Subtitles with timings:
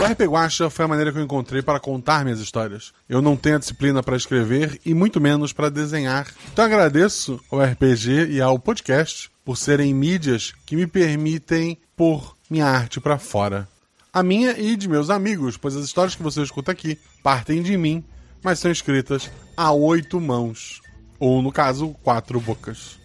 [0.00, 2.90] O RP Guacha foi a maneira que eu encontrei para contar minhas histórias.
[3.06, 6.26] Eu não tenho a disciplina para escrever e muito menos para desenhar.
[6.50, 12.64] Então agradeço ao RPG e ao podcast por serem mídias que me permitem pôr minha
[12.64, 13.68] arte para fora.
[14.10, 17.76] A minha e de meus amigos, pois as histórias que você escuta aqui partem de
[17.76, 18.02] mim,
[18.42, 20.80] mas são escritas a oito mãos,
[21.18, 22.98] ou no caso, quatro bocas.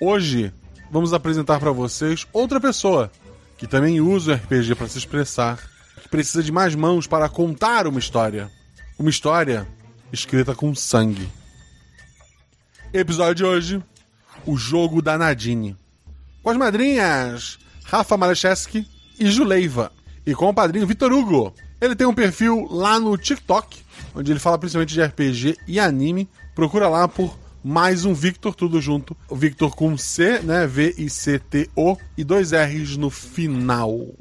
[0.00, 0.52] Hoje
[0.90, 3.12] vamos apresentar para vocês outra pessoa
[3.56, 5.72] que também usa o RPG para se expressar
[6.14, 8.48] precisa de mais mãos para contar uma história.
[8.96, 9.66] Uma história
[10.12, 11.28] escrita com sangue.
[12.92, 13.82] Episódio de hoje:
[14.46, 15.76] O Jogo da Nadine.
[16.40, 18.86] Com as madrinhas Rafa Malecheski
[19.18, 19.90] e Juleiva.
[20.24, 21.52] E com o padrinho Vitor Hugo.
[21.80, 23.82] Ele tem um perfil lá no TikTok,
[24.14, 26.28] onde ele fala principalmente de RPG e anime.
[26.54, 29.16] Procura lá por mais um Victor, tudo junto.
[29.28, 30.64] O Victor com C, né?
[30.64, 34.14] V-I-C-T-O e dois R's no final.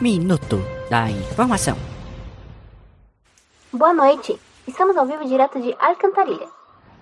[0.00, 1.76] Minuto da Informação.
[3.72, 4.40] Boa noite.
[4.64, 6.46] Estamos ao vivo direto de Alcantarilha.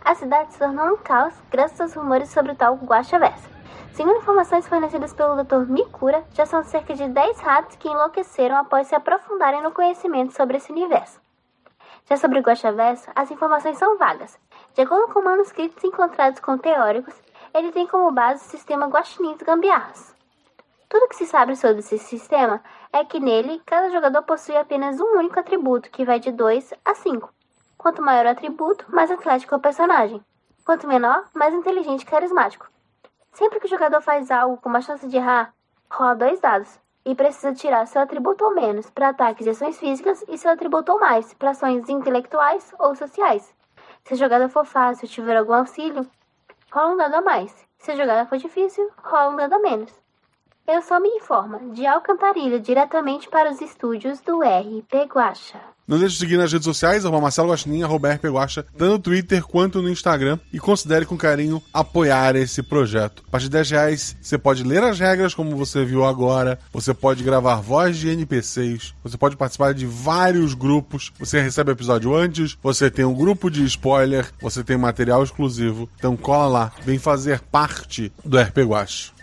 [0.02, 3.50] A cidade se tornou um caos graças aos rumores sobre o tal Guaxa Versa.
[3.92, 5.70] Segundo informações fornecidas pelo Dr.
[5.70, 10.56] Mikura, já são cerca de 10 ratos que enlouqueceram após se aprofundarem no conhecimento sobre
[10.56, 11.20] esse universo.
[12.08, 14.38] Já sobre o Guaxa Versa, as informações são vagas.
[14.72, 17.14] De acordo com manuscritos encontrados com teóricos,
[17.52, 20.16] ele tem como base o sistema Guaxinim dos Gambiarras.
[20.88, 25.18] Tudo que se sabe sobre esse sistema é que nele cada jogador possui apenas um
[25.18, 27.32] único atributo, que vai de 2 a 5.
[27.76, 30.24] Quanto maior o atributo, mais atlético é o personagem.
[30.64, 32.68] Quanto menor, mais inteligente e carismático.
[33.32, 35.54] Sempre que o jogador faz algo com uma chance de errar,
[35.90, 40.24] rola dois dados e precisa tirar seu atributo ou menos para ataques e ações físicas
[40.26, 43.54] e seu atributo ou mais para ações intelectuais ou sociais.
[44.04, 46.08] Se a jogada for fácil e tiver algum auxílio,
[46.72, 47.54] rola um dado a mais.
[47.78, 50.05] Se a jogada for difícil, rola um dado a menos.
[50.68, 55.60] Eu sou me informa, de Alcantarilha, diretamente para os estúdios do RP Guacha.
[55.86, 58.24] Não deixe de seguir nas redes sociais, arroba Marcelo Guaxinim, arroba RP
[58.76, 60.40] tanto no Twitter quanto no Instagram.
[60.52, 63.22] E considere com carinho apoiar esse projeto.
[63.28, 66.58] A partir de 10 reais, você pode ler as regras, como você viu agora.
[66.72, 68.92] Você pode gravar voz de NPCs.
[69.04, 71.12] Você pode participar de vários grupos.
[71.20, 72.58] Você recebe episódio antes.
[72.60, 74.28] Você tem um grupo de spoiler.
[74.42, 75.88] Você tem material exclusivo.
[75.96, 76.72] Então cola lá.
[76.82, 79.15] Vem fazer parte do RP Guacha.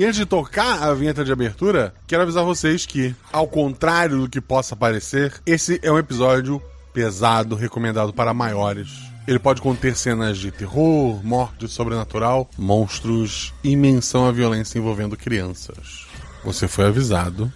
[0.00, 4.30] E antes de tocar a vinheta de abertura, quero avisar vocês que, ao contrário do
[4.30, 6.58] que possa parecer, esse é um episódio
[6.90, 8.88] pesado, recomendado para maiores.
[9.28, 16.06] Ele pode conter cenas de terror, morte sobrenatural, monstros e menção à violência envolvendo crianças.
[16.42, 17.52] Você foi avisado.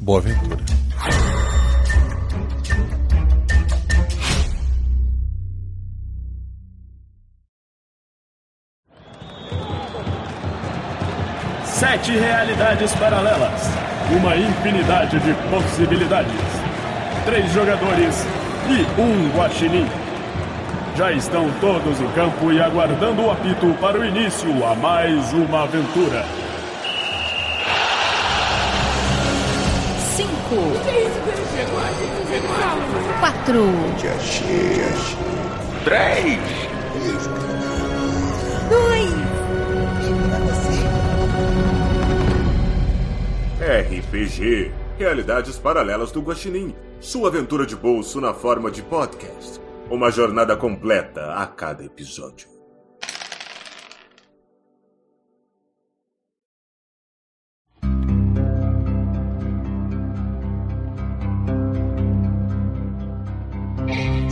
[0.00, 0.64] Boa aventura.
[11.78, 13.68] Sete realidades paralelas.
[14.10, 16.32] Uma infinidade de possibilidades.
[17.26, 18.26] Três jogadores
[18.70, 19.86] e um guaxinim.
[20.96, 25.64] Já estão todos em campo e aguardando o apito para o início a mais uma
[25.64, 26.24] aventura.
[30.16, 30.72] Cinco.
[33.20, 33.70] Quatro.
[35.84, 36.40] Três.
[38.70, 39.35] Dois.
[43.66, 46.72] RPG Realidades Paralelas do Guaxinim.
[47.00, 49.60] Sua aventura de bolso na forma de podcast.
[49.90, 52.55] Uma jornada completa a cada episódio.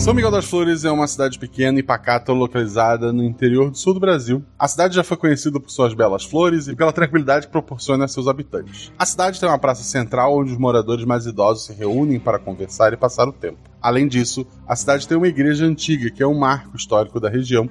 [0.04, 3.94] São Miguel das Flores é uma cidade pequena e pacata localizada no interior do sul
[3.94, 4.44] do Brasil.
[4.58, 8.08] A cidade já foi conhecida por suas belas flores e pela tranquilidade que proporciona a
[8.08, 8.92] seus habitantes.
[8.98, 12.92] A cidade tem uma praça central onde os moradores mais idosos se reúnem para conversar
[12.92, 13.56] e passar o tempo.
[13.80, 17.66] Além disso, a cidade tem uma igreja antiga, que é um marco histórico da região,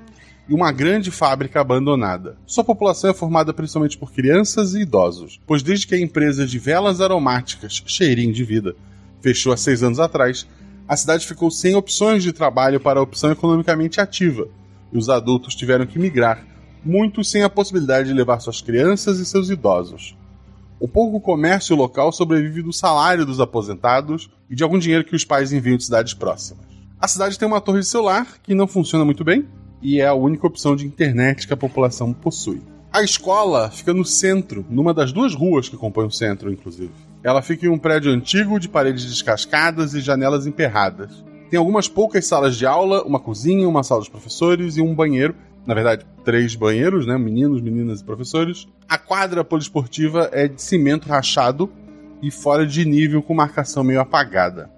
[0.50, 2.36] e uma grande fábrica abandonada.
[2.48, 6.58] Sua população é formada principalmente por crianças e idosos, pois desde que a empresa de
[6.58, 8.76] velas aromáticas Cheirinho de Vida
[9.22, 10.48] fechou há seis anos atrás,
[10.88, 14.48] a cidade ficou sem opções de trabalho para a opção economicamente ativa,
[14.92, 16.46] e os adultos tiveram que migrar,
[16.84, 20.18] muitos sem a possibilidade de levar suas crianças e seus idosos.
[20.80, 25.24] O pouco comércio local sobrevive do salário dos aposentados e de algum dinheiro que os
[25.24, 26.66] pais enviam de cidades próximas.
[27.00, 29.48] A cidade tem uma torre de celular que não funciona muito bem
[29.82, 32.62] e é a única opção de internet que a população possui.
[32.92, 36.92] A escola fica no centro, numa das duas ruas que compõem o centro, inclusive.
[37.24, 41.24] Ela fica em um prédio antigo de paredes descascadas e janelas emperradas.
[41.50, 45.36] Tem algumas poucas salas de aula, uma cozinha, uma sala dos professores e um banheiro,
[45.66, 47.18] Na verdade, três banheiros, né?
[47.18, 48.68] Meninos, meninas e professores.
[48.88, 51.72] A quadra poliesportiva é de cimento rachado
[52.22, 54.70] e fora de nível com marcação meio apagada.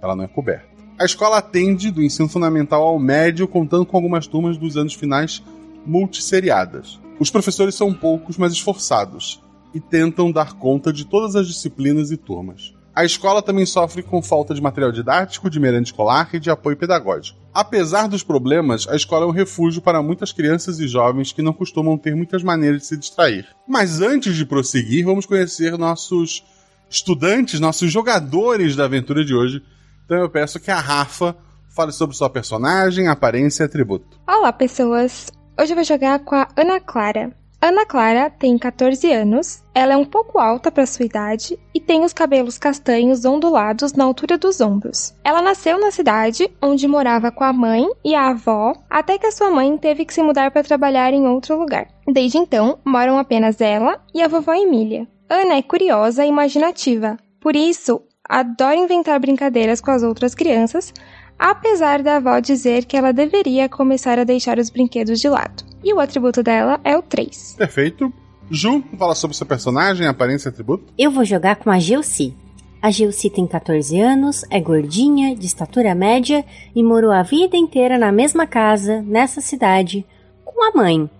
[0.00, 0.68] Ela não é coberta.
[0.96, 5.42] A escola atende do ensino fundamental ao médio, contando com algumas turmas dos anos finais
[5.84, 7.00] multisseriadas.
[7.18, 9.42] Os professores são poucos, mas esforçados,
[9.74, 12.74] e tentam dar conta de todas as disciplinas e turmas.
[12.98, 16.76] A escola também sofre com falta de material didático, de merenda escolar e de apoio
[16.76, 17.38] pedagógico.
[17.54, 21.52] Apesar dos problemas, a escola é um refúgio para muitas crianças e jovens que não
[21.52, 23.46] costumam ter muitas maneiras de se distrair.
[23.68, 26.42] Mas antes de prosseguir, vamos conhecer nossos
[26.90, 29.62] estudantes, nossos jogadores da aventura de hoje.
[30.04, 31.36] Então eu peço que a Rafa
[31.68, 34.18] fale sobre sua personagem, aparência e atributo.
[34.26, 35.30] Olá, pessoas!
[35.56, 37.32] Hoje eu vou jogar com a Ana Clara.
[37.60, 42.04] Ana Clara tem 14 anos, ela é um pouco alta para sua idade e tem
[42.04, 45.12] os cabelos castanhos ondulados na altura dos ombros.
[45.24, 49.32] Ela nasceu na cidade, onde morava com a mãe e a avó, até que a
[49.32, 51.88] sua mãe teve que se mudar para trabalhar em outro lugar.
[52.06, 55.08] Desde então, moram apenas ela e a vovó Emília.
[55.28, 60.92] Ana é curiosa e imaginativa, por isso adora inventar brincadeiras com as outras crianças,
[61.38, 65.64] apesar da avó dizer que ela deveria começar a deixar os brinquedos de lado.
[65.84, 67.54] E o atributo dela é o 3.
[67.56, 68.12] Perfeito.
[68.50, 70.92] Ju, fala sobre seu personagem, aparência e atributo.
[70.98, 72.34] Eu vou jogar com a Geuci.
[72.80, 76.44] A Geuci tem 14 anos, é gordinha, de estatura média
[76.74, 80.06] e morou a vida inteira na mesma casa, nessa cidade,
[80.44, 81.10] com a mãe.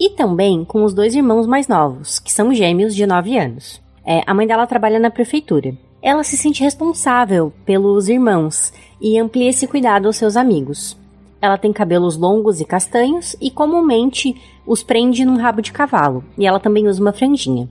[0.00, 3.82] E também com os dois irmãos mais novos, que são gêmeos de 9 anos.
[4.06, 5.76] É, a mãe dela trabalha na prefeitura.
[6.00, 10.96] Ela se sente responsável pelos irmãos e amplia esse cuidado aos seus amigos.
[11.40, 14.34] Ela tem cabelos longos e castanhos e comumente
[14.66, 17.68] os prende num rabo de cavalo, e ela também usa uma franjinha.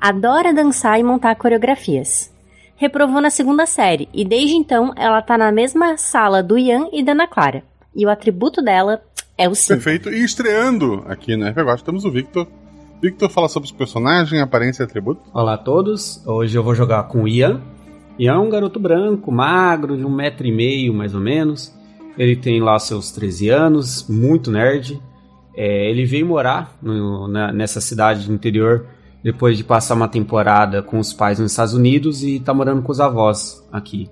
[0.00, 2.32] Adora dançar e montar coreografias.
[2.76, 7.02] Reprovou na segunda série e desde então ela tá na mesma sala do Ian e
[7.02, 7.64] da Ana Clara.
[7.94, 9.00] E o atributo dela
[9.38, 9.68] é o 5.
[9.68, 10.10] Perfeito.
[10.10, 12.46] E estreando aqui na RPG, temos o Victor.
[13.00, 15.22] Victor fala sobre os personagens, aparência e atributo.
[15.32, 17.62] Olá a todos, hoje eu vou jogar com o Ian.
[18.18, 21.74] Ian é um garoto branco, magro, de um metro e meio mais ou menos.
[22.16, 25.00] Ele tem lá seus 13 anos, muito nerd.
[25.54, 28.86] É, ele veio morar no, na, nessa cidade do interior
[29.22, 32.92] depois de passar uma temporada com os pais nos Estados Unidos e tá morando com
[32.92, 34.08] os avós aqui.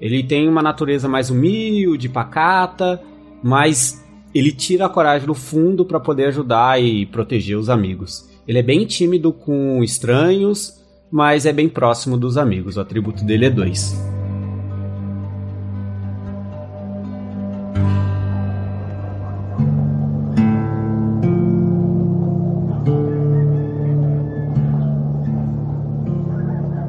[0.00, 3.02] Ele tem uma natureza mais humilde, pacata,
[3.42, 8.28] mas ele tira a coragem do fundo para poder ajudar e proteger os amigos.
[8.46, 10.77] Ele é bem tímido com estranhos,
[11.10, 12.76] mas é bem próximo dos amigos.
[12.76, 14.18] O atributo dele é 2.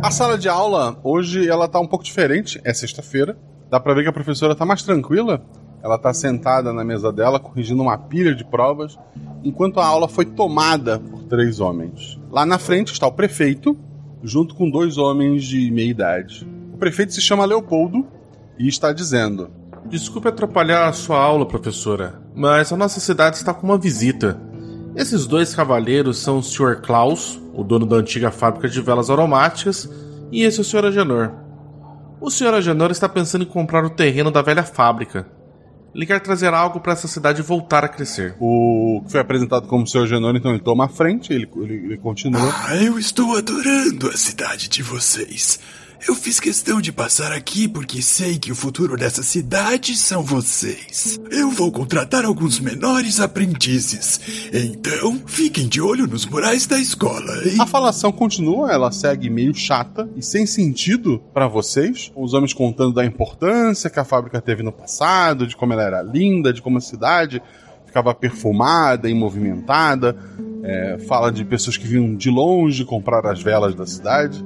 [0.02, 3.38] A sala de aula hoje ela tá um pouco diferente, é sexta-feira.
[3.70, 5.40] Dá pra ver que a professora tá mais tranquila.
[5.84, 8.98] Ela tá sentada na mesa dela, corrigindo uma pilha de provas,
[9.44, 12.20] enquanto a aula foi tomada por três homens.
[12.32, 13.78] Lá na frente está o prefeito,
[14.24, 16.48] junto com dois homens de meia idade.
[16.74, 18.06] O prefeito se chama Leopoldo
[18.58, 19.50] e está dizendo:
[19.86, 24.40] Desculpe atrapalhar a sua aula, professora, mas a nossa cidade está com uma visita.
[24.96, 26.82] Esses dois cavalheiros são o Sr.
[26.82, 29.90] Klaus, o dono da antiga fábrica de velas aromáticas,
[30.32, 30.86] e esse é o Sr.
[30.86, 31.32] Agenor.
[32.20, 32.56] O Sr.
[32.56, 35.26] Agenor está pensando em comprar o terreno da velha fábrica.
[35.94, 38.36] Ele quer trazer algo para essa cidade voltar a crescer.
[38.40, 41.98] O que foi apresentado como seu Genor, então ele toma a frente, ele, ele, ele
[41.98, 42.54] continua.
[42.68, 45.60] Ah, eu estou adorando a cidade de vocês.
[46.08, 51.20] Eu fiz questão de passar aqui porque sei que o futuro dessa cidade são vocês.
[51.30, 54.50] Eu vou contratar alguns menores aprendizes.
[54.54, 57.34] Então, fiquem de olho nos murais da escola?
[57.60, 62.12] A falação continua, ela segue meio chata e sem sentido para vocês.
[62.16, 66.02] Os homens contando da importância que a fábrica teve no passado, de como ela era
[66.02, 67.42] linda, de como a cidade
[67.86, 70.16] ficava perfumada e movimentada.
[70.64, 74.44] É, fala de pessoas que vinham de longe comprar as velas da cidade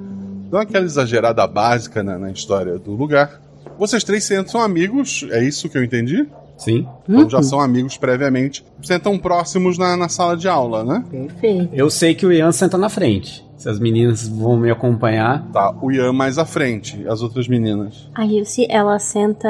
[0.53, 3.41] dão aquela exagerada básica na, na, história do lugar.
[3.75, 6.27] Vocês três sentam amigos, é isso que eu entendi?
[6.55, 6.87] Sim.
[7.09, 8.63] Então já são amigos previamente.
[8.83, 11.03] Sentam próximos na, na sala de aula, né?
[11.09, 11.69] Perfeito.
[11.73, 13.43] Eu sei que o Ian senta na frente.
[13.57, 15.43] Se as meninas vão me acompanhar.
[15.51, 18.07] Tá, o Ian mais à frente, as outras meninas.
[18.13, 19.49] A Ilse, ela senta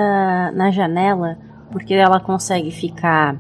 [0.54, 1.38] na janela
[1.70, 3.36] porque ela consegue ficar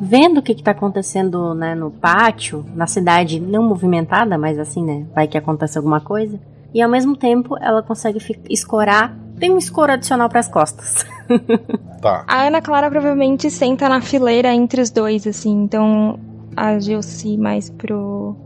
[0.00, 5.06] vendo o que está acontecendo né, no pátio, na cidade não movimentada, mas assim, né?
[5.14, 6.40] Vai que acontece alguma coisa
[6.74, 9.16] e ao mesmo tempo ela consegue escorar.
[9.38, 11.06] Tem um escoro adicional para as costas.
[12.02, 12.24] tá.
[12.26, 15.62] A Ana Clara provavelmente senta na fileira entre os dois, assim.
[15.62, 16.18] Então
[16.56, 18.36] a Gilci mais pro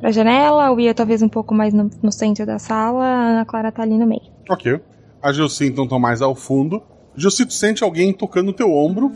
[0.00, 3.44] pra janela, o Ia talvez um pouco mais no, no, centro da sala, a Ana
[3.44, 4.22] Clara tá ali no meio.
[4.48, 4.80] Ok.
[5.22, 6.82] A Gilci então tá mais ao fundo.
[7.14, 9.12] Gilci, tu sente alguém tocando no teu ombro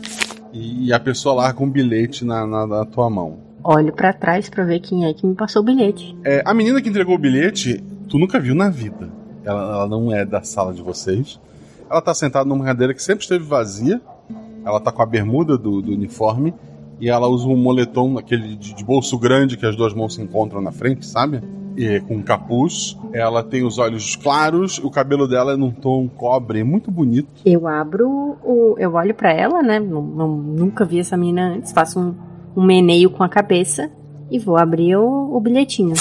[0.52, 3.38] e a pessoa larga um bilhete na, na, na tua mão.
[3.64, 6.16] Olho pra trás pra ver quem é que me passou o bilhete.
[6.22, 9.08] É, a menina que entregou o bilhete, tu nunca viu na vida.
[9.44, 11.40] Ela, ela não é da sala de vocês.
[11.90, 14.00] Ela tá sentada numa cadeira que sempre esteve vazia.
[14.64, 16.54] Ela tá com a bermuda do, do uniforme.
[17.00, 20.22] E ela usa um moletom, aquele de, de bolso grande que as duas mãos se
[20.22, 21.42] encontram na frente, sabe?
[21.76, 22.96] E com um capuz.
[23.12, 27.28] Ela tem os olhos claros, o cabelo dela é num tom cobre, muito bonito.
[27.44, 28.08] Eu abro
[28.44, 28.76] o.
[28.78, 29.80] Eu olho pra ela, né?
[29.80, 31.72] Não, não- nunca vi essa menina antes.
[31.72, 32.14] Faço um,
[32.56, 33.90] um meneio com a cabeça
[34.30, 35.94] e vou abrir o, o bilhetinho.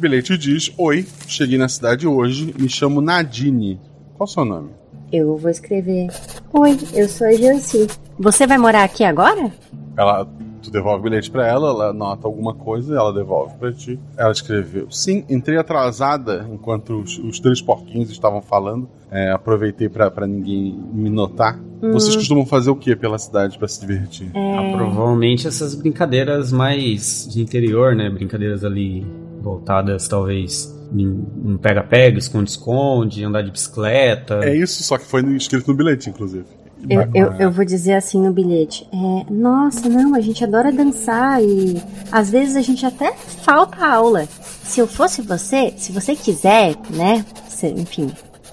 [0.00, 3.78] Bilhete diz: Oi, cheguei na cidade hoje, me chamo Nadine.
[4.16, 4.70] Qual o seu nome?
[5.12, 6.08] Eu vou escrever.
[6.52, 7.86] Oi, eu sou a Jancy.
[8.18, 9.52] Você vai morar aqui agora?
[9.96, 10.26] Ela,
[10.62, 13.98] tu devolve o bilhete pra ela, ela nota alguma coisa, ela devolve pra ti.
[14.16, 18.88] Ela escreveu: Sim, entrei atrasada enquanto os, os três porquinhos estavam falando.
[19.10, 21.60] É, aproveitei pra pra ninguém me notar.
[21.82, 21.92] Hum.
[21.92, 24.30] Vocês costumam fazer o que pela cidade pra se divertir?
[24.34, 28.08] Ah, provavelmente essas brincadeiras mais de interior, né?
[28.08, 29.06] Brincadeiras ali
[29.40, 34.40] voltadas, talvez, em em pega-pega, esconde-esconde, andar de bicicleta.
[34.42, 36.44] É isso, só que foi no- escrito no bilhete, inclusive.
[36.88, 38.88] Eu, eu, eu vou dizer assim no bilhete.
[38.92, 41.76] É, Nossa, não, a gente adora dançar e
[42.10, 44.26] às vezes a gente até falta aula.
[44.64, 47.24] Se eu fosse você, se você quiser, né?
[47.48, 48.10] se- enfim,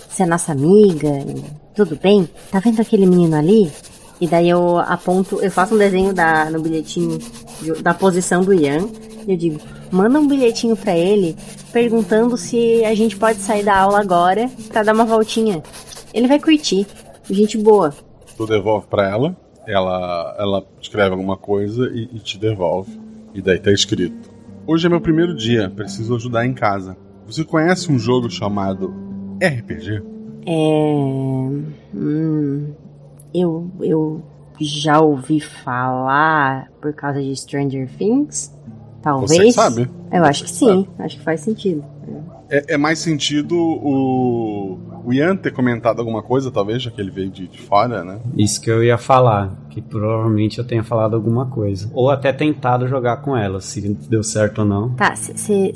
[0.09, 1.41] ser nossa amiga, e
[1.73, 2.27] tudo bem?
[2.51, 3.71] Tá vendo aquele menino ali?
[4.19, 7.17] E daí eu aponto, eu faço um desenho da, no bilhetinho
[7.61, 8.89] de- da posição do Ian.
[9.27, 9.59] Eu digo,
[9.91, 11.35] manda um bilhetinho pra ele
[11.73, 15.61] perguntando se a gente pode sair da aula agora pra dar uma voltinha.
[16.13, 16.87] Ele vai curtir.
[17.29, 17.93] Gente boa.
[18.37, 19.35] Tu devolve pra ela,
[19.67, 22.97] ela, ela escreve alguma coisa e, e te devolve.
[23.33, 24.29] E daí tá escrito:
[24.65, 26.95] Hoje é meu primeiro dia, preciso ajudar em casa.
[27.25, 28.93] Você conhece um jogo chamado
[29.43, 30.01] RPG?
[30.45, 30.87] É.
[31.93, 32.73] Hum,
[33.33, 34.23] eu, eu
[34.59, 38.56] já ouvi falar por causa de Stranger Things?
[39.01, 39.31] Talvez.
[39.31, 39.89] Você que sabe.
[40.11, 41.83] Eu acho que sim, acho que faz sentido.
[42.49, 47.11] É, é mais sentido o, o Ian ter comentado alguma coisa, talvez, já que ele
[47.11, 48.19] veio de, de fora, né?
[48.37, 51.89] Isso que eu ia falar, que provavelmente eu tenha falado alguma coisa.
[51.93, 54.89] Ou até tentado jogar com ela, se deu certo ou não.
[54.95, 55.73] Tá, você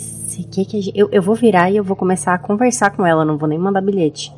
[0.50, 0.98] quer que a gente.
[0.98, 3.60] Eu, eu vou virar e eu vou começar a conversar com ela, não vou nem
[3.60, 4.34] mandar bilhete.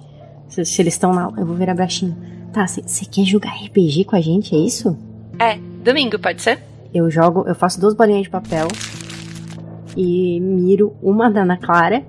[0.47, 2.15] Se, se eles estão aula, eu vou virar baixinho.
[2.51, 4.95] Tá, você quer jogar RPG com a gente, é isso?
[5.39, 6.59] É, domingo, pode ser?
[6.93, 8.67] Eu jogo, eu faço duas bolinhas de papel
[9.97, 12.03] e miro uma da Ana Clara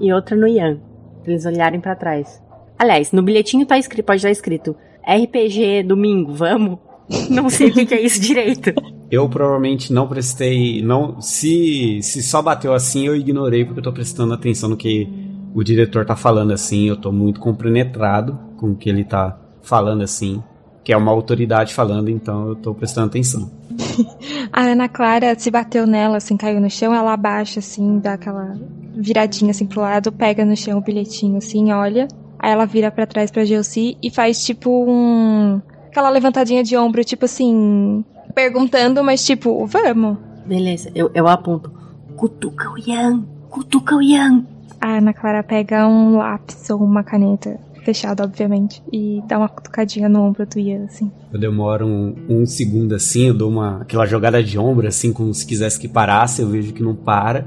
[0.00, 0.78] e outra no Ian,
[1.22, 2.42] pra eles olharem pra trás.
[2.76, 6.78] Aliás, no bilhetinho tá escrito, pode estar escrito RPG domingo, vamos?
[7.30, 8.72] Não sei o que, é isso direito.
[9.10, 10.82] Eu provavelmente não prestei.
[10.82, 15.06] não Se, se só bateu assim, eu ignorei porque eu tô prestando atenção no que
[15.54, 16.88] o diretor tá falando assim.
[16.88, 20.42] Eu tô muito compenetrado com o que ele tá falando assim.
[20.84, 23.50] Que é uma autoridade falando, então eu tô prestando atenção.
[24.52, 28.54] A Ana Clara se bateu nela, assim, caiu no chão, ela abaixa, assim, dá aquela
[28.94, 32.06] viradinha assim pro lado, pega no chão o bilhetinho, assim, olha.
[32.38, 35.60] Aí ela vira pra trás pra Gelsi e faz tipo um.
[35.86, 38.04] aquela levantadinha de ombro, tipo assim.
[38.34, 40.18] perguntando, mas tipo, vamos.
[40.44, 41.72] Beleza, eu, eu aponto.
[42.16, 44.44] Cutuca o Ian, cutuca o Ian.
[44.80, 50.08] A Ana Clara pega um lápis ou uma caneta, fechada, obviamente, e dá uma cutucadinha
[50.08, 51.10] no ombro do Ian, assim.
[51.32, 55.32] Eu demoro um, um segundo assim, eu dou uma, aquela jogada de ombro, assim, como
[55.34, 57.46] se quisesse que parasse, eu vejo que não para.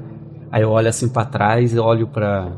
[0.51, 2.51] Aí eu olho assim pra trás, eu olho pra,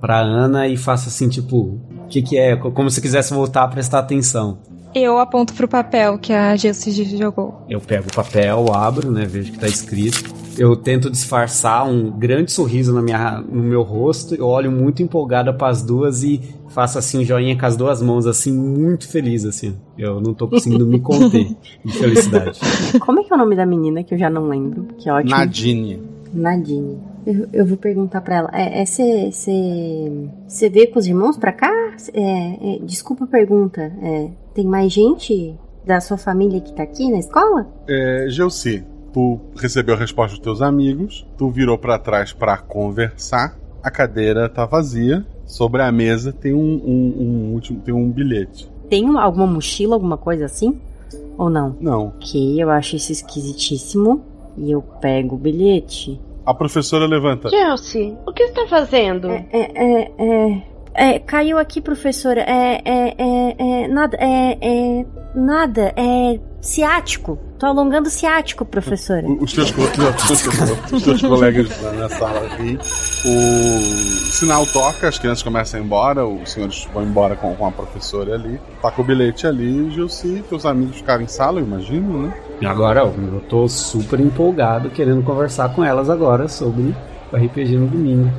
[0.00, 2.56] pra Ana e faço assim, tipo, o que que é?
[2.56, 4.58] Como se quisesse voltar a prestar atenção.
[4.94, 7.62] Eu aponto pro papel que a Gelsi jogou.
[7.68, 10.41] Eu pego o papel, abro, né, vejo que tá escrito.
[10.58, 15.52] Eu tento disfarçar um grande sorriso na minha, no meu rosto, eu olho muito empolgada
[15.52, 19.44] para as duas e faço assim um joinha com as duas mãos, assim, muito feliz,
[19.44, 19.76] assim.
[19.96, 21.48] Eu não tô conseguindo me conter
[21.84, 22.60] de felicidade.
[23.00, 24.88] Como é que é o nome da menina que eu já não lembro?
[24.98, 25.30] Que ótimo.
[25.30, 26.02] Nadine.
[26.32, 26.98] Nadine.
[27.26, 28.50] Eu, eu vou perguntar pra ela.
[28.52, 31.70] É, você veio com os irmãos pra cá?
[32.12, 33.80] É, é, desculpa a pergunta.
[34.02, 35.54] É, tem mais gente
[35.86, 37.66] da sua família que tá aqui na escola?
[37.88, 43.56] É, Gelsi, tu recebeu a resposta dos teus amigos, tu virou pra trás pra conversar,
[43.82, 48.70] a cadeira tá vazia, sobre a mesa tem um, um, um último, tem um bilhete.
[48.88, 50.80] Tem alguma mochila, alguma coisa assim?
[51.36, 51.76] Ou não?
[51.80, 52.08] Não.
[52.08, 54.22] Ok, eu acho isso esquisitíssimo.
[54.56, 56.20] E eu pego o bilhete.
[56.44, 57.48] A professora levanta.
[57.48, 59.30] Chelsea, o que você tá fazendo?
[59.30, 60.62] É, é, é,
[60.94, 62.40] é, caiu aqui, professora.
[62.42, 67.38] É, é, é, é nada, é, é, nada, é, Ciático.
[67.58, 69.26] Tô alongando ciático, professora.
[69.40, 69.82] Os teus, co-
[70.96, 72.78] os teus colegas na, na sala aqui.
[73.26, 77.66] O sinal toca, as crianças começam a ir embora, os senhores vão embora com, com
[77.66, 78.60] a professora ali.
[78.80, 82.34] Tá com o bilhete ali, Gilci, teus amigos ficaram em sala, eu imagino, né?
[82.60, 86.94] E agora eu tô super empolgado querendo conversar com elas agora sobre
[87.32, 88.30] o RPG no domingo.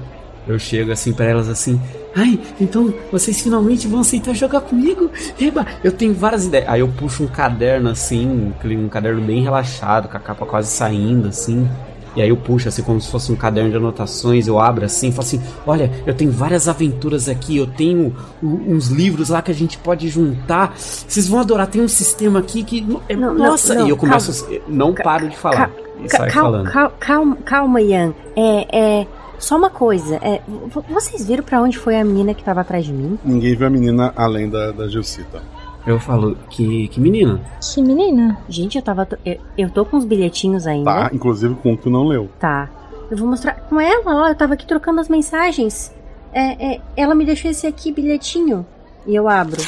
[0.48, 1.80] Eu chego assim pra elas assim,
[2.16, 5.10] ai, então vocês finalmente vão aceitar jogar comigo?
[5.40, 6.68] Eba, eu tenho várias ideias.
[6.68, 11.30] Aí eu puxo um caderno assim, um caderno bem relaxado, com a capa quase saindo
[11.30, 11.68] assim.
[12.16, 15.12] E aí eu puxo assim como se fosse um caderno de anotações, eu abro assim,
[15.12, 19.56] falo assim, olha, eu tenho várias aventuras aqui, eu tenho uns livros lá que a
[19.56, 20.74] gente pode juntar.
[20.78, 22.86] Vocês vão adorar, tem um sistema aqui que.
[23.10, 23.74] é- Não, não, nossa!
[23.74, 24.60] não, e eu começo, calma.
[24.68, 25.72] não paro de falar.
[26.04, 26.70] E Ca- sai cal- falando.
[26.72, 28.14] cal- calma, calma, Ian.
[28.36, 29.08] É, é.
[29.44, 30.16] Só uma coisa.
[30.22, 30.42] É,
[30.90, 33.20] vocês viram pra onde foi a menina que tava atrás de mim?
[33.26, 35.44] Ninguém viu a menina além da, da Gilcita.
[35.86, 37.42] Eu falo, que, que menina?
[37.62, 38.38] Que menina?
[38.48, 39.06] Gente, eu tava.
[39.26, 40.90] Eu, eu tô com os bilhetinhos ainda.
[40.90, 42.30] Tá, inclusive com o que tu não leu.
[42.40, 42.70] Tá.
[43.12, 43.56] Eu vou mostrar.
[43.68, 45.94] Com ela, ó, eu tava aqui trocando as mensagens.
[46.32, 48.66] É, é, ela me deixou esse aqui bilhetinho.
[49.06, 49.62] E eu abro.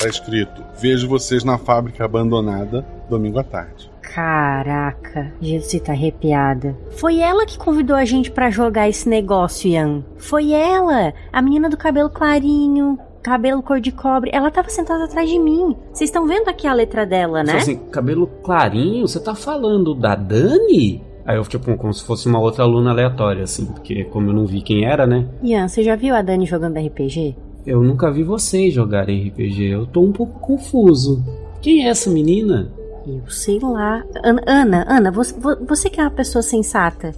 [0.00, 3.88] Tá escrito: Vejo vocês na fábrica abandonada domingo à tarde.
[4.14, 6.76] Caraca, Gilce tá arrepiada.
[6.90, 10.04] Foi ela que convidou a gente pra jogar esse negócio, Ian.
[10.18, 14.30] Foi ela, a menina do cabelo clarinho, cabelo cor de cobre.
[14.34, 15.74] Ela tava sentada atrás de mim.
[15.92, 17.56] Vocês estão vendo aqui a letra dela, né?
[17.56, 19.08] Assim, cabelo clarinho?
[19.08, 21.02] Você tá falando da Dani?
[21.24, 24.44] Aí eu, tipo, como se fosse uma outra aluna aleatória, assim, porque como eu não
[24.44, 25.26] vi quem era, né?
[25.42, 27.34] Ian, você já viu a Dani jogando RPG?
[27.64, 31.24] Eu nunca vi vocês jogarem RPG, eu tô um pouco confuso.
[31.62, 32.70] Quem é essa menina?
[33.06, 34.04] Eu sei lá.
[34.22, 37.12] Ana, Ana, Ana, você, vo- você que é uma pessoa sensata.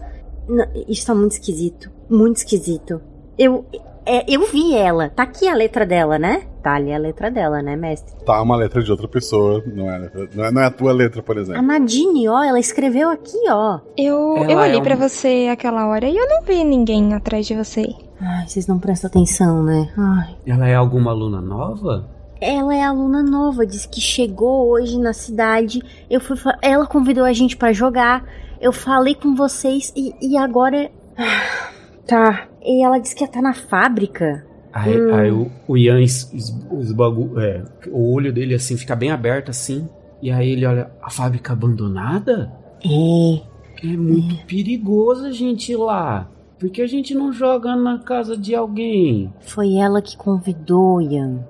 [0.88, 1.90] Isso tá muito esquisito.
[2.08, 3.00] Muito esquisito.
[3.38, 3.64] Eu.
[4.06, 5.08] é, eu vi ela.
[5.08, 6.42] Tá aqui a letra dela, né?
[6.62, 8.14] Tá ali a letra dela, né, mestre?
[8.24, 10.70] Tá uma letra de outra pessoa, não é, a letra- não é, não é a
[10.70, 11.62] tua letra, por A exemplo.
[11.62, 13.80] Nadine, ó, ela escreveu aqui, ó.
[13.96, 17.12] Eu, Ela eu olhei é pra um- você aquela hora e eu não vi ninguém
[17.12, 17.86] atrás de você.
[18.20, 19.90] Ai, vocês não prestam atenção, né?
[19.96, 20.36] Ai.
[20.46, 22.08] Ela é alguma aluna nova?
[22.44, 25.80] Ela é aluna nova, disse que chegou hoje na cidade.
[26.10, 28.24] Eu fui, ela convidou a gente pra jogar.
[28.60, 30.90] Eu falei com vocês e, e agora.
[31.16, 31.70] Ah,
[32.06, 32.48] Tá.
[32.62, 34.44] E ela disse que ia estar na fábrica.
[34.72, 35.14] Aí, Hum.
[35.14, 39.50] aí o, o Ian es, es- esbagu- é, o olho dele assim fica bem aberto
[39.50, 39.88] assim.
[40.20, 42.52] E aí ele olha, a fábrica abandonada?
[42.84, 43.40] É.
[43.86, 46.28] É muito perigoso a gente ir lá.
[46.58, 49.32] Por que a gente não joga na casa de alguém?
[49.40, 51.40] Foi ela que convidou, Ian.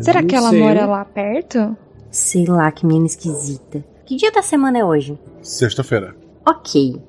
[0.00, 1.76] Será que ela sei, mora lá perto?
[2.10, 3.84] Sei lá, que menina esquisita.
[4.04, 5.18] Que dia da semana é hoje?
[5.42, 6.14] Sexta-feira.
[6.46, 7.00] Ok.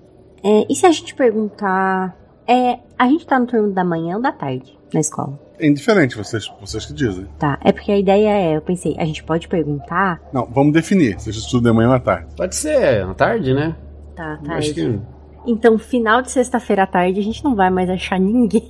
[0.44, 2.18] É, e se a gente perguntar.
[2.46, 5.40] É, a gente tá no turno da manhã ou da tarde na escola?
[5.58, 7.26] É indiferente, vocês, vocês que dizem.
[7.40, 10.22] Tá, é porque a ideia é, eu pensei, a gente pode perguntar.
[10.34, 11.20] Não, vamos definir.
[11.20, 12.28] Seja estudo de manhã ou à tarde.
[12.36, 13.76] Pode ser, à tarde, né?
[14.16, 14.52] Tá, tarde.
[14.52, 15.00] Acho que.
[15.46, 18.70] Então, final de sexta-feira à tarde, a gente não vai mais achar ninguém.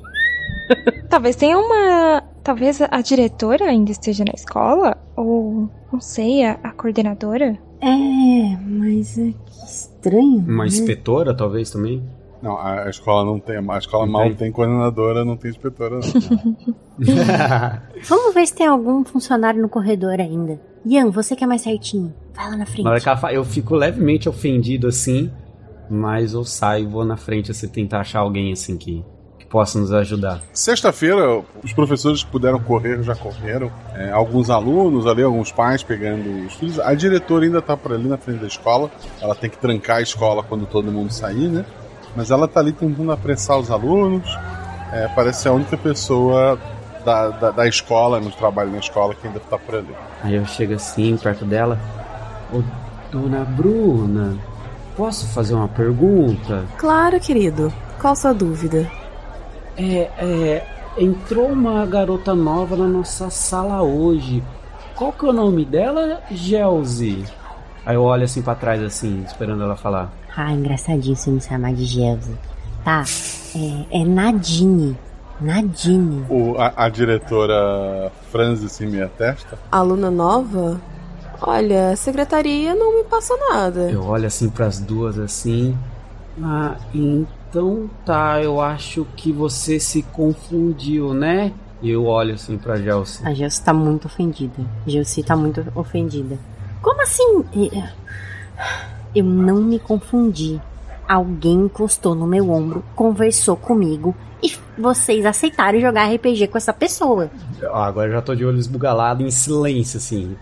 [1.09, 2.23] Talvez tenha uma.
[2.43, 4.97] Talvez a diretora ainda esteja na escola?
[5.15, 7.57] Ou, não sei, a, a coordenadora?
[7.79, 10.39] É, mas é que estranho.
[10.39, 10.67] Uma né?
[10.67, 12.03] inspetora, talvez também.
[12.41, 13.55] Não, a, escola não tem.
[13.55, 14.35] A escola Não mal tem?
[14.35, 16.57] tem coordenadora, não tem inspetora, não.
[18.03, 20.59] Vamos ver se tem algum funcionário no corredor ainda.
[20.85, 22.13] Ian, você que é mais certinho.
[22.33, 22.83] Vai lá na frente.
[22.83, 25.31] Na hora que ela fala, eu fico levemente ofendido assim,
[25.89, 29.05] mas eu saio e vou na frente assim, tentar achar alguém assim que
[29.53, 30.41] possa nos ajudar.
[30.51, 33.71] Sexta-feira, os professores que puderam correr já correram.
[33.93, 36.79] É, alguns alunos ali, alguns pais pegando os filhos.
[36.79, 38.89] A diretora ainda tá por ali na frente da escola.
[39.21, 41.63] Ela tem que trancar a escola quando todo mundo sair, né?
[42.15, 44.27] Mas ela tá ali tentando apressar os alunos.
[44.91, 46.57] É, parece ser a única pessoa
[47.05, 49.95] da, da, da escola, no trabalho na escola, que ainda tá por ali.
[50.23, 51.77] Aí eu chego assim, perto dela.
[52.51, 52.63] Ô,
[53.11, 54.35] dona Bruna,
[54.97, 56.65] posso fazer uma pergunta?
[56.75, 57.71] Claro, querido.
[58.01, 59.02] Qual sua dúvida?
[59.77, 64.43] É, é, entrou uma garota nova na nossa sala hoje.
[64.95, 67.23] Qual que é o nome dela, Gelzi?
[67.85, 70.11] Aí eu olho assim pra trás, assim, esperando ela falar.
[70.35, 72.37] Ah, engraçadinho você me chamar de Gelza.
[72.83, 73.03] Tá,
[73.55, 74.97] é, é Nadine.
[75.41, 76.25] Nadine.
[76.29, 79.57] O, a, a diretora franze assim minha testa.
[79.71, 80.79] Aluna nova?
[81.41, 83.91] Olha, a secretaria não me passa nada.
[83.91, 85.77] Eu olho assim pras duas assim.
[86.41, 86.75] Ah,
[87.53, 91.53] então tá, eu acho que você se confundiu, né?
[91.83, 93.23] E eu olho assim pra Gelsi.
[93.23, 94.65] A Gelsi tá muito ofendida.
[94.87, 96.39] Gelsi tá muito ofendida.
[96.81, 97.45] Como assim?
[99.13, 100.59] Eu não me confundi.
[101.07, 107.29] Alguém encostou no meu ombro, conversou comigo e vocês aceitaram jogar RPG com essa pessoa.
[107.71, 110.35] Ah, agora eu já tô de olho esbugalado em silêncio, assim.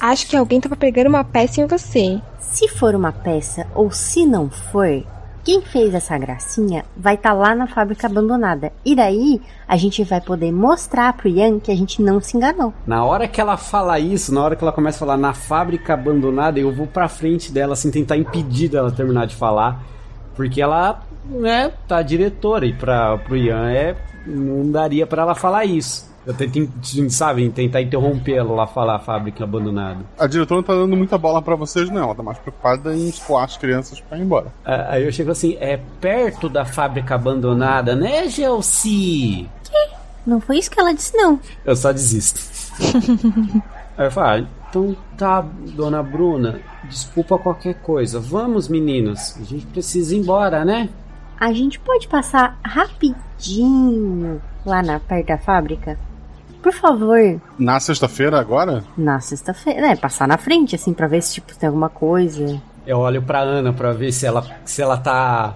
[0.00, 2.20] Acho que alguém tava pegando uma peça em você.
[2.40, 5.04] Se for uma peça ou se não for,
[5.46, 8.72] quem fez essa gracinha vai estar lá na fábrica abandonada.
[8.84, 12.74] E daí a gente vai poder mostrar pro Ian que a gente não se enganou.
[12.84, 15.94] Na hora que ela fala isso, na hora que ela começa a falar na fábrica
[15.94, 19.84] abandonada, eu vou pra frente dela, assim, tentar impedir dela terminar de falar.
[20.34, 23.96] Porque ela, né, tá diretora e pra, pro Ian é.
[24.26, 26.12] Não daria para ela falar isso.
[26.26, 26.70] Eu tento,
[27.08, 30.00] sabe, tentar interrompê-lo lá falar a fábrica abandonada.
[30.18, 32.02] A diretora não tá dando muita bola para vocês, não.
[32.02, 34.52] Ela tá mais preocupada em escoar as crianças pra ir embora.
[34.64, 39.48] Aí eu chego assim, é perto da fábrica abandonada, né, Gelsi?
[39.62, 39.88] Que?
[40.26, 41.38] Não foi isso que ela disse, não.
[41.64, 42.40] Eu só desisto.
[43.96, 48.18] Aí eu falo, ah, então tá, dona Bruna, desculpa qualquer coisa.
[48.18, 49.36] Vamos, meninos.
[49.40, 50.88] A gente precisa ir embora, né?
[51.38, 55.96] A gente pode passar rapidinho lá na perto da fábrica?
[56.66, 57.40] Por favor.
[57.56, 58.82] Na sexta-feira agora?
[58.98, 59.92] Na sexta-feira.
[59.92, 62.60] É, passar na frente, assim, pra ver se tipo, tem alguma coisa.
[62.84, 65.54] Eu olho pra Ana pra ver se ela, se ela tá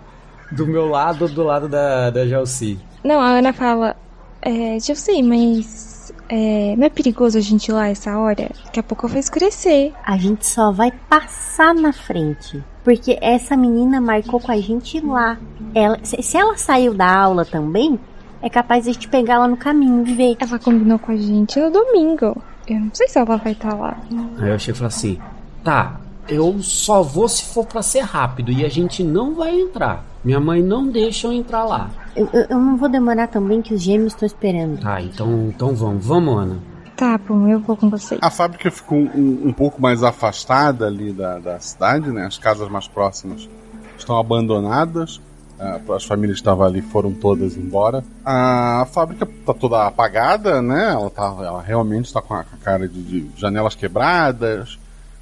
[0.52, 2.78] do meu lado ou do lado da, da Gelsi.
[3.02, 3.96] Não, a Ana fala.
[4.40, 6.14] É, Gelsi, mas.
[6.28, 8.48] É, não é perigoso a gente ir lá essa hora?
[8.66, 9.92] Daqui a pouco vai escurecer.
[10.06, 12.62] A gente só vai passar na frente.
[12.84, 15.38] Porque essa menina marcou com a gente lá.
[15.74, 17.98] Ela, se ela saiu da aula também,
[18.42, 20.36] é capaz de a gente pegar ela no caminho e ver.
[20.38, 22.42] Ela combinou com a gente no domingo.
[22.66, 23.96] Eu não sei se ela vai estar tá lá.
[24.38, 25.18] Aí eu chego e falo assim:
[25.62, 30.04] tá, eu só vou se for para ser rápido e a gente não vai entrar.
[30.24, 31.90] Minha mãe não deixa eu entrar lá.
[32.14, 34.80] Eu, eu, eu não vou demorar também que os gêmeos estão esperando.
[34.80, 36.58] Tá, então, então vamos, vamos, Ana.
[36.96, 38.18] Tá bom, eu vou com você.
[38.20, 42.26] A fábrica ficou um, um pouco mais afastada ali da, da cidade, né?
[42.26, 43.48] As casas mais próximas
[43.96, 45.20] estão abandonadas.
[45.60, 48.02] Uh, as famílias que estavam ali foram todas embora.
[48.24, 50.92] A fábrica está toda apagada, né?
[50.92, 54.78] Ela, tá, ela realmente está com a cara de, de janelas quebradas,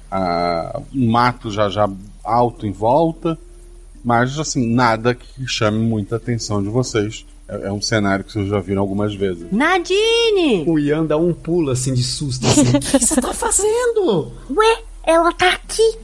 [0.09, 1.89] uh, um mato já já
[2.23, 3.37] alto em volta,
[4.01, 7.25] mas assim nada que chame muita atenção de vocês.
[7.45, 9.51] É, é um cenário que vocês já viram algumas vezes.
[9.51, 10.63] Nadine!
[10.65, 12.47] O Ian dá um pulo assim de susto.
[12.47, 12.61] Assim.
[12.77, 14.31] o que você tá fazendo?
[14.51, 15.97] Ué, ela tá aqui.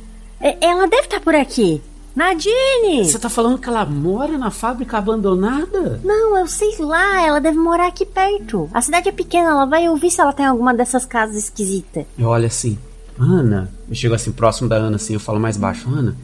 [0.59, 1.81] Ela deve estar tá por aqui.
[2.15, 3.03] Nadine!
[3.03, 5.99] Você tá falando que ela mora na fábrica abandonada?
[6.03, 8.69] Não, eu sei lá, ela deve morar aqui perto.
[8.73, 12.05] A cidade é pequena, ela vai ouvir se ela tem alguma dessas casas esquisitas.
[12.17, 12.77] Eu olho assim,
[13.19, 16.15] Ana, eu chego assim próximo da Ana assim, eu falo mais baixo, Ana,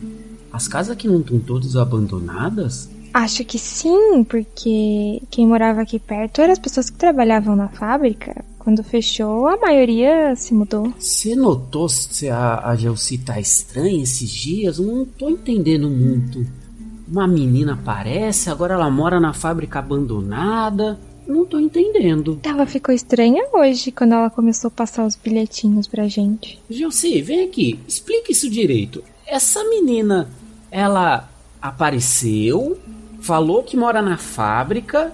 [0.51, 2.89] as casas aqui não estão todas abandonadas?
[3.13, 8.45] Acho que sim, porque quem morava aqui perto eram as pessoas que trabalhavam na fábrica.
[8.63, 10.93] Quando fechou, a maioria se mudou.
[11.00, 14.78] Você notou se a, a Gelsi tá estranha esses dias?
[14.78, 16.45] Eu não tô entendendo muito.
[17.08, 21.00] Uma menina aparece, agora ela mora na fábrica abandonada.
[21.28, 22.39] Não tô entendendo.
[22.43, 26.62] Ela ficou estranha hoje quando ela começou a passar os bilhetinhos pra gente.
[26.69, 29.04] Gelsi, vem aqui, explica isso direito.
[29.26, 30.30] Essa menina,
[30.69, 31.28] ela
[31.60, 32.78] apareceu,
[33.21, 35.12] falou que mora na fábrica,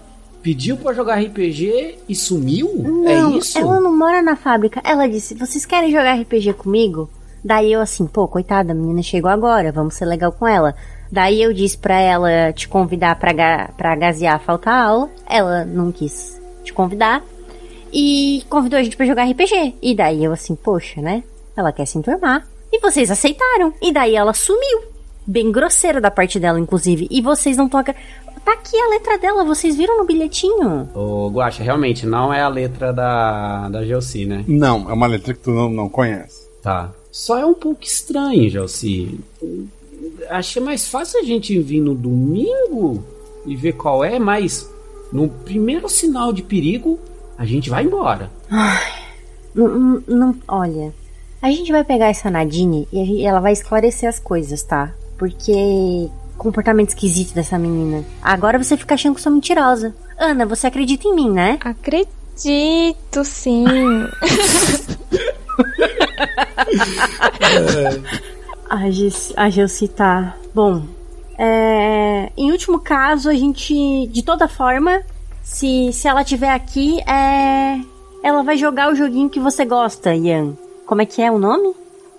[0.47, 2.71] pediu para jogar RPG e sumiu?
[3.05, 3.57] É não, é isso?
[3.57, 4.79] Ela não mora na fábrica.
[4.81, 7.09] Ela disse: "Vocês querem jogar RPG comigo?"
[7.43, 10.73] Daí eu assim, pô, coitada, a menina chegou agora, vamos ser legal com ela.
[11.11, 15.09] Daí eu disse pra ela te convidar pra, ga pra gasear falta aula.
[15.29, 17.21] Ela não quis te convidar.
[17.91, 19.75] E convidou a gente pra jogar RPG.
[19.81, 21.23] E daí eu assim, poxa, né?
[21.57, 22.47] Ela quer se enturmar.
[22.71, 23.73] E vocês aceitaram.
[23.81, 24.79] E daí ela sumiu.
[25.25, 27.05] Bem grosseira da parte dela, inclusive.
[27.11, 27.93] E vocês não tocam.
[28.47, 30.87] Tá aqui a letra dela, vocês viram no bilhetinho?
[30.95, 34.45] Ô, Guacha, realmente, não é a letra da, da Gelsi, né?
[34.47, 36.47] Não, é uma letra que tu não, não conhece.
[36.63, 36.93] Tá.
[37.11, 39.19] Só é um pouco estranho, Gelsi.
[40.29, 43.03] Achei mais fácil a gente vir no domingo
[43.45, 44.71] e ver qual é, mas
[45.11, 46.97] no primeiro sinal de perigo,
[47.37, 48.31] a gente vai embora.
[48.49, 48.93] Ai,
[49.53, 50.93] não, não, olha,
[51.41, 54.93] a gente vai pegar essa Nadine e gente, ela vai esclarecer as coisas, tá?
[55.17, 58.05] Porque comportamento esquisito dessa menina.
[58.21, 59.95] Agora você fica achando que eu sou mentirosa.
[60.17, 61.57] Ana, você acredita em mim, né?
[61.61, 63.65] Acredito, sim.
[68.69, 70.35] a, Gis, a Gelsi tá.
[70.53, 70.83] Bom,
[71.37, 75.01] é, em último caso, a gente, de toda forma,
[75.43, 77.79] se, se ela tiver aqui, é,
[78.23, 80.57] ela vai jogar o joguinho que você gosta, Ian.
[80.85, 81.75] Como é que é o nome?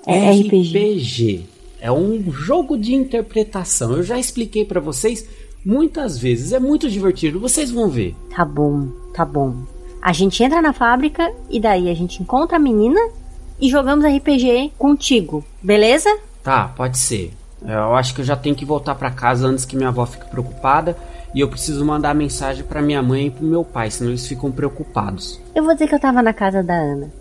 [0.07, 0.79] É RPG.
[0.79, 1.58] RPG.
[1.81, 3.93] É um jogo de interpretação.
[3.93, 5.27] Eu já expliquei para vocês
[5.65, 6.53] muitas vezes.
[6.53, 7.39] É muito divertido.
[7.41, 8.15] Vocês vão ver.
[8.35, 9.55] Tá bom, tá bom.
[10.01, 13.01] A gente entra na fábrica e daí a gente encontra a menina
[13.61, 16.09] e jogamos RPG contigo, beleza?
[16.43, 17.33] Tá, pode ser.
[17.67, 20.29] Eu acho que eu já tenho que voltar para casa antes que minha avó fique
[20.31, 20.97] preocupada.
[21.35, 24.51] e eu preciso mandar mensagem para minha mãe e pro meu pai, senão eles ficam
[24.51, 25.39] preocupados.
[25.55, 27.13] Eu vou dizer que eu tava na casa da Ana.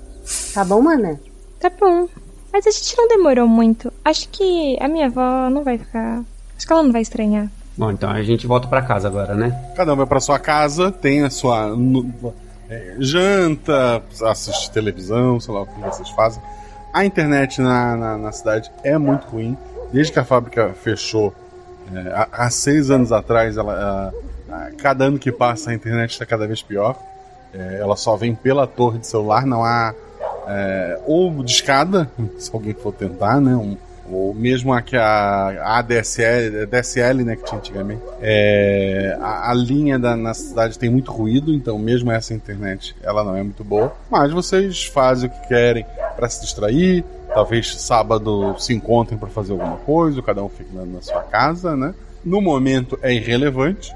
[0.54, 1.20] Tá bom, mana?
[1.60, 2.08] Tá bom.
[2.52, 3.92] Mas a gente não demorou muito.
[4.04, 6.24] Acho que a minha avó não vai ficar.
[6.58, 7.48] Acho que ela não vai estranhar.
[7.78, 9.72] Bom, então a gente volta para casa agora, né?
[9.76, 11.76] Cada um vai pra sua casa, tem a sua
[12.70, 16.42] é, janta, assiste televisão, sei lá o que vocês fazem.
[16.94, 19.56] A internet na, na, na cidade é muito ruim.
[19.94, 21.34] Desde que a fábrica fechou
[21.94, 24.12] é, há, há seis anos atrás, ela,
[24.50, 26.98] a- a- cada ano que passa a internet está cada vez pior.
[27.54, 29.94] É, ela só vem pela torre de celular, não há
[30.48, 33.56] é, ou de escada, se alguém for tentar, né?
[33.56, 33.78] um-
[34.10, 38.02] ou mesmo a que a, ADSL, DSL, né, que tinha antigamente.
[38.22, 43.24] É, a, a linha da, na cidade tem muito ruído, então mesmo essa internet ela
[43.24, 43.94] não é muito boa.
[44.10, 47.04] Mas vocês fazem o que querem para se distrair.
[47.34, 51.94] Talvez sábado se encontrem para fazer alguma coisa, cada um fique na, sua casa, né?
[52.24, 53.94] No momento é irrelevante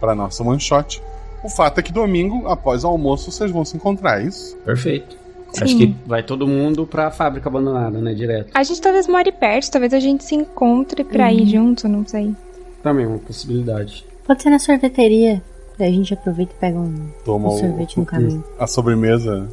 [0.00, 1.00] para nossa shot.
[1.42, 4.56] O fato é que domingo, após o almoço, vocês vão se encontrar, é isso?
[4.58, 5.21] Perfeito.
[5.52, 5.64] Sim.
[5.64, 8.14] Acho que vai todo mundo pra fábrica abandonada, né?
[8.14, 8.50] Direto.
[8.54, 12.34] A gente talvez more perto, talvez a gente se encontre pra ir junto, não sei.
[12.82, 14.04] Também é uma possibilidade.
[14.26, 15.42] Pode ser na sorveteria.
[15.78, 18.44] Daí a gente aproveita e pega um, Toma um o- sorvete no caminho.
[18.58, 19.48] A sobremesa.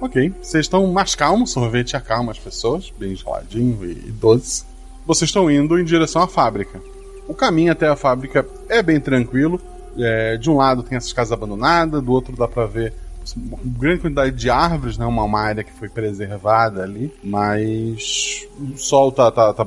[0.00, 0.32] Ok.
[0.42, 4.64] Vocês estão mais calmos, sorvete acalma as pessoas, bem geladinho e, e doce.
[5.06, 6.80] Vocês estão indo em direção à fábrica.
[7.28, 9.60] O caminho até a fábrica é bem tranquilo.
[9.96, 12.92] É, de um lado tem essas casas abandonadas, do outro dá pra ver
[13.36, 15.06] uma grande quantidade de árvores, né?
[15.06, 17.12] Uma, uma área que foi preservada ali.
[17.22, 19.66] Mas o sol tá, tá, tá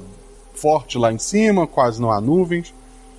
[0.54, 2.74] forte lá em cima, quase não há nuvens.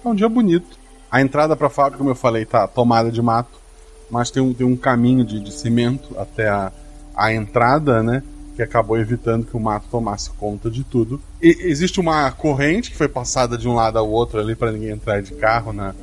[0.05, 0.79] É um dia bonito.
[1.11, 3.59] A entrada para a fábrica, como eu falei, tá tomada de mato,
[4.11, 6.71] mas tem um, tem um caminho de, de cimento até a,
[7.17, 8.23] a entrada, né?
[8.55, 11.21] Que acabou evitando que o mato tomasse conta de tudo.
[11.41, 14.91] E existe uma corrente que foi passada de um lado ao outro ali para ninguém
[14.91, 15.95] entrar de carro na,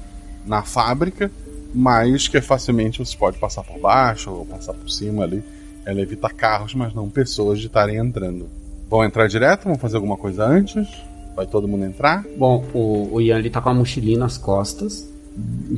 [0.45, 1.31] na fábrica,
[1.75, 5.43] mas que facilmente você pode passar por baixo ou passar por cima ali.
[5.85, 8.47] Ela evita carros, mas não pessoas de estarem entrando.
[8.89, 9.65] Vão entrar direto?
[9.65, 10.87] Vão fazer alguma coisa antes?
[11.35, 12.23] Vai todo mundo entrar?
[12.37, 15.07] Bom, o, o Ian ele tá com a mochilinha nas costas,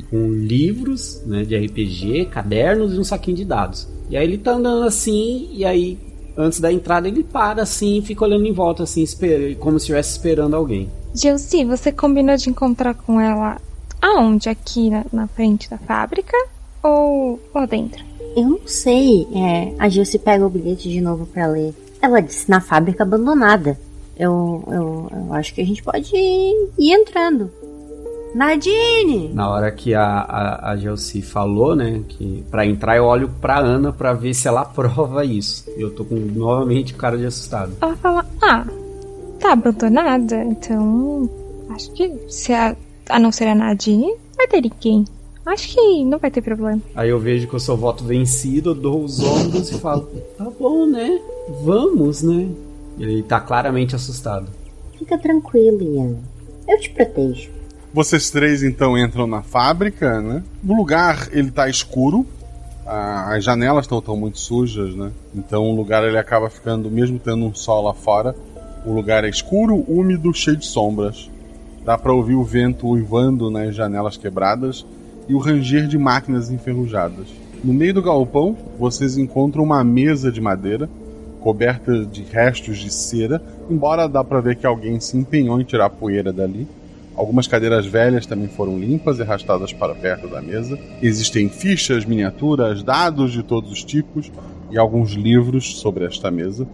[0.08, 3.88] com livros né, de RPG, cadernos e um saquinho de dados.
[4.08, 5.98] E aí ele tá andando assim, e aí
[6.36, 9.04] antes da entrada ele para assim e fica olhando em volta, assim,
[9.58, 10.88] como se estivesse esperando alguém.
[11.12, 13.60] Gelsi, você combinou de encontrar com ela
[14.00, 14.48] aonde?
[14.48, 16.36] Aqui na, na frente da fábrica?
[16.82, 18.04] Ou lá dentro?
[18.36, 19.26] Eu não sei.
[19.34, 21.74] É, a Gilce pega o bilhete de novo pra ler.
[22.00, 23.78] Ela disse na fábrica abandonada.
[24.16, 27.50] Eu, eu, eu acho que a gente pode ir, ir entrando.
[28.34, 29.32] Nadine!
[29.32, 33.58] Na hora que a, a, a Gelsi falou, né, que pra entrar eu olho pra
[33.58, 35.64] Ana pra ver se ela aprova isso.
[35.76, 37.72] E eu tô com novamente cara de assustado.
[37.80, 38.66] Ela fala: Ah,
[39.40, 41.28] tá abandonada, então.
[41.70, 42.76] Acho que se a,
[43.08, 45.04] a não ser a Nadine, vai ter ninguém.
[45.44, 46.80] Acho que não vai ter problema.
[46.94, 50.02] Aí eu vejo que eu sou voto vencido, eu dou os ombros e falo:
[50.36, 51.18] Tá bom, né?
[51.62, 52.48] Vamos, né?
[52.98, 54.46] Ele tá claramente assustado.
[54.98, 56.16] Fica tranquilo, Ian.
[56.66, 57.50] Eu te protejo.
[57.94, 60.42] Vocês três então entram na fábrica, né?
[60.66, 62.26] O lugar ele tá escuro,
[62.86, 65.10] as janelas estão muito sujas, né?
[65.34, 68.36] Então o lugar ele acaba ficando, mesmo tendo um sol lá fora,
[68.84, 71.30] o lugar é escuro, úmido, cheio de sombras.
[71.88, 74.84] Dá pra ouvir o vento uivando nas janelas quebradas
[75.26, 77.28] e o ranger de máquinas enferrujadas.
[77.64, 80.86] No meio do galpão, vocês encontram uma mesa de madeira
[81.40, 85.86] coberta de restos de cera, embora dá pra ver que alguém se empenhou em tirar
[85.86, 86.68] a poeira dali.
[87.16, 90.78] Algumas cadeiras velhas também foram limpas e arrastadas para perto da mesa.
[91.00, 94.30] Existem fichas, miniaturas, dados de todos os tipos
[94.70, 96.68] e alguns livros sobre esta mesa.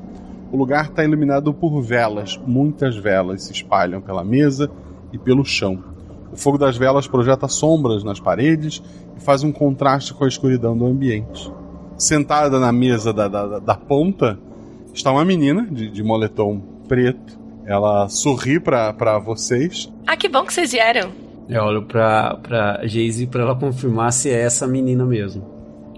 [0.50, 4.68] O lugar está iluminado por velas, muitas velas se espalham pela mesa
[5.14, 5.82] e pelo chão.
[6.32, 8.82] O fogo das velas projeta sombras nas paredes
[9.16, 11.50] e faz um contraste com a escuridão do ambiente.
[11.96, 14.38] Sentada na mesa da, da, da ponta
[14.92, 17.38] está uma menina de, de moletom preto.
[17.64, 19.90] Ela sorri para vocês.
[20.06, 21.10] Ah, que bom que vocês vieram.
[21.48, 25.44] Eu olho pra, pra Jayce pra ela confirmar se é essa menina mesmo.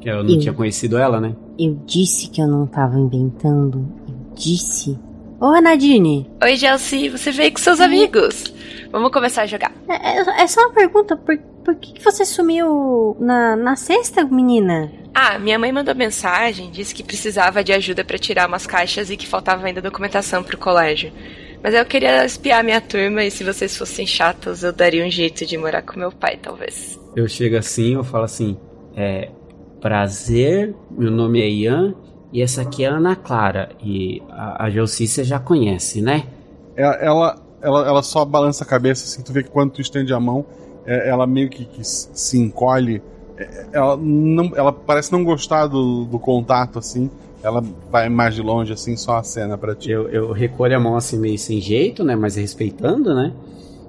[0.00, 1.34] Que eu não Eu- tinha conhecido ela, né?
[1.58, 3.86] Eu disse que eu não tava inventando.
[4.06, 4.98] Eu disse.
[5.40, 6.30] Ô, Nadine.
[6.42, 8.52] Oi, Gelsi, você veio com seus amigos.
[8.96, 9.70] Vamos começar a jogar.
[9.86, 11.18] É, é- é só uma pergunta.
[11.18, 14.90] Por, por que, que você sumiu na, na sexta, menina?
[15.14, 19.16] Ah, minha mãe mandou mensagem, disse que precisava de ajuda pra tirar umas caixas e
[19.18, 21.12] que faltava ainda documentação pro colégio.
[21.62, 25.44] Mas eu queria espiar minha turma e se vocês fossem chatos, eu daria um jeito
[25.44, 26.98] de morar com meu pai, talvez.
[27.14, 28.56] Eu chego assim, eu falo assim:
[28.96, 29.28] é.
[29.78, 31.94] Prazer, meu nome é Ian
[32.32, 33.68] e essa aqui é a Ana Clara.
[33.84, 36.24] E a, a você já conhece, né?
[36.74, 40.20] Ela, ela, ela, só balança a cabeça assim, tu vê que quando tu estende a
[40.20, 40.46] mão,
[40.86, 43.02] é, ela meio que, que se encolhe.
[43.36, 47.10] É, ela, não, ela parece não gostar do, do contato, assim.
[47.42, 49.90] Ela vai mais de longe, assim, só a cena pra ti.
[49.90, 52.14] Eu, eu recolho a mão assim, meio sem jeito, né?
[52.14, 53.32] Mas respeitando, né?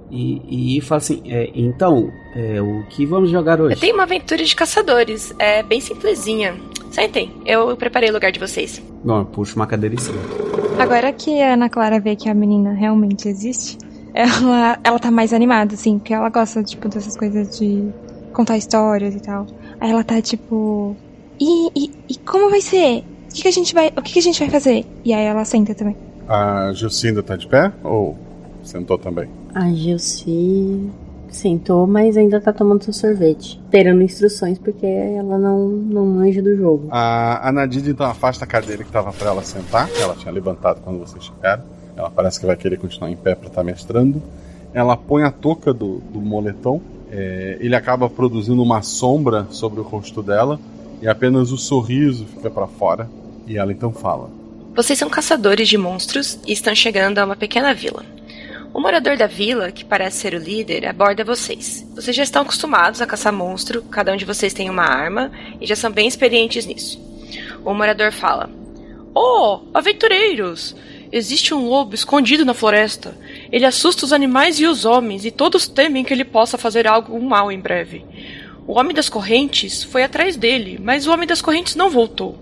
[0.10, 3.76] E, e falo assim: é, então, é, o que vamos jogar hoje?
[3.76, 5.34] Eu tenho uma aventura de caçadores.
[5.38, 6.56] É bem simplesinha.
[6.92, 8.82] Sentem, eu preparei o lugar de vocês.
[9.04, 10.20] Bom, eu puxo uma cadeira em cima.
[10.80, 13.78] Agora que a Ana Clara vê que a menina realmente existe,
[14.14, 17.92] ela, ela tá mais animada, assim, porque ela gosta, tipo, dessas coisas de
[18.34, 19.46] contar histórias e tal.
[19.80, 20.96] Aí ela tá tipo.
[21.40, 23.04] E, e, e como vai ser?
[23.30, 23.92] O que, que a gente vai.
[23.96, 24.86] O que, que a gente vai fazer?
[25.04, 25.96] E aí ela senta também.
[26.28, 27.72] A Gilcinda tá de pé?
[27.84, 28.18] Ou
[28.64, 29.30] sentou também?
[29.58, 30.88] A Gilci
[31.32, 33.60] sentou, mas ainda tá tomando seu sorvete.
[33.66, 36.90] Esperando instruções, porque ela não, não manja do jogo.
[36.92, 40.32] A, a Nadine então afasta a cadeira que tava pra ela sentar, que ela tinha
[40.32, 41.64] levantado quando vocês chegaram.
[41.96, 44.22] Ela parece que vai querer continuar em pé pra estar mestrando.
[44.76, 46.80] Ela põe a touca do, do moletom.
[47.12, 50.60] É, ele acaba produzindo uma sombra sobre o rosto dela.
[51.02, 53.10] E apenas o sorriso fica para fora.
[53.48, 54.30] E ela então fala:
[54.76, 58.17] Vocês são caçadores de monstros e estão chegando a uma pequena vila.
[58.78, 61.84] O morador da vila, que parece ser o líder, aborda vocês.
[61.96, 65.66] Vocês já estão acostumados a caçar monstro, cada um de vocês tem uma arma e
[65.66, 67.02] já são bem experientes nisso.
[67.66, 68.48] O morador fala:
[69.16, 70.76] Oh, aventureiros!
[71.12, 73.18] Existe um lobo escondido na floresta.
[73.52, 77.20] Ele assusta os animais e os homens, e todos temem que ele possa fazer algo
[77.20, 78.06] mal em breve.
[78.68, 82.38] O Homem das Correntes foi atrás dele, mas o Homem das Correntes não voltou.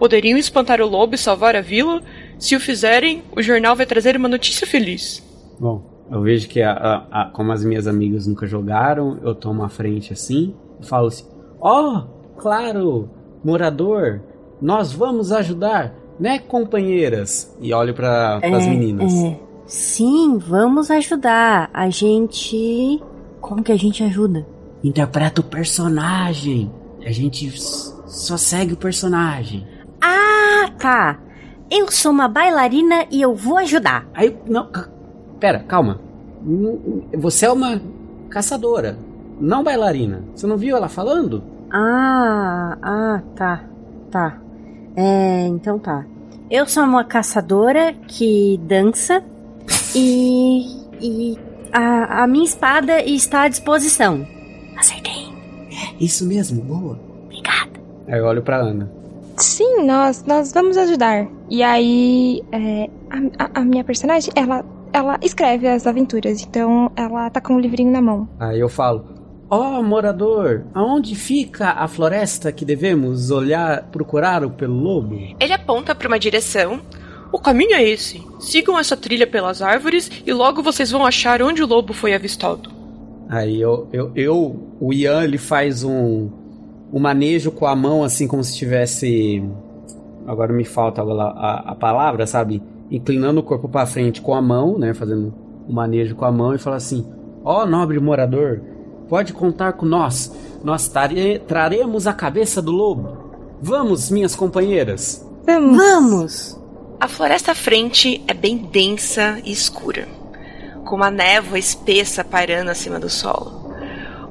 [0.00, 2.02] Poderiam espantar o lobo e salvar a vila?
[2.40, 5.24] Se o fizerem, o jornal vai trazer uma notícia feliz.
[5.58, 9.62] Bom, eu vejo que a, a, a, como as minhas amigas nunca jogaram, eu tomo
[9.62, 11.24] a frente assim e falo assim:
[11.60, 13.10] Ó, oh, claro,
[13.44, 14.20] morador,
[14.60, 17.56] nós vamos ajudar, né, companheiras?
[17.60, 19.12] E olho para é, as meninas.
[19.12, 19.40] É.
[19.66, 21.70] Sim, vamos ajudar.
[21.74, 23.02] A gente.
[23.40, 24.46] Como que a gente ajuda?
[24.82, 26.70] Interpreta o personagem.
[27.04, 27.50] A gente
[28.06, 29.66] só segue o personagem.
[30.00, 31.20] Ah, tá.
[31.68, 34.08] Eu sou uma bailarina e eu vou ajudar.
[34.14, 34.70] Aí, não,
[35.46, 36.00] Pera, calma.
[37.16, 37.80] Você é uma
[38.28, 38.98] caçadora,
[39.40, 40.24] não bailarina.
[40.34, 41.40] Você não viu ela falando?
[41.70, 43.64] Ah, ah, tá.
[44.10, 44.40] Tá.
[44.96, 46.04] É, então tá.
[46.50, 49.22] Eu sou uma caçadora que dança
[49.94, 50.66] e.
[51.00, 51.38] e.
[51.72, 54.26] A, a minha espada está à disposição.
[54.76, 55.28] Acertei.
[55.70, 56.98] É, isso mesmo, boa.
[57.26, 57.80] Obrigada.
[58.08, 58.90] Aí eu olho pra Ana.
[59.36, 61.28] Sim, nós, nós vamos ajudar.
[61.48, 64.64] E aí, é, a, a, a minha personagem, ela
[64.96, 68.26] ela escreve as aventuras, então ela tá com o um livrinho na mão.
[68.40, 69.04] Aí eu falo:
[69.50, 75.14] Ó oh, morador, aonde fica a floresta que devemos olhar, procurar pelo lobo?
[75.38, 76.80] Ele aponta para uma direção.
[77.30, 78.24] O caminho é esse.
[78.40, 82.70] Sigam essa trilha pelas árvores e logo vocês vão achar onde o lobo foi avistado.
[83.28, 86.30] Aí eu, eu, eu o Ian, ele faz um,
[86.92, 89.42] um manejo com a mão, assim, como se tivesse.
[90.26, 92.62] Agora me falta a, a, a palavra, sabe?
[92.90, 95.34] Inclinando o corpo para frente com a mão, né, fazendo
[95.68, 97.06] um manejo com a mão e fala assim:
[97.44, 98.60] "Ó oh, nobre morador,
[99.08, 100.32] pode contar com nós.
[100.62, 103.16] Nós tare traremos a cabeça do lobo.
[103.60, 105.76] Vamos, minhas companheiras." Vamos.
[105.76, 106.60] Vamos.
[106.98, 110.08] A floresta à frente é bem densa e escura,
[110.84, 113.66] com uma névoa espessa pairando acima do solo.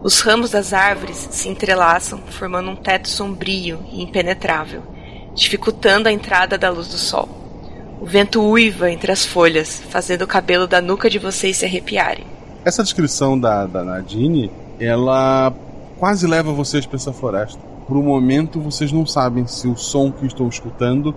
[0.02, 4.82] Os ramos das árvores se entrelaçam, formando um teto sombrio e impenetrável,
[5.34, 7.45] dificultando a entrada da luz do sol.
[8.00, 12.26] O vento uiva entre as folhas, fazendo o cabelo da nuca de vocês se arrepiarem.
[12.64, 15.54] Essa descrição da, da Nadine, ela
[15.98, 17.60] quase leva vocês para essa floresta.
[17.88, 21.16] Por um momento, vocês não sabem se o som que estão escutando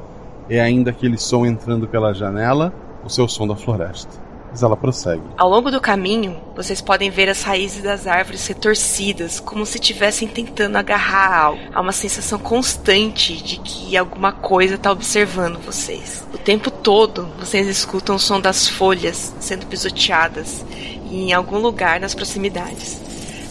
[0.48, 4.28] é ainda aquele som entrando pela janela ou se é o som da floresta.
[4.50, 5.22] Mas ela prossegue.
[5.36, 10.26] Ao longo do caminho, vocês podem ver as raízes das árvores retorcidas, como se estivessem
[10.26, 11.60] tentando agarrar algo.
[11.72, 16.26] Há uma sensação constante de que alguma coisa está observando vocês.
[16.32, 20.64] O tempo todo, vocês escutam o som das folhas sendo pisoteadas
[21.10, 23.00] em algum lugar nas proximidades.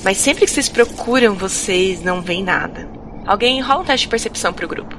[0.04, 2.88] Mas sempre que vocês procuram, vocês não veem nada.
[3.26, 4.96] Alguém rola um teste de percepção pro grupo.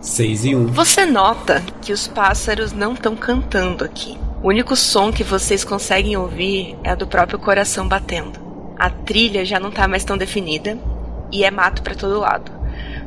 [0.00, 0.58] 6 e 1.
[0.58, 0.66] Um.
[0.66, 4.18] Você nota que os pássaros não estão cantando aqui.
[4.42, 8.38] O único som que vocês conseguem ouvir é o do próprio coração batendo.
[8.78, 10.78] A trilha já não está mais tão definida
[11.32, 12.52] e é mato para todo lado.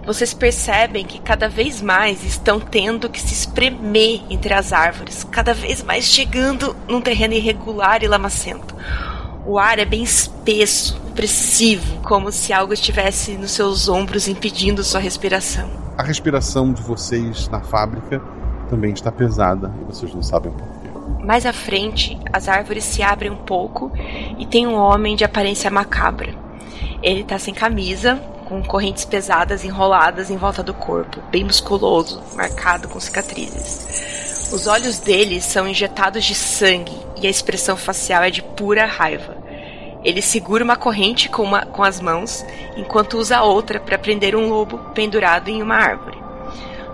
[0.08, 5.54] Vocês percebem que cada vez mais estão tendo que se espremer entre as árvores, cada
[5.54, 8.74] vez mais chegando num terreno irregular e lamacento.
[9.46, 15.02] O ar é bem espesso, opressivo, como se algo estivesse nos seus ombros impedindo sua
[15.02, 15.70] respiração.
[15.98, 18.22] A respiração de vocês na fábrica
[18.70, 20.88] também está pesada e vocês não sabem porquê.
[21.22, 23.92] Mais à frente, as árvores se abrem um pouco
[24.40, 26.34] e tem um homem de aparência macabra.
[27.04, 28.18] Ele tá sem camisa,
[28.48, 34.52] com correntes pesadas enroladas em volta do corpo, bem musculoso, marcado com cicatrizes.
[34.54, 39.36] Os olhos dele são injetados de sangue e a expressão facial é de pura raiva.
[40.02, 42.46] Ele segura uma corrente com, uma, com as mãos,
[42.78, 46.18] enquanto usa outra para prender um lobo pendurado em uma árvore.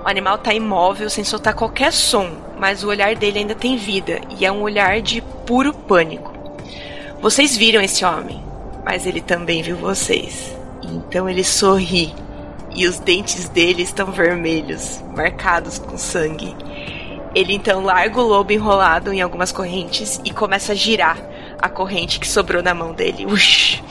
[0.03, 4.19] O animal está imóvel, sem soltar qualquer som, mas o olhar dele ainda tem vida
[4.39, 6.33] e é um olhar de puro pânico.
[7.21, 8.43] Vocês viram esse homem,
[8.83, 10.62] mas ele também viu vocês.
[10.83, 12.13] Então ele sorri
[12.75, 16.55] e os dentes dele estão vermelhos, marcados com sangue.
[17.35, 21.17] Ele então larga o lobo enrolado em algumas correntes e começa a girar
[21.59, 23.25] a corrente que sobrou na mão dele.
[23.25, 23.81] Ush!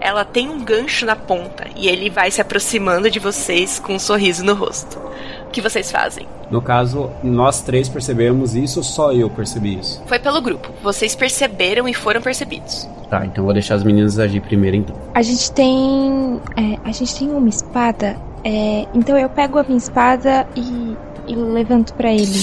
[0.00, 3.98] Ela tem um gancho na ponta e ele vai se aproximando de vocês com um
[3.98, 4.98] sorriso no rosto.
[5.46, 6.26] O que vocês fazem?
[6.50, 10.02] No caso, nós três percebemos isso, só eu percebi isso.
[10.06, 10.70] Foi pelo grupo.
[10.82, 12.88] Vocês perceberam e foram percebidos.
[13.08, 14.96] Tá, então vou deixar as meninas agir primeiro então.
[15.14, 16.40] A gente tem.
[16.56, 18.16] é, a gente tem uma espada.
[18.44, 20.96] é, então eu pego a minha espada e,
[21.26, 22.40] e levanto pra ele.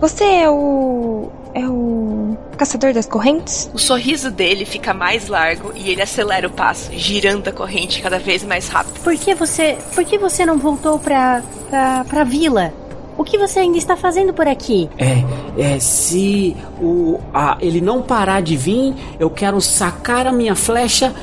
[0.00, 1.30] Você é o.
[1.56, 2.36] É o.
[2.58, 3.70] Caçador das correntes?
[3.72, 8.18] O sorriso dele fica mais largo e ele acelera o passo, girando a corrente cada
[8.18, 9.00] vez mais rápido.
[9.00, 12.72] Por que você, por que você não voltou pra, pra, pra vila?
[13.16, 14.90] O que você ainda está fazendo por aqui?
[14.98, 15.24] É,
[15.58, 21.14] é, se o, a, ele não parar de vir, eu quero sacar a minha flecha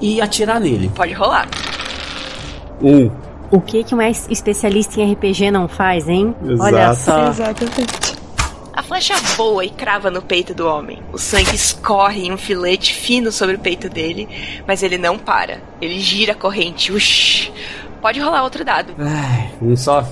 [0.00, 0.90] e atirar nele.
[0.94, 1.48] Pode rolar.
[2.82, 3.10] Um.
[3.50, 6.34] O que que um especialista em RPG não faz, hein?
[6.60, 7.28] Olha só.
[7.28, 8.17] Exatamente.
[8.78, 11.02] A flecha voa e crava no peito do homem.
[11.12, 14.28] O sangue escorre em um filete fino sobre o peito dele,
[14.68, 15.60] mas ele não para.
[15.82, 16.92] Ele gira a corrente.
[16.92, 17.50] Ush.
[18.00, 18.94] Pode rolar outro dado.
[18.96, 20.06] Ai, um só.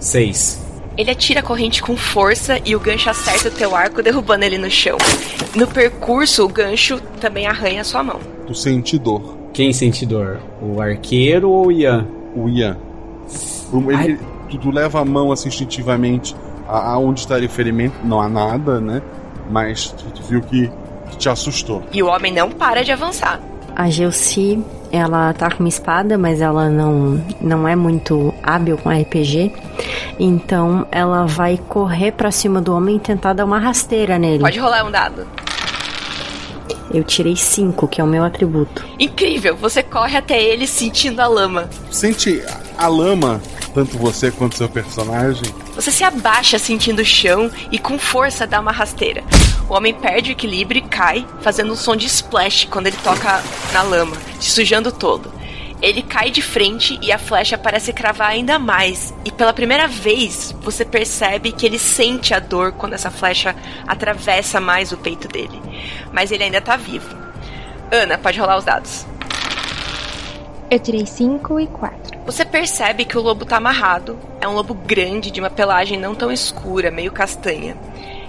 [0.00, 0.58] Seis.
[0.96, 4.56] Ele atira a corrente com força e o gancho acerta o teu arco, derrubando ele
[4.56, 4.96] no chão.
[5.54, 8.20] No percurso, o gancho também arranha a sua mão.
[8.46, 9.36] Tu sente dor.
[9.52, 10.40] Quem sente dor?
[10.62, 12.08] O arqueiro ou o Ian?
[12.34, 12.78] O Ian.
[14.02, 16.34] Ele- tu, tu leva a mão assim instintivamente
[16.72, 19.02] aonde estaria o ferimento, não há nada, né?
[19.50, 20.70] Mas tu, tu viu que,
[21.10, 21.82] que te assustou.
[21.92, 23.40] E o homem não para de avançar.
[23.74, 28.90] A Gelsi, ela tá com uma espada, mas ela não, não é muito hábil com
[28.90, 29.52] RPG.
[30.18, 34.40] Então ela vai correr pra cima do homem e tentar dar uma rasteira nele.
[34.40, 35.26] Pode rolar um dado.
[36.92, 38.84] Eu tirei 5, que é o meu atributo.
[38.98, 39.56] Incrível!
[39.56, 41.70] Você corre até ele sentindo a lama.
[41.90, 42.42] Sente
[42.76, 43.40] a lama,
[43.72, 45.44] tanto você quanto seu personagem.
[45.74, 49.24] Você se abaixa sentindo o chão e com força dá uma rasteira.
[49.70, 53.42] O homem perde o equilíbrio e cai, fazendo um som de splash quando ele toca
[53.72, 55.32] na lama, se sujando todo.
[55.82, 59.12] Ele cai de frente e a flecha parece cravar ainda mais.
[59.24, 64.60] E pela primeira vez você percebe que ele sente a dor quando essa flecha atravessa
[64.60, 65.60] mais o peito dele.
[66.12, 67.16] Mas ele ainda tá vivo.
[67.90, 69.04] Ana, pode rolar os dados.
[70.70, 72.20] Eu tirei 5 e 4.
[72.24, 74.16] Você percebe que o lobo tá amarrado.
[74.40, 77.76] É um lobo grande, de uma pelagem não tão escura, meio castanha.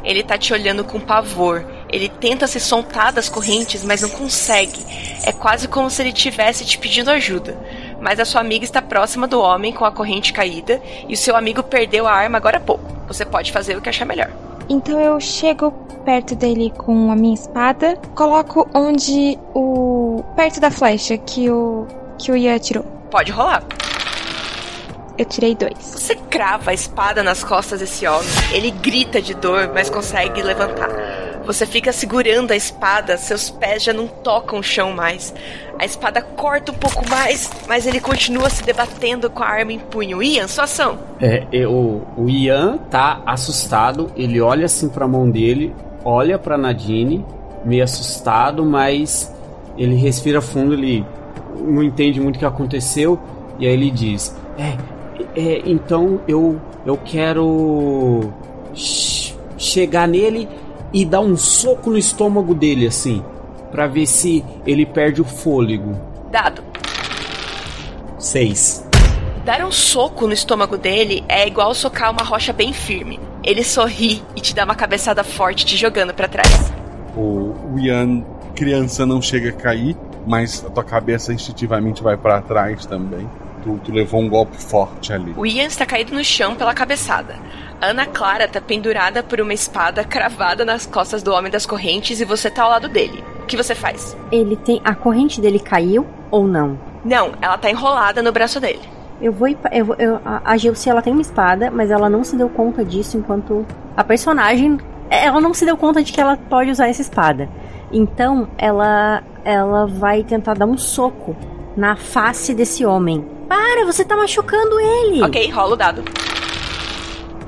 [0.03, 1.63] Ele tá te olhando com pavor.
[1.93, 4.83] Ele tenta se soltar das correntes, mas não consegue.
[5.23, 7.55] É quase como se ele estivesse te pedindo ajuda.
[8.01, 11.35] Mas a sua amiga está próxima do homem com a corrente caída e o seu
[11.35, 12.83] amigo perdeu a arma agora há pouco.
[13.07, 14.31] Você pode fazer o que achar melhor.
[14.67, 15.71] Então eu chego
[16.03, 20.23] perto dele com a minha espada, coloco onde o.
[20.35, 21.85] perto da flecha que o.
[22.17, 22.85] que o Ian atirou.
[23.11, 23.63] Pode rolar.
[25.15, 25.77] Eu tirei dois.
[25.77, 28.27] Você crava a espada nas costas desse homem.
[28.51, 30.89] Ele grita de dor, mas consegue levantar.
[31.45, 35.33] Você fica segurando a espada, seus pés já não tocam o chão mais.
[35.77, 39.79] A espada corta um pouco mais, mas ele continua se debatendo com a arma em
[39.79, 40.23] punho.
[40.23, 40.97] Ian, sua ação.
[41.19, 45.75] É, eu- o Ian tá assustado, ele olha assim pra mão dele,
[46.05, 47.25] olha pra Nadine,
[47.65, 49.33] meio assustado, mas
[49.77, 51.05] ele respira fundo, ele
[51.59, 53.19] não entende muito o que aconteceu,
[53.59, 54.77] e aí ele diz: É,
[55.35, 58.31] é então eu, eu quero
[58.73, 60.47] ch- chegar nele
[60.93, 63.23] e dar um soco no estômago dele, assim,
[63.71, 65.99] pra ver se ele perde o fôlego.
[66.31, 66.63] Dado.
[68.19, 68.87] Seis.
[69.43, 73.19] Dar um soco no estômago dele é igual socar uma rocha bem firme.
[73.43, 76.71] Ele sorri e te dá uma cabeçada forte, te jogando pra trás.
[77.17, 78.23] O, Ian,
[78.55, 83.29] criança, não chega a cair, mas a tua cabeça instintivamente vai pra trás também.
[83.63, 85.33] Tu, tu levou um golpe forte ali.
[85.35, 87.35] O Ian está caído no chão pela cabeçada.
[87.81, 92.25] Ana Clara tá pendurada por uma espada cravada nas costas do homem das correntes e
[92.25, 93.23] você tá ao lado dele.
[93.41, 94.15] O que você faz?
[94.31, 94.81] Ele tem.
[94.85, 96.79] A corrente dele caiu ou não?
[97.03, 98.79] Não, ela tá enrolada no braço dele.
[99.21, 99.47] Eu vou.
[99.71, 102.49] Eu, vou- eu, a a Gilce, ela tem uma espada, mas ela não se deu
[102.49, 103.65] conta disso enquanto
[103.95, 104.77] a personagem.
[105.09, 107.49] Ela não se deu conta de que ela pode usar essa espada.
[107.91, 111.35] Então, ela, ela vai tentar dar um soco
[111.77, 113.23] na face desse homem.
[113.47, 115.21] Para, você tá machucando ele!
[115.23, 116.03] Ok, rola o dado.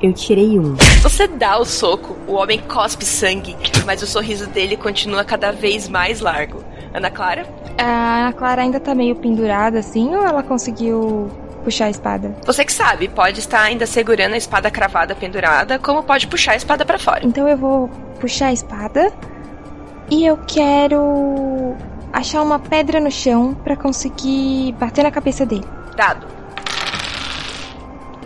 [0.02, 0.74] Eu tirei um.
[1.02, 5.88] Você dá o soco, o homem cospe sangue, mas o sorriso dele continua cada vez
[5.88, 6.62] mais largo.
[6.92, 7.46] Ana Clara?
[7.78, 11.30] A Ana Clara ainda tá meio pendurada assim ou ela conseguiu
[11.64, 12.36] puxar a espada?
[12.44, 16.56] Você que sabe, pode estar ainda segurando a espada cravada pendurada, como pode puxar a
[16.56, 17.26] espada pra fora.
[17.26, 17.88] Então eu vou
[18.20, 19.12] puxar a espada
[20.10, 21.74] e eu quero
[22.12, 25.64] achar uma pedra no chão pra conseguir bater na cabeça dele.
[25.96, 26.35] Dado.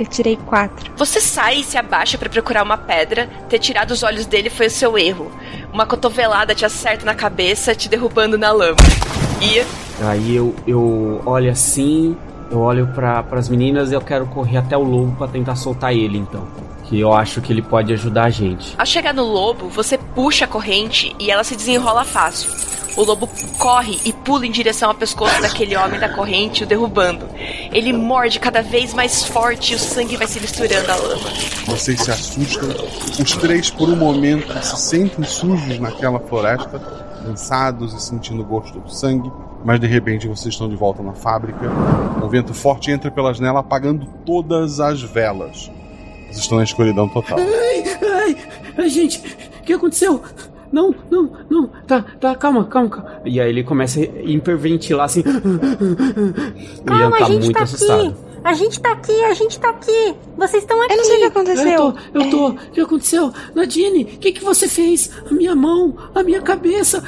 [0.01, 0.90] Eu tirei quatro.
[0.96, 3.28] Você sai e se abaixa pra procurar uma pedra.
[3.51, 5.30] Ter tirado os olhos dele foi o seu erro.
[5.74, 8.78] Uma cotovelada te acerta na cabeça, te derrubando na lama.
[9.42, 9.62] E
[10.03, 12.16] Aí eu, eu olho assim,
[12.51, 15.92] eu olho para as meninas e eu quero correr até o lobo pra tentar soltar
[15.94, 16.48] ele, então.
[16.91, 18.74] Que eu acho que ele pode ajudar a gente.
[18.76, 22.51] ao chegar no lobo, você puxa a corrente e ela se desenrola fácil.
[22.97, 23.28] O lobo
[23.59, 27.28] corre e pula em direção ao pescoço daquele homem da corrente, o derrubando.
[27.72, 31.30] Ele morde cada vez mais forte e o sangue vai se misturando à lama.
[31.66, 32.68] Vocês se assustam.
[33.22, 36.80] Os três, por um momento, se sentem sujos naquela floresta,
[37.24, 39.30] cansados e sentindo o gosto do sangue.
[39.64, 41.70] Mas de repente vocês estão de volta na fábrica.
[42.20, 45.70] Um vento forte entra pela janela, apagando todas as velas.
[46.31, 47.39] Vocês estão na escuridão total.
[47.39, 48.37] Ai, ai,
[48.78, 50.22] ai, gente, o que aconteceu?
[50.72, 53.20] Não, não, não, tá, tá, calma, calma, calma.
[53.24, 55.24] E aí ele começa a hiperventilar assim.
[55.26, 58.07] Ian Calma, tá a gente muito tá assustado.
[58.09, 58.30] aqui!
[58.43, 60.14] A gente tá aqui, a gente tá aqui!
[60.36, 60.93] Vocês estão aqui!
[60.93, 61.68] Eu não sei o que aconteceu.
[61.68, 62.49] Eu tô, eu tô.
[62.49, 63.32] O que aconteceu?
[63.55, 65.11] Nadine, o que, que você fez?
[65.30, 67.05] A minha mão, a minha cabeça.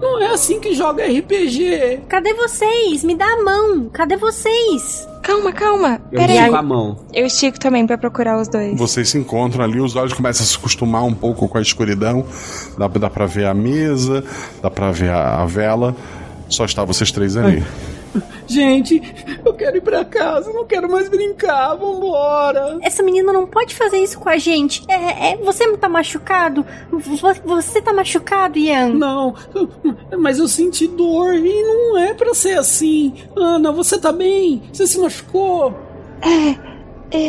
[0.00, 2.00] Não é assim que joga RPG.
[2.08, 3.04] Cadê vocês?
[3.04, 3.88] Me dá a mão!
[3.92, 5.06] Cadê vocês?
[5.22, 6.00] Calma, calma.
[6.10, 6.58] Eu Pera estico aí.
[6.58, 6.98] a mão.
[7.12, 8.76] Eu estico também pra procurar os dois.
[8.76, 12.26] Vocês se encontram ali, os olhos começam a se acostumar um pouco com a escuridão.
[12.76, 14.24] Dá, dá pra ver a mesa,
[14.60, 15.94] dá pra ver a, a vela.
[16.48, 17.62] Só está vocês três ali.
[18.46, 19.00] Gente,
[19.44, 22.78] eu quero ir pra casa, não quero mais brincar, vambora.
[22.82, 24.82] Essa menina não pode fazer isso com a gente.
[24.88, 26.64] É, é, você não tá machucado?
[26.90, 28.88] Vo- Você tá machucado, Ian?
[28.90, 29.34] Não,
[30.18, 33.14] mas eu senti dor e não é pra ser assim.
[33.36, 34.62] Ana, você tá bem?
[34.72, 35.74] Você se machucou?
[36.20, 36.72] É,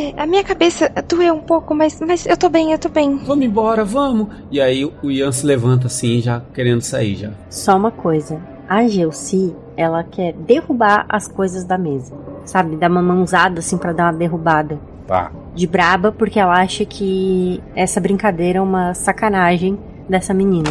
[0.10, 3.18] é, a minha cabeça doeu um pouco, mas, mas eu tô bem, eu tô bem.
[3.18, 4.28] Vamos embora, vamos.
[4.52, 7.32] E aí o Ian se levanta assim, já querendo sair já.
[7.50, 8.42] Só uma coisa.
[8.68, 12.16] A Gelsi, ela quer derrubar as coisas da mesa.
[12.46, 12.76] Sabe?
[12.76, 14.80] Dar uma mãozada assim pra dar uma derrubada.
[15.08, 15.32] Tá.
[15.54, 20.70] De braba, porque ela acha que essa brincadeira é uma sacanagem dessa menina.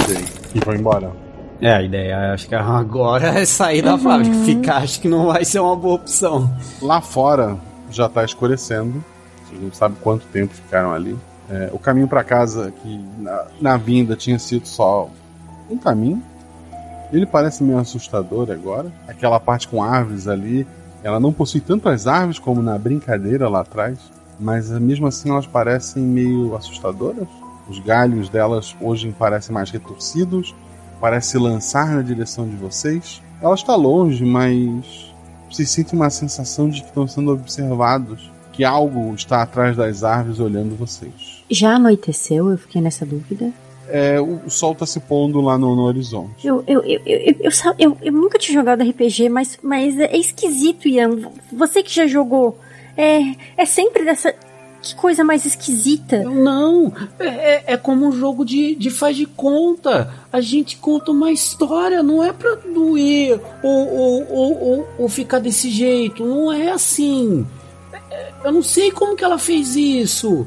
[0.00, 0.24] Ok.
[0.54, 1.12] E vão embora.
[1.60, 4.34] É, a ideia acho que agora é sair da fábrica.
[4.44, 6.50] Ficar acho que não vai ser uma boa opção.
[6.80, 7.56] Lá fora
[7.88, 9.02] já tá escurecendo.
[9.44, 11.16] Vocês não sabem quanto tempo ficaram ali.
[11.48, 15.08] É, o caminho pra casa, que na, na vinda tinha sido só
[15.70, 16.22] um caminho,
[17.12, 18.90] ele parece meio assustador agora.
[19.06, 20.66] Aquela parte com árvores ali,
[21.02, 23.98] ela não possui tantas árvores como na brincadeira lá atrás,
[24.38, 27.28] mas mesmo assim elas parecem meio assustadoras.
[27.68, 30.54] Os galhos delas hoje parecem mais retorcidos,
[31.00, 33.22] parece lançar na direção de vocês.
[33.40, 35.12] Ela está longe, mas
[35.50, 40.40] vocês sentem uma sensação de que estão sendo observados, que algo está atrás das árvores
[40.40, 41.44] olhando vocês.
[41.50, 42.50] Já anoiteceu?
[42.50, 43.52] Eu fiquei nessa dúvida.
[43.94, 46.46] É, o, o sol está se pondo lá no, no horizonte.
[46.46, 49.98] Eu, eu, eu, eu, eu, eu, sa- eu- eu nunca tinha jogado RPG, mas, mas
[50.00, 51.18] é esquisito, Ian.
[51.52, 52.58] Você que já jogou.
[52.96, 53.20] É,
[53.56, 54.34] é sempre dessa.
[54.80, 56.24] Que coisa mais esquisita.
[56.24, 60.12] Não, é, é- é como um jogo de, de faz de conta.
[60.32, 65.38] A gente conta uma história, não é pra doer ou, ou, ou, ou, ou ficar
[65.38, 66.24] desse jeito.
[66.24, 67.46] Não é assim.
[68.10, 70.46] É- Eu não sei como que ela fez isso.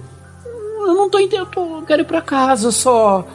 [0.88, 1.50] Eu não tô entendendo.
[1.56, 3.26] Eu quero ir pra casa só.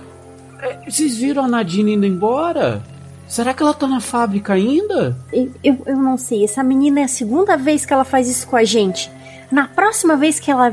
[0.61, 2.83] É, Vocês viram a Nadine indo embora?
[3.27, 5.17] Será que ela tá na fábrica ainda?
[5.33, 6.43] Eu, eu, eu não sei.
[6.45, 9.11] Essa menina é a segunda vez que ela faz isso com a gente.
[9.51, 10.73] Na próxima vez que ela.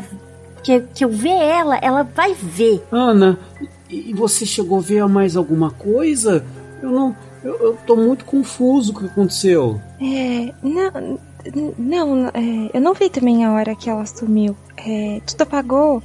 [0.64, 2.84] Que, que eu ver ela, ela vai ver.
[2.92, 3.38] Ana,
[3.90, 6.44] e você chegou a ver mais alguma coisa?
[6.82, 7.16] Eu não.
[7.44, 9.80] Eu, eu tô muito confuso com o que aconteceu.
[10.02, 10.54] É.
[10.64, 11.20] Não.
[11.78, 14.58] Não, é, eu não vi também a hora que ela sumiu.
[14.76, 16.04] É, tudo apagou,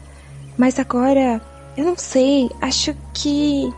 [0.56, 1.40] mas agora.
[1.76, 2.50] Eu não sei.
[2.60, 3.72] Acho que.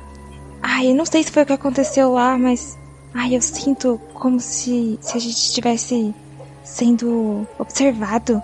[0.62, 2.78] Ai, eu não sei se foi o que aconteceu lá, mas.
[3.12, 6.14] Ai, eu sinto como se, se a gente estivesse
[6.64, 8.42] sendo observado.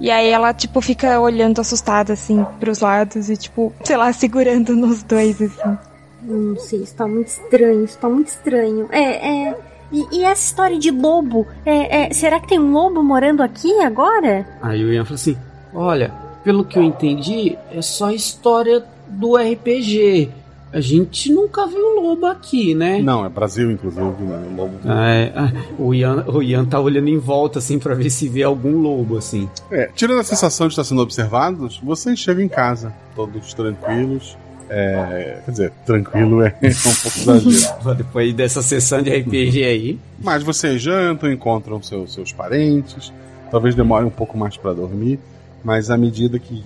[0.00, 4.74] E aí ela, tipo, fica olhando assustada, assim, pros lados e, tipo, sei lá, segurando
[4.74, 5.78] nos dois, assim.
[6.22, 8.88] Não sei, isso tá muito estranho, isso tá muito estranho.
[8.90, 9.58] É, é.
[9.92, 11.46] E, e essa história de lobo?
[11.66, 14.46] É, é, será que tem um lobo morando aqui agora?
[14.62, 15.36] Aí o Ian falou assim:
[15.74, 16.12] Olha,
[16.44, 20.30] pelo que eu entendi, é só história do RPG.
[20.72, 23.02] A gente nunca viu lobo aqui, né?
[23.02, 24.48] Não, é Brasil, inclusive, né?
[24.52, 24.78] O lobo.
[24.84, 28.28] Ah, é, ah, o, Ian, o Ian tá olhando em volta, assim, pra ver se
[28.28, 29.50] vê algum lobo, assim.
[29.70, 34.36] É, tirando a sensação de estar sendo observados, vocês chegam em casa, todos tranquilos.
[34.72, 37.94] É, quer dizer, tranquilo é, um pouco exagero.
[37.96, 39.98] Depois dessa sessão de RPG aí.
[40.20, 43.12] Mas vocês jantam, encontram seus, seus parentes,
[43.50, 45.18] talvez demore um pouco mais para dormir,
[45.64, 46.62] mas à medida que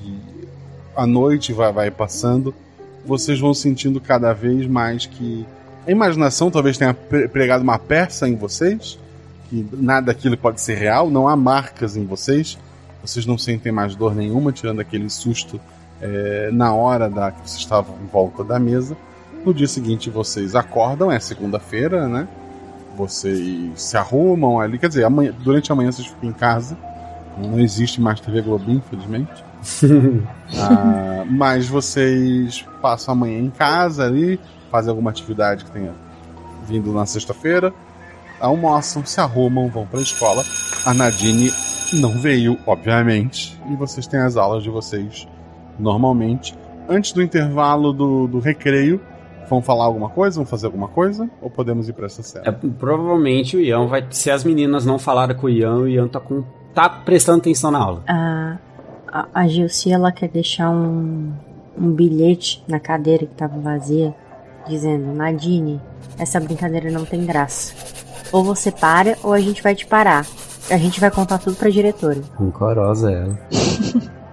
[0.97, 2.55] a noite vai, vai passando,
[3.05, 5.47] vocês vão sentindo cada vez mais que
[5.86, 8.99] a imaginação talvez tenha pregado uma peça em vocês,
[9.51, 12.59] que nada daquilo pode ser real, não há marcas em vocês,
[13.03, 15.61] vocês não sentem mais dor nenhuma, tirando aquele susto
[16.01, 18.97] é, na hora da que vocês estavam em volta da mesa.
[19.45, 22.26] No dia seguinte vocês acordam, é segunda-feira, né?
[22.97, 26.78] Vocês se arrumam ali, quer dizer, amanhã, durante a manhã vocês ficam em casa.
[27.39, 29.45] Não existe mais TV Globo, infelizmente.
[30.59, 34.39] ah, mas vocês passam a manhã em casa ali,
[34.70, 35.93] fazem alguma atividade que tenha
[36.66, 37.72] vindo na sexta-feira,
[38.41, 40.45] almoçam, se arrumam, vão para a escola.
[40.85, 41.51] A Nadine
[41.93, 45.26] não veio, obviamente, e vocês têm as aulas de vocês
[45.78, 46.55] normalmente.
[46.89, 49.01] Antes do intervalo do, do recreio,
[49.49, 50.37] vão falar alguma coisa?
[50.37, 51.28] Vão fazer alguma coisa?
[51.41, 52.49] Ou podemos ir para essa série?
[52.49, 54.07] É, provavelmente o Ian vai.
[54.11, 56.45] Se as meninas não falaram com o Ian, o Ian tá, com,
[56.75, 58.03] tá prestando atenção na aula.
[58.09, 61.33] A, a Gilci, ela quer deixar um,
[61.79, 64.14] um bilhete na cadeira que tava vazia,
[64.66, 65.81] dizendo: Nadine,
[66.18, 67.72] essa brincadeira não tem graça.
[68.33, 70.27] Ou você para, ou a gente vai te parar.
[70.70, 72.20] A gente vai contar tudo pra diretora.
[72.39, 73.39] Rancorosa ela.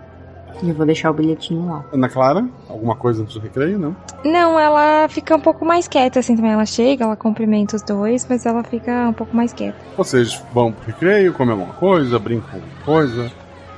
[0.62, 1.84] E eu vou deixar o bilhetinho lá.
[1.92, 3.96] Ana Clara, alguma coisa antes do recreio, não?
[4.24, 6.52] Não, ela fica um pouco mais quieta assim também.
[6.52, 9.78] Ela chega, ela cumprimenta os dois, mas ela fica um pouco mais quieta.
[9.98, 13.32] Vocês vão pro recreio, comem alguma coisa, brincam com alguma coisa,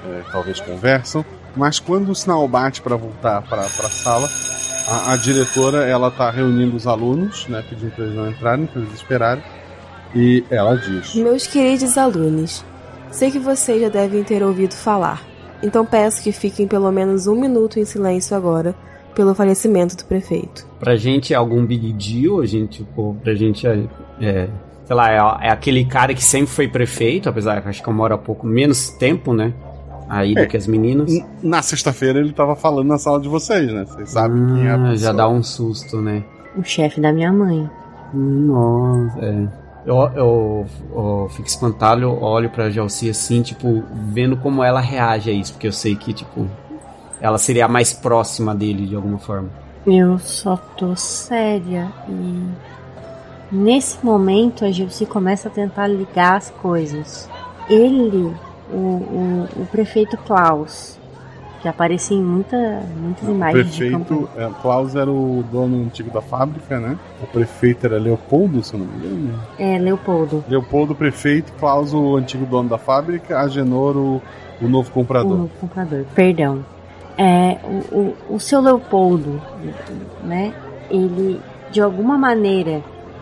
[0.05, 1.23] é, talvez conversam.
[1.55, 4.27] Mas quando o sinal bate para voltar para a sala,
[4.89, 8.81] a, a, diretora ela tá reunindo os alunos, né, pedindo para eles não entrarem, para
[8.81, 9.43] eles esperarem.
[10.13, 12.65] E ela diz: Meus queridos alunos,
[13.09, 15.32] sei que vocês já devem ter ouvido falar
[15.63, 18.75] então peço que fiquem pelo menos um minuto em silêncio agora
[19.15, 20.67] pelo falecimento do prefeito.
[20.79, 23.83] Pra gente é algum big deal, a gente, tipo, pra gente é,
[24.19, 24.49] é
[24.85, 27.93] sei lá, é, é, aquele cara que sempre foi prefeito, apesar que acho que eu
[27.93, 29.53] moro há pouco menos tempo, né?
[30.09, 31.11] Aí é, do que as meninas.
[31.41, 33.85] Na sexta-feira ele tava falando na sala de vocês, né?
[33.85, 34.97] Vocês sabem ah, quem é a pessoa.
[34.97, 36.23] Já dá um susto, né?
[36.57, 37.69] O chefe da minha mãe.
[38.13, 39.62] Nossa, é.
[39.85, 40.65] Eu, eu,
[40.95, 45.53] eu, fico espantado, eu olho pra Jalci assim, tipo, vendo como ela reage a isso,
[45.53, 46.47] porque eu sei que, tipo,
[47.19, 49.49] ela seria a mais próxima dele de alguma forma.
[49.85, 52.47] Eu só tô séria e
[53.51, 57.29] nesse momento a Gilci começa a tentar ligar as coisas.
[57.69, 58.33] Ele,
[58.71, 60.97] o, o, o prefeito Klaus,
[61.63, 63.73] que aparecia em muita, muitas imagens.
[63.73, 66.99] O prefeito, é, Klaus era o dono antigo da fábrica, né?
[67.21, 69.39] O prefeito era Leopoldo, se eu não me engano.
[69.57, 70.43] É, Leopoldo.
[70.49, 74.21] Leopoldo, prefeito, Klaus, o antigo dono da fábrica, Agenor, o,
[74.61, 75.31] o novo comprador.
[75.31, 76.65] O novo comprador, perdão.
[77.17, 79.41] É, o, o, o seu Leopoldo,
[80.21, 80.53] né?
[80.89, 81.39] Ele,
[81.71, 82.81] de alguma maneira,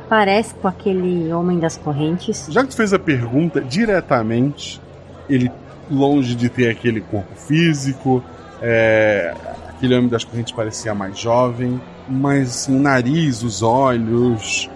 [0.09, 2.47] parece com aquele homem das correntes.
[2.49, 4.81] Já que tu fez a pergunta diretamente,
[5.29, 5.51] ele
[5.91, 8.23] longe de ter aquele corpo físico,
[8.61, 9.33] é,
[9.67, 14.69] aquele homem das correntes parecia mais jovem, mas assim, o nariz, os olhos,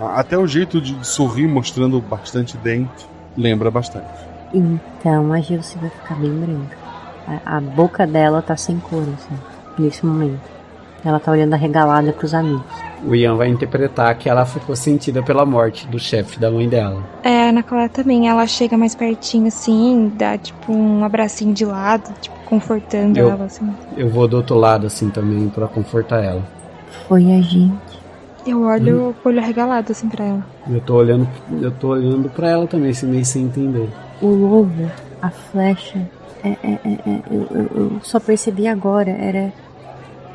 [0.00, 3.06] até o jeito de sorrir mostrando bastante dente,
[3.36, 4.06] lembra bastante.
[4.52, 6.76] Então a Gilce vai ficar bem branca.
[7.26, 9.38] A, a, boca dela tá sem cor, assim,
[9.78, 10.59] nesse momento.
[11.04, 12.62] Ela tá olhando arregalada pros amigos.
[13.04, 17.02] O Ian vai interpretar que ela ficou sentida pela morte do chefe da mãe dela.
[17.22, 18.28] É, a Ana Clara também.
[18.28, 23.44] Ela chega mais pertinho assim, dá tipo um abracinho de lado, tipo, confortando eu, ela
[23.44, 23.72] assim.
[23.96, 26.42] Eu vou do outro lado assim também para confortar ela.
[27.08, 27.90] Foi a gente.
[28.46, 29.14] Eu olho hum.
[29.22, 30.46] com o olho arregalado assim pra ela.
[30.68, 31.28] Eu tô olhando,
[31.60, 33.88] eu tô olhando pra ela também, sem nem sem entender.
[34.20, 34.90] O lobo,
[35.22, 35.98] a flecha,
[36.44, 39.52] é, é, é, é eu, eu, eu só percebi agora, era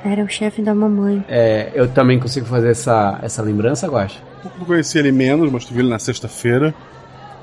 [0.06, 1.26] era o chefe da mamãe.
[1.28, 4.20] É, eu também consigo fazer essa, essa lembrança, Guacha?
[4.44, 6.74] Eu conheci ele menos, mas tu viu ele na sexta-feira.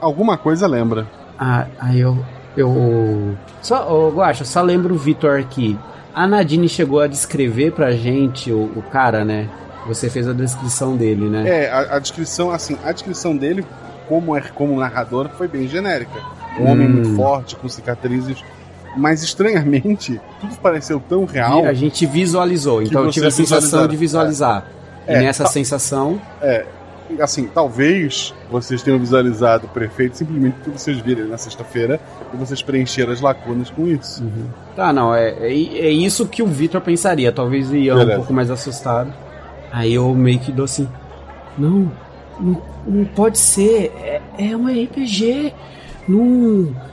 [0.01, 1.07] Alguma coisa lembra.
[1.39, 2.17] Ah, aí eu.
[2.57, 3.37] Eu.
[3.61, 5.77] Só, oh, Guacha, só lembro o Vitor aqui.
[6.15, 9.49] A Nadine chegou a descrever pra gente o, o cara, né?
[9.87, 11.49] Você fez a descrição dele, né?
[11.49, 13.67] É, a, a, descrição, assim, a descrição dele,
[14.09, 16.21] como, é, como narrador, foi bem genérica.
[16.61, 16.71] Um hum.
[16.71, 18.45] homem muito forte, com cicatrizes
[18.97, 21.65] mas estranhamente, tudo pareceu tão real.
[21.65, 24.67] E a gente visualizou, então eu tive a sensação de visualizar.
[25.07, 25.15] É.
[25.15, 26.21] E é, nessa sensação.
[26.41, 26.65] É.
[27.21, 32.01] assim, talvez vocês tenham visualizado o prefeito simplesmente porque vocês viram na sexta-feira
[32.33, 34.23] e vocês preencheram as lacunas com isso.
[34.77, 37.33] Tá, não, é, é, é isso que o Victor pensaria.
[37.33, 39.13] Talvez o Ian um pouco mais assustado.
[39.73, 40.89] Aí eu meio que dou assim.
[41.59, 41.91] Não,
[42.39, 43.93] não, não pode ser.
[44.03, 45.53] É, é um RPG.
[46.09, 46.92] Não.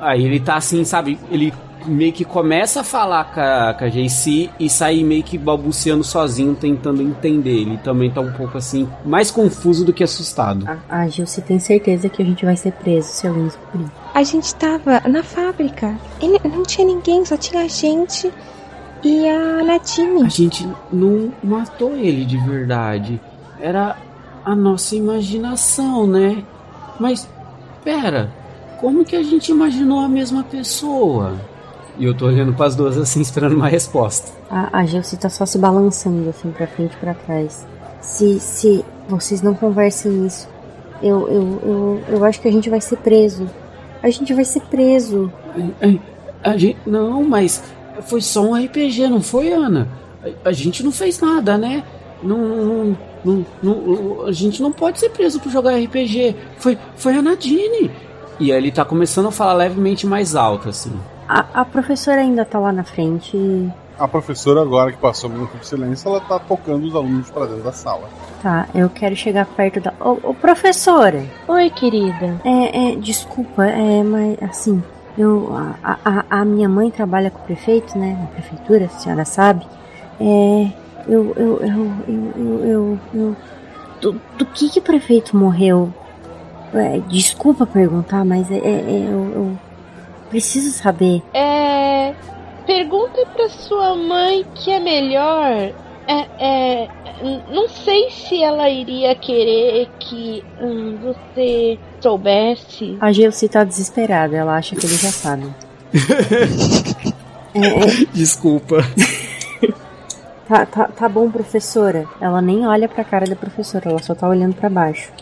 [0.00, 1.18] Aí ele tá assim, sabe?
[1.30, 1.52] Ele
[1.86, 6.04] meio que começa a falar com a, com a JC e sai meio que balbuciando
[6.04, 7.62] sozinho, tentando entender.
[7.62, 10.68] Ele também tá um pouco assim, mais confuso do que assustado.
[10.88, 13.86] A Gilce tem certeza que a gente vai ser preso se alguém descobrir.
[14.14, 15.96] A gente tava na fábrica.
[16.20, 18.30] E n- não tinha ninguém, só tinha a gente
[19.02, 20.22] e a Nadine.
[20.24, 23.18] A gente não matou ele de verdade.
[23.58, 23.96] Era
[24.44, 26.42] a nossa imaginação, né?
[26.98, 27.26] Mas,
[27.82, 28.30] pera,
[28.80, 31.34] como que a gente imaginou a mesma pessoa?
[31.98, 34.30] E eu tô olhando pras duas assim, esperando uma resposta.
[34.50, 37.66] A, a Gilce tá só se balançando assim pra frente e pra trás.
[38.00, 40.48] Se, se vocês não conversem isso,
[41.02, 43.46] eu, eu, eu, eu acho que a gente vai ser preso.
[44.02, 45.30] A gente vai ser preso.
[46.42, 47.62] A gente, não, mas
[48.02, 49.86] foi só um RPG, não foi, Ana?
[50.44, 51.84] A, a gente não fez nada, né?
[52.22, 56.34] Não, não, não, não- a gente não pode ser preso por jogar RPG.
[56.58, 57.90] Foi, foi a Nadine.
[58.40, 60.92] E aí ele tá começando a falar levemente mais alto, assim.
[61.28, 63.36] A, a professora ainda tá lá na frente.
[63.98, 67.44] A professora, agora que passou o minuto de silêncio, ela tá tocando os alunos pra
[67.44, 68.08] dentro da sala.
[68.42, 69.92] Tá, eu quero chegar perto da.
[70.00, 71.22] Ô, ô professora!
[71.46, 72.40] Oi, querida.
[72.42, 74.82] É, é, desculpa, é, mas assim,
[75.18, 75.54] eu.
[75.84, 78.16] A, a, a minha mãe trabalha com o prefeito, né?
[78.18, 79.66] Na prefeitura, a senhora sabe.
[80.18, 80.70] É.
[81.06, 81.34] Eu.
[81.36, 81.60] Eu.
[81.60, 81.92] Eu.
[82.08, 82.32] Eu.
[82.38, 83.36] eu, eu, eu-
[84.00, 85.92] do, do que que o prefeito morreu?
[86.74, 89.58] É, desculpa perguntar, mas é, é- é, eu, eu
[90.28, 91.22] preciso saber.
[91.34, 92.14] É.
[92.66, 95.72] Pergunta pra sua mãe que é melhor.
[96.06, 96.88] É, é,
[97.52, 102.96] não sei se ela iria querer que hum, você soubesse.
[103.00, 105.46] A Geuci tá desesperada, ela acha que ele já sabe.
[107.52, 108.76] É, é, Desculpa.
[110.46, 112.06] Tá, tá, tá bom, professora.
[112.20, 115.12] Ela nem olha pra cara da professora, ela só tá olhando pra baixo.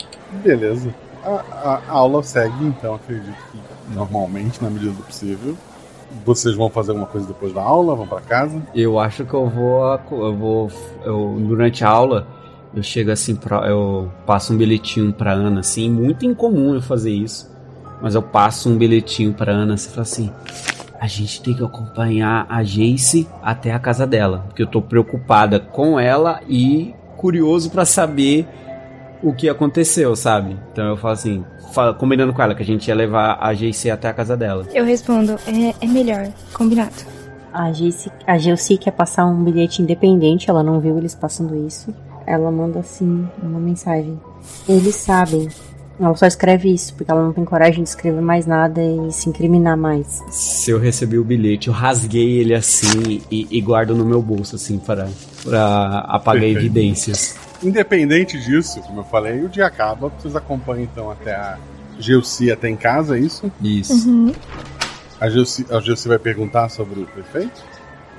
[0.43, 0.95] Beleza.
[1.29, 3.59] A, a- aula segue, então, acredito que
[3.95, 5.57] normalmente, na medida do possível.
[6.25, 7.95] Vocês vão fazer alguma coisa depois da aula?
[7.95, 8.63] Vão pra casa?
[8.75, 10.01] Eu acho que eu vou.
[10.11, 10.71] Eu vou.
[11.05, 12.27] Eu, durante a aula,
[12.75, 17.11] eu chego assim, pra, eu passo um bilhetinho pra Ana, assim, muito incomum eu fazer
[17.13, 17.51] isso.
[18.01, 20.33] Mas eu passo um bilhetinho pra Ana assim, falo assim:
[20.99, 24.45] a gente tem que acompanhar a Jace até a casa dela.
[24.47, 28.47] Porque eu tô preocupada com ela e curioso pra saber
[29.23, 30.57] o que aconteceu, sabe?
[30.73, 33.91] Então eu falo assim, fala- combinando com ela que a gente ia levar a Jace
[33.91, 34.67] até a casa dela.
[34.73, 36.95] Eu respondo, é, é melhor, combinado.
[37.53, 41.93] A Geuci, a Geuci quer passar um bilhete independente, ela não viu eles passando isso.
[42.27, 44.21] Ela manda assim uma mensagem.
[44.69, 45.49] Eles sabem.
[45.99, 49.29] Ela só escreve isso, porque ela não tem coragem de escrever mais nada e se
[49.29, 50.23] incriminar mais.
[50.31, 54.55] Se eu recebi o bilhete, eu rasguei ele assim e, e guardo no meu bolso,
[54.55, 55.09] assim, para,
[55.43, 56.59] para apagar Perfeito.
[56.61, 57.35] evidências.
[57.63, 60.09] Independente disso, como eu falei, o dia acaba.
[60.09, 61.59] Vocês acompanham então até a
[61.99, 63.51] Geuci até em casa, é isso?
[63.61, 64.09] Isso.
[64.09, 64.33] Uhum.
[65.21, 67.63] A Geuci, a Geuci vai perguntar sobre o prefeito?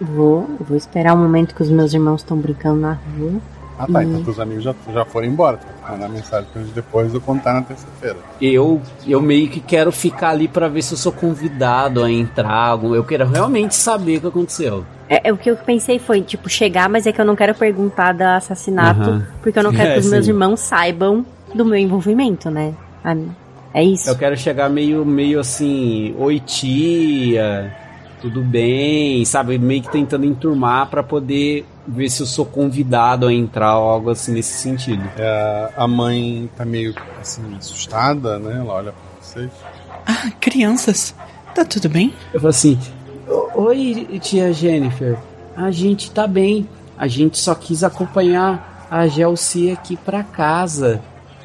[0.02, 3.42] Vou, vou esperar o momento que os meus irmãos estão brincando na rua.
[3.82, 5.58] Ah tá, então teus amigos já, já foram embora.
[5.82, 8.18] Vai mandar mensagem pra eles depois eu contar na terça-feira.
[8.42, 12.78] Eu, eu meio que quero ficar ali para ver se eu sou convidado a entrar.
[12.84, 14.84] Eu quero realmente saber o que aconteceu.
[15.08, 17.56] É, é o que eu pensei foi, tipo, chegar, mas é que eu não quero
[17.56, 19.28] perguntar da assassinato, Aham.
[19.42, 20.32] porque eu não quero É, que os meus sim.
[20.32, 21.26] irmãos saibam
[21.56, 22.74] do meu envolvimento, né?
[23.02, 23.16] Ah,
[23.74, 24.10] É isso.
[24.10, 27.74] Eu quero chegar meio, meio assim, oi tia,
[28.22, 29.58] tudo bem, sabe?
[29.58, 34.10] Meio que tentando enturmar para poder ver se eu sou convidado a entrar ou algo
[34.12, 35.04] assim nesse sentido.
[35.18, 38.58] É, a mãe tá meio assim, assustada, né?
[38.60, 39.50] Ela olha pra vocês.
[40.06, 41.16] Ah, crianças,
[41.56, 42.14] tá tudo bem?
[42.34, 42.78] Eu falo assim:
[43.28, 45.18] "O- Oi, tia Jennifer.
[45.56, 46.68] A gente tá bem.
[46.98, 51.02] A gente só quis acompanhar a Gelsi aqui pra casa.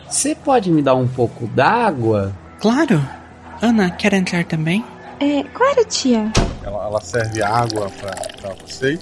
[0.09, 2.33] Você pode me dar um pouco d'água?
[2.61, 3.01] Claro.
[3.63, 4.85] Ana, quer entrar também?
[5.21, 6.31] É, claro, tia.
[6.65, 8.11] Ela, ela serve água pra,
[8.41, 9.01] pra vocês.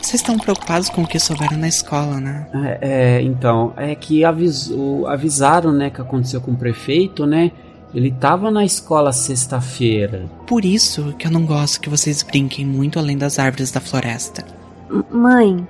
[0.00, 2.46] Vocês estão preocupados com o que souberam na escola, né?
[2.52, 2.78] É,
[3.18, 7.52] é, então, é que avisou, avisaram, né, que aconteceu com o prefeito, né?
[7.94, 10.24] Ele tava na escola sexta-feira.
[10.46, 14.44] Por isso que eu não gosto que vocês brinquem muito além das árvores da floresta.
[14.88, 15.68] M- Mãe,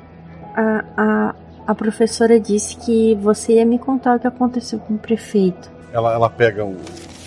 [0.54, 1.34] a, a,
[1.66, 5.70] a professora disse que você ia me contar o que aconteceu com o prefeito.
[5.92, 6.76] Ela, ela pega um,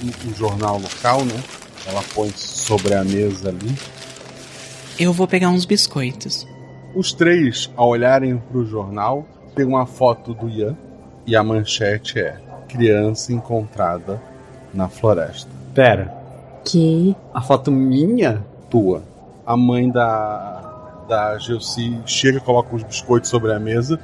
[0.03, 1.35] um- um jornal local, né?
[1.85, 3.75] Ela põe sobre a mesa ali.
[4.99, 6.47] Eu vou pegar uns biscoitos.
[6.95, 9.25] Os três, ao olharem pro jornal,
[9.55, 10.77] tem uma foto do Ian
[11.25, 14.21] e a manchete é criança encontrada
[14.73, 15.49] na floresta.
[15.73, 16.13] Pera.
[16.63, 17.15] Que?
[17.33, 18.43] A foto minha?
[18.69, 19.03] Tua.
[19.45, 23.99] A mãe da, da Gelsi chega, coloca os biscoitos sobre a mesa.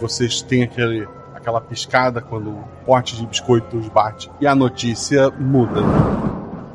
[0.00, 4.30] Vocês têm aquele, aquela piscada quando o pote de biscoitos bate.
[4.40, 5.80] E a notícia muda.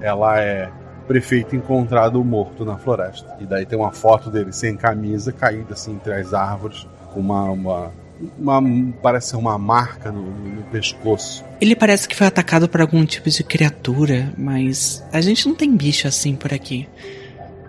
[0.03, 0.69] Ela é
[1.07, 3.37] prefeito encontrado morto na floresta.
[3.39, 7.49] E daí tem uma foto dele sem camisa, caído assim entre as árvores, com uma.
[7.49, 7.91] uma,
[8.37, 11.45] uma parece ser uma marca no, no pescoço.
[11.61, 15.73] Ele parece que foi atacado por algum tipo de criatura, mas a gente não tem
[15.73, 16.87] bicho assim por aqui.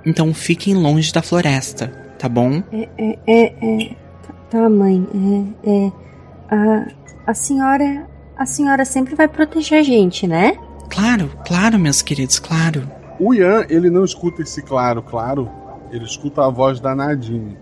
[0.04, 2.62] Então fiquem longe da floresta, tá bom?
[2.72, 3.96] É, é, é, é.
[4.50, 5.06] Tá, mãe.
[5.64, 5.92] É, é.
[6.50, 6.86] A,
[7.28, 8.06] a senhora.
[8.36, 10.58] A senhora sempre vai proteger a gente, né?
[10.88, 12.88] Claro, claro, meus queridos, claro.
[13.18, 15.50] O Ian, ele não escuta esse claro, claro.
[15.90, 17.56] Ele escuta a voz da Nadine,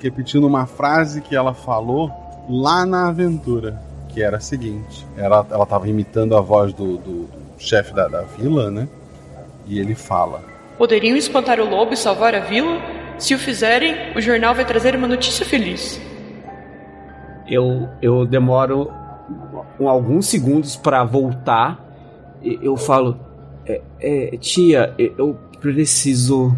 [0.00, 2.10] repetindo uma frase que ela falou
[2.48, 7.24] lá na aventura, que era a seguinte: ela, ela tava imitando a voz do, do,
[7.24, 8.88] do chefe da, da vila, né?
[9.66, 10.42] E ele fala:
[10.78, 12.80] Poderiam espantar o lobo e salvar a vila?
[13.18, 16.00] Se o fizerem, o jornal vai trazer uma notícia feliz.
[17.48, 18.90] Eu, eu demoro
[19.80, 21.85] alguns segundos pra voltar.
[22.42, 23.18] Eu falo,
[23.66, 26.56] é, é, tia, eu preciso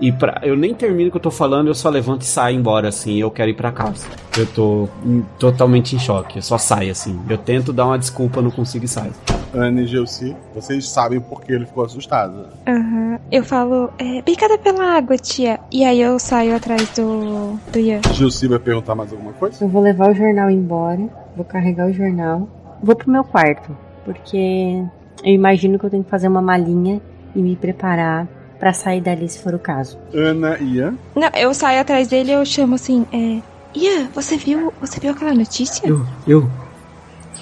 [0.00, 0.40] ir pra.
[0.42, 3.18] Eu nem termino o que eu tô falando, eu só levanto e saio embora, assim.
[3.18, 4.06] Eu quero ir pra casa.
[4.36, 7.20] Eu tô hum, totalmente em choque, eu só saio, assim.
[7.28, 9.12] Eu tento dar uma desculpa, não consigo e saio.
[9.52, 12.46] Anne e Gelsi, vocês sabem por que ele ficou assustado.
[12.66, 13.18] Aham.
[13.30, 15.60] Eu falo, é, picada pela água, tia.
[15.72, 18.00] E aí eu saio atrás do, do Ian.
[18.12, 19.64] Gelsi vai perguntar mais alguma coisa?
[19.64, 22.48] Eu vou levar o jornal embora, vou carregar o jornal,
[22.82, 24.84] vou pro meu quarto, porque
[25.22, 27.00] eu imagino que eu tenho que fazer uma malinha
[27.34, 28.26] e me preparar
[28.58, 29.98] pra sair dali se for o caso.
[30.14, 30.94] Ana e Ian.
[31.14, 33.40] Não, eu saio atrás dele e eu chamo assim, é.
[33.74, 34.72] Ian, você viu.
[34.80, 35.86] Você viu aquela notícia?
[35.86, 36.50] Eu, eu.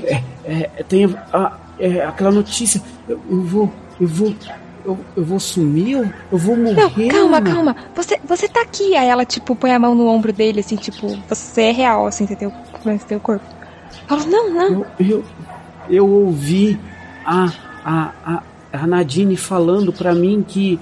[0.05, 2.81] É, é, tem a, é, aquela notícia.
[3.09, 3.72] Eu, eu vou.
[4.01, 4.35] Eu vou.
[4.85, 5.93] Eu, eu vou sumir?
[5.93, 7.09] Eu, eu vou morrer?
[7.09, 7.76] Não, calma, calma.
[7.95, 8.95] Você, você tá aqui.
[8.97, 12.26] Aí ela, tipo, põe a mão no ombro dele, assim, tipo, você é real, assim,
[12.26, 12.53] você tem o,
[12.85, 13.45] você tem o corpo.
[14.07, 14.87] Fala, não, não.
[14.99, 15.24] Eu,
[15.89, 16.79] eu ouvi
[17.24, 17.53] a,
[17.85, 20.79] a, a, a Nadine falando pra mim que.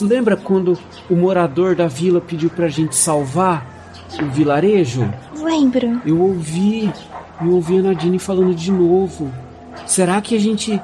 [0.00, 0.78] Lembra quando
[1.10, 3.66] o morador da vila pediu pra gente salvar
[4.20, 5.12] o vilarejo?
[5.36, 6.00] Lembro.
[6.06, 6.92] Eu ouvi.
[7.40, 9.32] Eu ouvi a Nadine falando de novo.
[9.86, 10.80] Será que a gente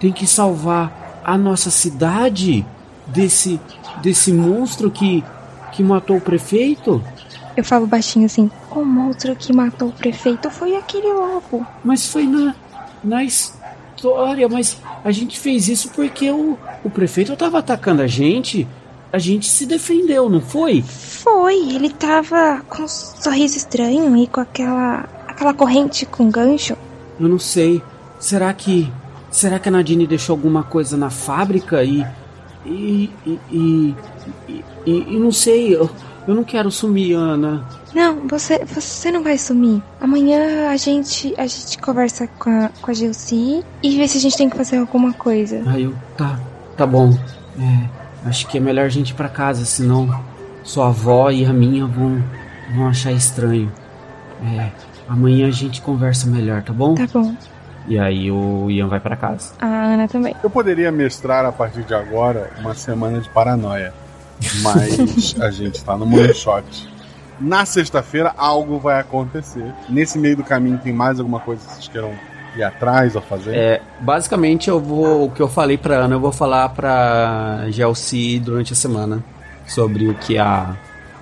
[0.00, 2.66] tem que salvar a nossa cidade
[3.06, 3.60] desse
[4.02, 5.22] desse monstro que
[5.72, 7.02] que matou o prefeito?
[7.56, 11.66] Eu falo baixinho assim, o monstro que matou o prefeito foi aquele lobo.
[11.84, 12.54] Mas foi na
[13.02, 13.59] na história,
[14.50, 18.66] mas a gente fez isso porque o, o prefeito tava atacando a gente.
[19.12, 20.82] A gente se defendeu, não foi?
[20.82, 25.08] Foi, ele tava com um sorriso estranho e com aquela.
[25.26, 26.76] aquela corrente com gancho.
[27.18, 27.82] Eu não sei.
[28.20, 28.90] Será que
[29.30, 32.04] será que a Nadine deixou alguma coisa na fábrica e
[32.64, 33.94] e e, e,
[34.48, 35.88] e- e- e não sei, eu,
[36.30, 37.64] eu não quero sumir, Ana.
[37.92, 39.82] Não, você, você não vai sumir.
[40.00, 44.20] Amanhã a gente a gente conversa com a, com a Gilci e vê se a
[44.20, 45.60] gente tem que fazer alguma coisa.
[45.66, 46.38] Aí eu tá,
[46.76, 47.12] tá bom.
[47.58, 50.22] É, acho que é melhor a gente ir pra casa, senão
[50.62, 52.22] sua avó e a minha vão
[52.76, 53.72] vão achar estranho.
[54.40, 54.70] É,
[55.08, 56.94] amanhã a gente conversa melhor, tá bom?
[56.94, 57.34] Tá bom.
[57.88, 59.52] E aí o Ian vai pra casa.
[59.58, 60.36] A Ana também.
[60.44, 63.92] Eu poderia mestrar a partir de agora uma semana de paranoia,
[64.62, 66.88] mas a gente tá no one shot.
[67.40, 69.72] Na sexta-feira algo vai acontecer.
[69.88, 72.12] Nesse meio do caminho tem mais alguma coisa que vocês queiram
[72.56, 73.56] ir atrás ou fazer?
[73.56, 78.38] É, basicamente eu vou, o que eu falei pra Ana, eu vou falar pra Gelsi
[78.38, 79.24] durante a semana
[79.66, 80.76] sobre o que a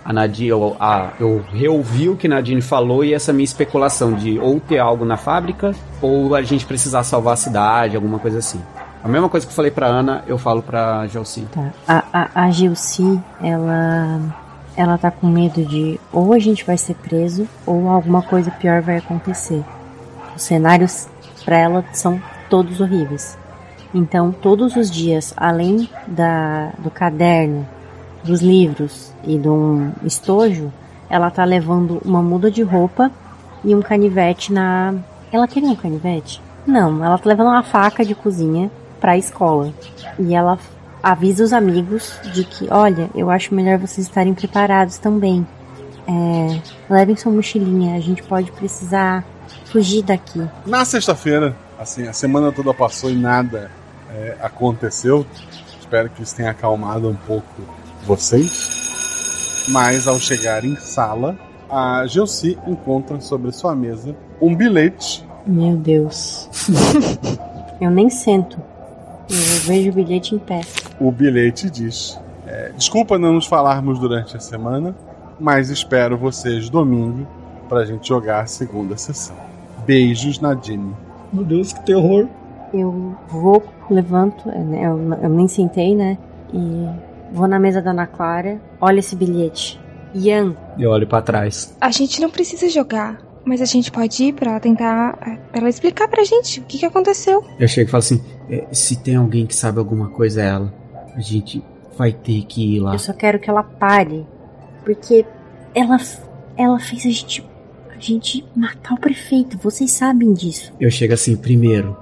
[0.08, 4.14] a Nadine, eu, a, eu reouvi o que a Nadine falou e essa minha especulação
[4.14, 8.38] de ou ter algo na fábrica ou a gente precisar salvar a cidade, alguma coisa
[8.38, 8.58] assim.
[9.02, 11.46] A mesma coisa que eu falei pra Ana, eu falo pra Gelsi.
[11.52, 11.72] Tá.
[11.86, 14.20] A, a, a Gilci, ela.
[14.76, 18.80] Ela tá com medo de ou a gente vai ser preso ou alguma coisa pior
[18.80, 19.64] vai acontecer.
[20.36, 21.08] Os cenários
[21.44, 23.36] pra ela são todos horríveis.
[23.92, 27.66] Então, todos os dias, além da, do caderno,
[28.22, 30.72] dos livros e de um estojo,
[31.10, 33.10] ela tá levando uma muda de roupa
[33.64, 34.94] e um canivete na.
[35.32, 36.40] Ela queria um canivete?
[36.64, 38.70] Não, ela tá levando uma faca de cozinha
[39.00, 39.72] pra escola.
[40.18, 40.58] E ela
[41.02, 45.46] avisa os amigos de que, olha, eu acho melhor vocês estarem preparados também.
[46.06, 49.24] É, levem sua mochilinha, a gente pode precisar
[49.66, 50.46] fugir daqui.
[50.66, 53.70] Na sexta-feira, assim, a semana toda passou e nada
[54.10, 55.26] é, aconteceu.
[55.78, 57.46] Espero que isso tenha acalmado um pouco
[58.04, 59.66] vocês.
[59.68, 61.36] Mas ao chegar em sala,
[61.68, 65.26] a Gelsi encontra sobre sua mesa um bilhete.
[65.46, 66.48] Meu Deus.
[67.80, 68.58] eu nem sento.
[69.30, 70.60] Eu vejo o bilhete em pé.
[70.98, 74.94] O bilhete diz: é, Desculpa não nos falarmos durante a semana,
[75.38, 77.26] mas espero vocês domingo
[77.68, 79.36] pra gente jogar a segunda sessão.
[79.84, 80.94] Beijos, Nadine.
[81.32, 82.26] Meu Deus, que terror.
[82.72, 86.18] Eu vou, levanto, é, né, eu, eu nem sentei, né?
[86.52, 86.88] E
[87.32, 88.60] vou na mesa da Ana Clara.
[88.80, 89.80] Olha esse bilhete.
[90.14, 90.56] Ian.
[90.78, 91.76] Eu olho para trás.
[91.80, 93.18] A gente não precisa jogar,
[93.48, 95.16] mas a gente pode ir pra tentar.
[95.16, 97.42] pra ela explicar pra gente o que, que aconteceu.
[97.58, 100.74] Eu chego e falo assim: é, se tem alguém que sabe alguma coisa, é ela.
[101.16, 101.64] A gente
[101.96, 102.92] vai ter que ir lá.
[102.92, 104.26] Eu só quero que ela pare.
[104.84, 105.24] Porque
[105.74, 105.96] ela,
[106.56, 107.44] ela fez a gente,
[107.90, 109.58] a gente matar o prefeito.
[109.58, 110.72] Vocês sabem disso.
[110.78, 111.96] Eu chego assim: primeiro,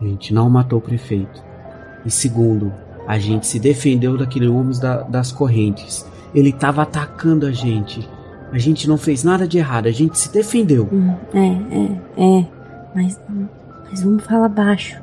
[0.00, 1.42] a gente não matou o prefeito.
[2.06, 2.72] E segundo,
[3.08, 6.06] a gente se defendeu daquele homem da, das correntes.
[6.32, 8.08] Ele estava atacando a gente.
[8.52, 10.88] A gente não fez nada de errado, a gente se defendeu.
[10.92, 12.46] Hum, é, é, é.
[12.94, 13.18] Mas,
[13.88, 15.00] mas vamos falar baixo.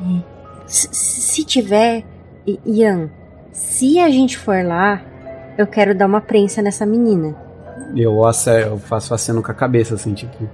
[0.00, 0.20] É.
[0.66, 2.04] Se, se tiver.
[2.64, 3.10] Ian,
[3.50, 5.02] se a gente for lá,
[5.58, 7.34] eu quero dar uma prensa nessa menina.
[7.96, 10.48] Eu, eu faço aceno com a cabeça, assim, tipo.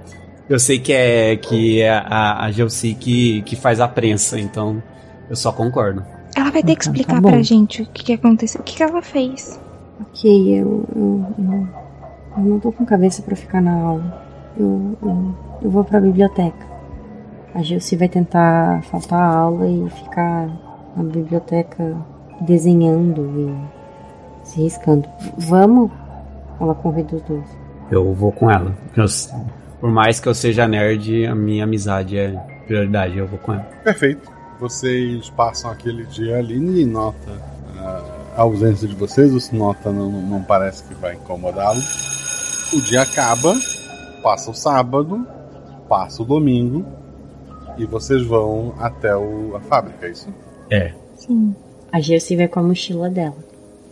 [0.49, 4.83] Eu sei que é que é a, a Gelsi que, que faz a prensa, então
[5.29, 6.03] eu só concordo.
[6.35, 7.31] Ela vai ter que Então, explicar tá bom.
[7.31, 9.61] pra gente o que, que aconteceu, o que, que ela fez.
[10.01, 11.69] Ok, eu, eu, eu,
[12.37, 14.23] eu não tô com cabeça pra ficar na aula.
[14.57, 16.67] Eu, eu, eu vou pra biblioteca.
[17.55, 20.49] A Gilce vai tentar faltar a aula e ficar
[20.97, 21.97] na biblioteca
[22.41, 23.23] desenhando
[24.43, 25.09] e se riscando.
[25.39, 25.91] Vamos?
[26.61, 27.45] Ela convida os dois.
[27.91, 28.75] Eu vou com ela.
[28.97, 29.07] Eu-
[29.81, 32.31] por mais que eu seja nerd, a minha amizade é
[32.67, 33.67] prioridade, eu vou com ela.
[33.85, 34.31] Perfeito.
[34.61, 37.33] Vocês passam aquele dia ali, ninguém nota
[37.79, 38.01] ah,
[38.37, 41.81] a ausência de vocês, o nota não, não parece que vai incomodá-lo.
[42.75, 43.55] O dia acaba,
[44.23, 45.27] passa o sábado,
[45.89, 46.85] passa o domingo
[47.77, 50.29] e vocês vão até o- a fábrica, é isso?
[50.71, 50.93] É.
[51.17, 51.55] Sim.
[51.91, 53.37] A Gilce vai com a mochila dela.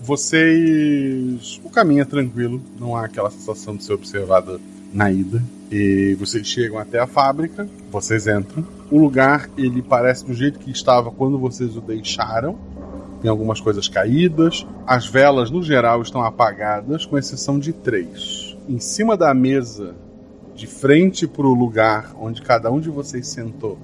[0.00, 1.60] Vocês.
[1.62, 4.58] O caminho é tranquilo, não há aquela sensação de ser observado
[4.92, 5.42] na ida.
[5.70, 8.66] E vocês chegam até a fábrica, vocês entram.
[8.90, 12.56] O lugar, ele parece do jeito que estava quando vocês o deixaram.
[13.20, 14.66] Tem algumas coisas caídas.
[14.86, 18.49] As velas, no geral, estão apagadas, com exceção de três.
[18.68, 19.94] Em cima da mesa,
[20.54, 23.78] de frente para o lugar onde cada um de vocês sentou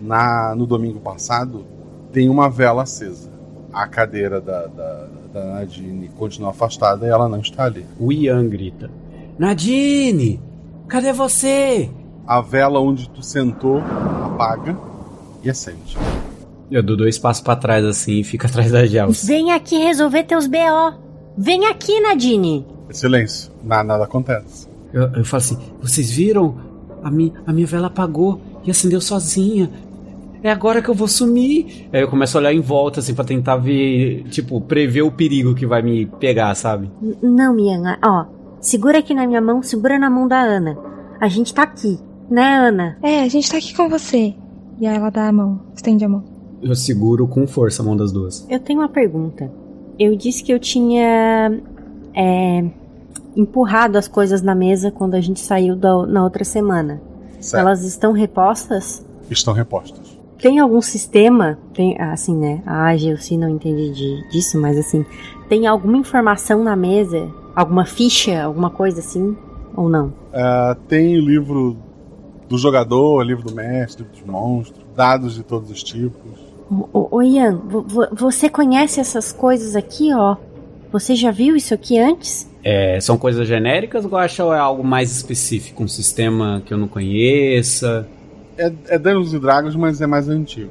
[0.00, 1.64] na, no domingo passado,
[2.12, 3.30] tem uma vela acesa.
[3.72, 7.84] A cadeira da, da, da Nadine continua afastada e ela não está ali.
[7.98, 8.90] O Ian grita:
[9.38, 10.40] Nadine!
[10.88, 11.90] Cadê você?
[12.26, 13.82] A vela onde tu sentou
[14.24, 14.76] apaga
[15.42, 15.96] e acende.
[16.70, 19.24] Eu dou dois passos pra trás assim e fico atrás da Gels.
[19.24, 20.94] Vem aqui resolver teus BO.
[21.36, 22.66] Vem aqui, Nadine.
[22.90, 24.68] Silêncio, nada, nada acontece.
[24.92, 26.54] Eu, eu falo assim: vocês viram?
[27.02, 29.70] A, mi, a minha vela apagou e acendeu sozinha.
[30.42, 31.88] É agora que eu vou sumir.
[31.92, 35.54] Aí eu começo a olhar em volta, assim, pra tentar ver, tipo, prever o perigo
[35.54, 36.90] que vai me pegar, sabe?
[37.02, 38.26] N- Não, Ian, ó.
[38.60, 40.76] Segura aqui na minha mão, segura na mão da Ana.
[41.20, 41.98] A gente tá aqui,
[42.30, 42.96] né, Ana?
[43.02, 44.34] É, a gente tá aqui com você.
[44.80, 46.24] E aí ela dá a mão, estende a mão.
[46.62, 48.46] Eu seguro com força a mão das duas.
[48.50, 49.50] Eu tenho uma pergunta.
[49.98, 51.60] Eu disse que eu tinha
[52.16, 52.64] é,
[53.36, 57.00] empurrado as coisas na mesa quando a gente saiu da, na outra semana.
[57.40, 57.60] Certo.
[57.60, 59.04] Elas estão repostas?
[59.30, 60.16] Estão repostas.
[60.38, 61.58] Tem algum sistema?
[61.72, 62.62] Tem, assim, né?
[62.66, 65.04] A Gelsi não entende de- disso, mas assim,
[65.48, 67.28] tem alguma informação na mesa?
[67.54, 68.42] Alguma ficha?
[68.42, 69.36] Alguma coisa assim?
[69.76, 70.12] Ou não?
[70.32, 71.76] Ah, tem o livro
[72.48, 76.20] do jogador, livro do mestre, livro dos monstros, dados de todos os tipos.
[76.92, 80.36] Ô, ô, Ian, vo- vo- você conhece essas coisas aqui, ó?
[80.92, 82.48] Você já viu isso aqui antes?
[82.62, 85.84] É, são coisas genéricas, Guaxa, ou é algo mais específico?
[85.84, 88.08] Um sistema que eu não conheça?
[88.58, 90.70] É, é Dungeons e Dragons, mas é mais antigo.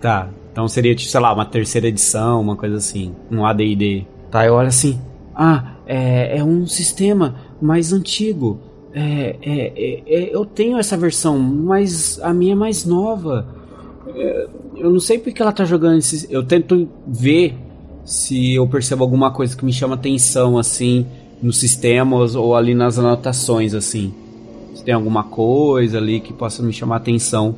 [0.00, 3.14] Tá, então seria, tipo, sei lá, uma terceira edição, uma coisa assim.
[3.30, 4.06] Um AD&D.
[4.30, 5.00] Tá, eu olho assim...
[5.34, 8.60] Ah, é, é um sistema mais antigo.
[8.92, 13.44] É, é, é, é, eu tenho essa versão, mas a minha é mais nova.
[14.14, 14.46] É,
[14.76, 16.32] eu não sei porque ela tá jogando esse...
[16.32, 17.56] Eu tento ver
[18.04, 21.06] se eu percebo alguma coisa que me chama atenção, assim,
[21.42, 24.12] nos sistemas ou ali nas anotações, assim.
[24.74, 27.54] Se tem alguma coisa ali que possa me chamar atenção,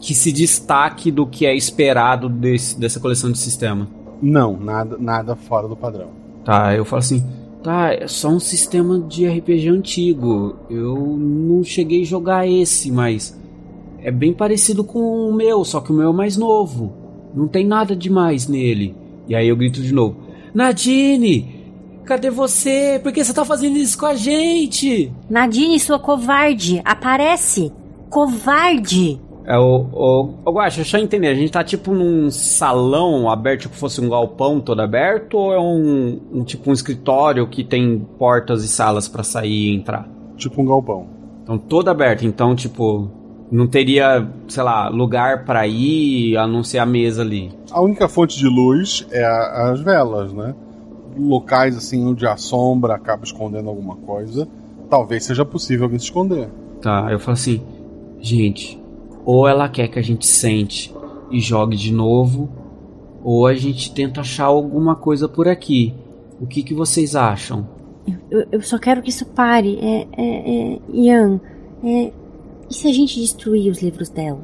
[0.00, 3.88] que se destaque do que é esperado desse, dessa coleção de sistema.
[4.20, 6.08] Não, nada, nada fora do padrão.
[6.44, 7.24] Tá, eu falo assim,
[7.62, 10.56] tá, é só um sistema de RPG antigo.
[10.68, 13.38] Eu não cheguei a jogar esse, mas
[14.00, 16.92] é bem parecido com o meu, só que o meu é mais novo.
[17.34, 19.01] Não tem nada demais nele.
[19.28, 20.16] E aí eu grito de novo:
[20.54, 21.60] Nadine!
[22.04, 23.00] Cadê você?
[23.02, 25.12] Por que você tá fazendo isso com a gente?
[25.30, 27.72] Nadine, sua covarde, aparece!
[28.10, 29.20] Covarde!
[29.44, 29.88] É o.
[29.92, 31.28] o, o Guaxa, deixa eu entender.
[31.28, 35.60] A gente tá tipo num salão aberto, tipo fosse um galpão todo aberto, ou é
[35.60, 40.08] um, um tipo um escritório que tem portas e salas pra sair e entrar?
[40.36, 41.06] Tipo um galpão.
[41.42, 42.24] Então todo aberto.
[42.24, 43.10] Então, tipo,
[43.52, 47.50] não teria, sei lá, lugar pra ir a não ser a mesa ali.
[47.70, 50.54] A única fonte de luz é a- as velas, né?
[51.18, 54.48] Locais assim onde a sombra acaba escondendo alguma coisa,
[54.88, 56.48] talvez seja possível alguém se esconder.
[56.80, 57.60] Tá, eu falo assim,
[58.20, 58.80] gente,
[59.24, 60.92] ou ela quer que a gente sente
[61.30, 62.48] e jogue de novo,
[63.22, 65.94] ou a gente tenta achar alguma coisa por aqui.
[66.40, 67.68] O que, que vocês acham?
[68.30, 69.78] Eu, eu só quero que isso pare.
[69.80, 71.40] É, é, é, Ian,
[71.84, 72.10] é,
[72.72, 74.40] e se a gente destruir os livros dela?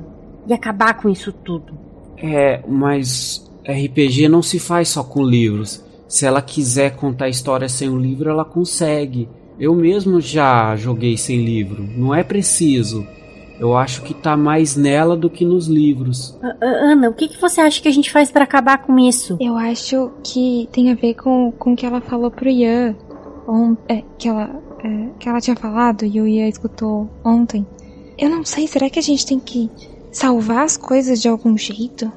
[0.46, 1.72] E acabar com isso tudo?
[2.16, 5.82] É, mas RPG não se faz só com livros.
[6.06, 9.28] Se ela quiser contar história sem o livro, ela consegue.
[9.58, 11.82] Eu mesmo já joguei sem livro.
[11.96, 13.06] Não é preciso.
[13.60, 16.38] Eu acho que tá mais nela do que nos livros.
[16.42, 18.98] A- a- Ana, o que, que você acha que a gente faz pra acabar com
[18.98, 19.36] isso?
[19.40, 22.94] Eu acho que tem a ver com, com o que ela falou pro Ian.
[23.48, 24.48] On, é, que, ela,
[24.84, 27.66] é, que ela tinha falado e o Ian escutou ontem.
[28.18, 29.70] Eu não sei, será que a gente tem que
[30.10, 32.10] salvar as coisas de algum jeito?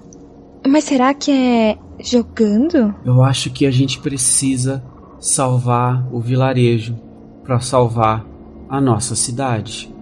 [0.68, 2.94] Mas será que é jogando?
[3.06, 4.84] Eu acho que a gente precisa
[5.20, 6.96] salvar o vilarejo
[7.44, 8.26] para salvar
[8.68, 9.94] a nossa cidade.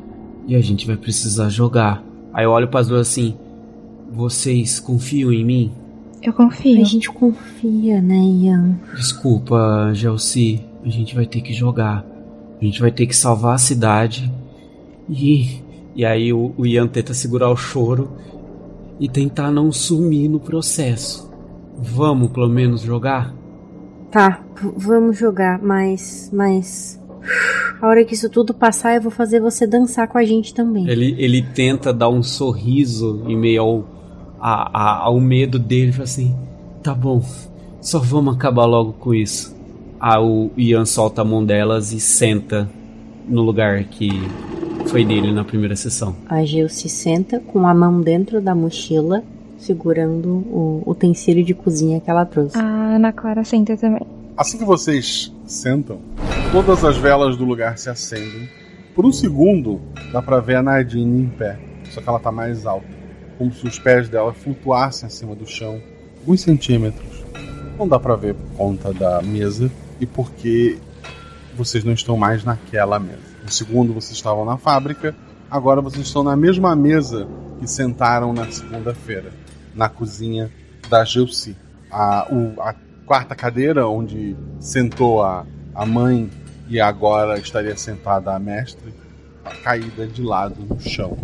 [0.47, 2.04] E a gente vai precisar jogar.
[2.34, 3.36] Aí eu olho para as duas assim:
[4.12, 5.72] vocês confiam em mim?
[6.22, 6.82] Eu confio.
[6.82, 8.80] A gente confia, né, Ian?
[8.95, 12.06] Desculpa, Gelsi, a gente vai ter que jogar.
[12.62, 14.32] A gente vai ter que salvar a cidade.
[15.10, 15.62] E,
[15.96, 18.12] e aí o, o Ian tenta segurar o choro
[19.00, 21.30] e tentar não sumir no processo.
[21.78, 23.34] Vamos pelo menos jogar?
[24.12, 24.42] Tá,
[24.78, 26.30] vamos jogar, mas.
[26.34, 27.00] Mas.
[27.82, 30.88] A hora que isso tudo passar, eu vou fazer você dançar com a gente também.
[30.90, 33.86] Ele, ele tenta dar um sorriso em meio ao,
[34.40, 35.92] a, a- ao medo dele.
[35.92, 36.36] Fala assim:
[36.84, 37.24] tá bom,
[37.82, 39.56] só vamos acabar logo com isso.
[40.00, 42.70] Aí o Ian solta a mão delas e senta
[43.30, 44.10] no lugar que
[44.88, 46.16] foi dele na primeira sessão.
[46.28, 49.24] A Gil se senta com a mão dentro da mochila,
[49.58, 52.58] segurando o utensílio de cozinha que ela trouxe.
[52.58, 54.02] A Ana Clara senta também.
[54.36, 56.00] Assim que vocês sentam,
[56.52, 58.50] todas as velas do lugar se acendem.
[58.96, 59.80] Por um segundo,
[60.12, 61.60] dá pra ver a Nadine em pé,
[61.92, 62.88] só que ela tá mais alta,
[63.38, 65.80] como se os pés dela flutuassem acima do chão,
[66.20, 67.24] alguns centímetros.
[67.78, 69.72] Não dá pra ver por conta da mesa
[70.02, 70.78] e porque
[71.60, 73.20] vocês não estão mais naquela mesa.
[73.43, 75.14] No segundo, vocês estavam na fábrica,
[75.51, 77.28] agora vocês estão na mesma mesa
[77.60, 79.32] que sentaram na segunda-feira,
[79.76, 80.49] na cozinha
[80.89, 81.55] da Gelsi.
[81.91, 82.74] A, o- a
[83.05, 85.45] quarta cadeira onde sentou a,
[85.76, 86.30] a mãe
[86.70, 88.93] e agora estaria sentada a mestre,
[89.64, 91.18] caída de lado no chão.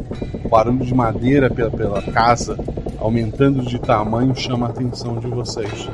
[0.43, 2.57] O barulho de madeira pela, pela casa,
[2.99, 5.87] aumentando de tamanho, chama a atenção de vocês.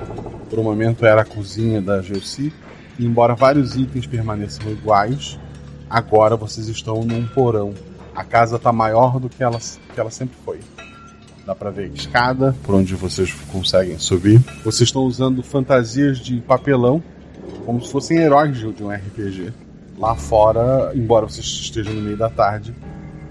[0.50, 2.54] Por um momento era a cozinha da Gelsi,
[3.06, 5.40] embora vários itens permaneçam iguais,
[5.90, 7.74] agora vocês estão num porão.
[8.16, 10.60] A casa está maior do que ela, que ela sempre foi.
[11.46, 14.40] Dá pra ver a escada por onde vocês conseguem subir.
[14.64, 17.02] Vocês estão usando fantasias de papelão,
[17.66, 19.54] como se fossem heróis de um RPG.
[19.98, 22.74] Lá fora, embora vocês estejam no meio da tarde,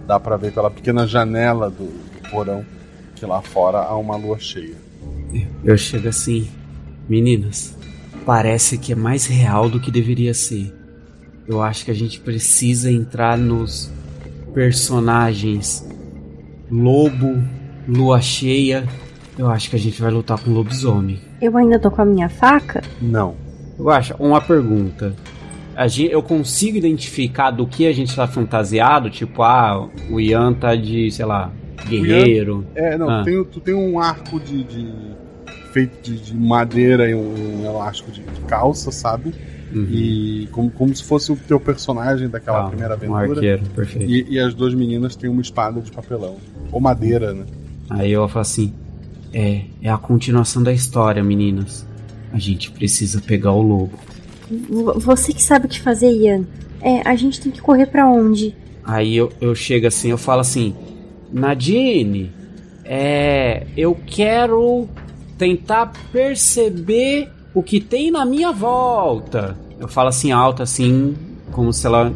[0.06, 2.64] dá pra ver pela pequena janela do, do porão
[3.20, 4.74] que lá fora há uma lua cheia.
[5.62, 6.48] Eu chego assim,
[7.06, 7.76] meninas,
[8.24, 10.72] parece que é mais real do que deveria ser.
[11.48, 13.92] Eu acho que a gente precisa entrar nos
[14.54, 15.86] personagens
[16.70, 17.42] lobo,
[17.88, 18.84] lua cheia.
[19.38, 21.18] Eu acho que a gente vai lutar com lobisomem.
[21.40, 22.82] Eu ainda tô com a minha faca?
[23.00, 23.34] Não.
[23.78, 25.14] Eu acho, uma pergunta.
[25.74, 29.08] A gente, eu consigo identificar do que a gente tá fantasiado?
[29.08, 31.50] Tipo, ah, o Ian tá de, sei lá,
[31.88, 32.66] guerreiro.
[32.74, 33.20] É, não, Ah.
[33.20, 34.62] tu, tem, tu tem um arco de.
[34.64, 35.10] de-
[35.72, 39.32] feito de, de madeira e um, um elástico de, de calça, sabe?
[39.72, 42.66] E como, como se fosse o teu personagem daquela Uhum.
[42.66, 43.30] Ah, primeira um aventura.
[43.34, 44.10] arqueiro, perfeito.
[44.10, 46.36] E, e as duas meninas têm uma espada de papelão.
[46.72, 47.44] Ou madeira, né?
[47.88, 48.72] Aí eu falo assim:
[49.32, 51.86] é, é a continuação da história, meninas.
[52.32, 53.92] A gente precisa pegar o lobo.
[54.96, 56.44] Você que sabe o que fazer, Ian.
[56.82, 58.54] É, a gente tem que correr pra onde?
[58.84, 60.74] Aí eu, eu chego assim, eu falo assim,
[61.32, 62.32] Nadine,
[62.84, 64.88] é, eu quero
[65.40, 69.56] tentar perceber o que tem na minha volta.
[69.78, 71.16] Eu falo assim alto, assim,
[71.50, 72.12] como se ela,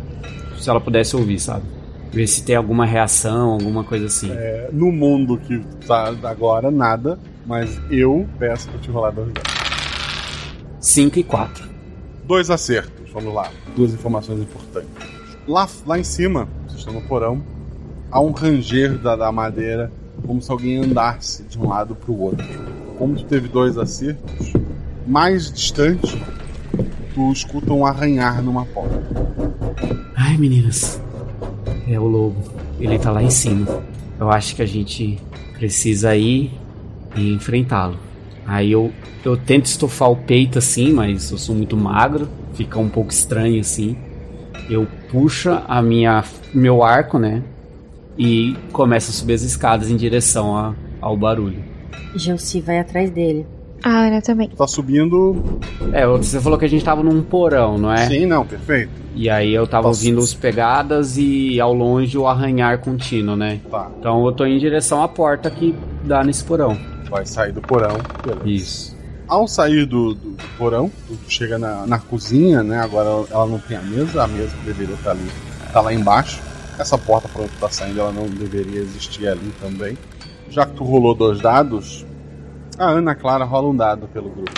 [0.60, 1.64] se ela pudesse ouvir, sabe?
[2.12, 4.30] Ver se tem alguma reação, alguma coisa assim.
[4.30, 7.18] É, no mundo que tá agora, nada.
[7.46, 9.52] Mas eu peço pra te rolar dois dados.
[10.80, 11.68] 5 e 4.
[12.26, 13.50] Dois acertos, vamos lá.
[13.74, 14.90] Duas informações importantes.
[15.48, 17.42] Lá, lá em cima, vocês estão no porão,
[18.10, 19.90] há um ranger da, da madeira,
[20.26, 22.73] como se alguém andasse de um lado para o outro.
[22.98, 24.52] Como tu teve dois acertos,
[25.06, 26.22] mais distante,
[27.14, 29.02] tu escuta um arranhar numa porta.
[30.16, 31.00] Ai, meninas.
[31.88, 32.42] É o lobo.
[32.80, 33.66] Ele tá lá em cima.
[34.18, 35.18] Eu acho que a gente
[35.58, 36.52] precisa ir
[37.16, 37.98] e enfrentá-lo.
[38.46, 38.92] Aí eu,
[39.24, 43.60] eu tento estofar o peito assim, mas eu sou muito magro, fica um pouco estranho
[43.60, 43.96] assim.
[44.68, 47.42] Eu puxo a minha meu arco, né?
[48.16, 51.73] E começo a subir as escadas em direção a, ao barulho.
[52.14, 53.46] Gelsi vai atrás dele.
[53.84, 54.48] A Ana também.
[54.48, 55.60] Tá subindo.
[55.92, 58.06] É, você falou que a gente tava num porão, não é?
[58.08, 58.90] Sim, não, perfeito.
[59.14, 63.60] E aí eu tava ouvindo os pegadas e ao longe o arranhar contínuo, né?
[63.70, 63.90] Tá.
[63.98, 66.78] Então eu tô em direção à porta que dá nesse porão.
[67.10, 68.48] Vai sair do porão, beleza.
[68.48, 68.96] Isso.
[69.28, 72.78] Ao sair do, do, do porão, tu chega na, na cozinha, né?
[72.80, 75.30] Agora ela não tem a mesa, a mesa que deveria estar ali
[75.72, 76.40] tá lá embaixo.
[76.78, 79.96] Essa porta por onde tu tá saindo, ela não deveria existir ali também.
[80.50, 82.04] Já que tu rolou dois dados,
[82.78, 84.52] a Ana Clara rola um dado pelo grupo.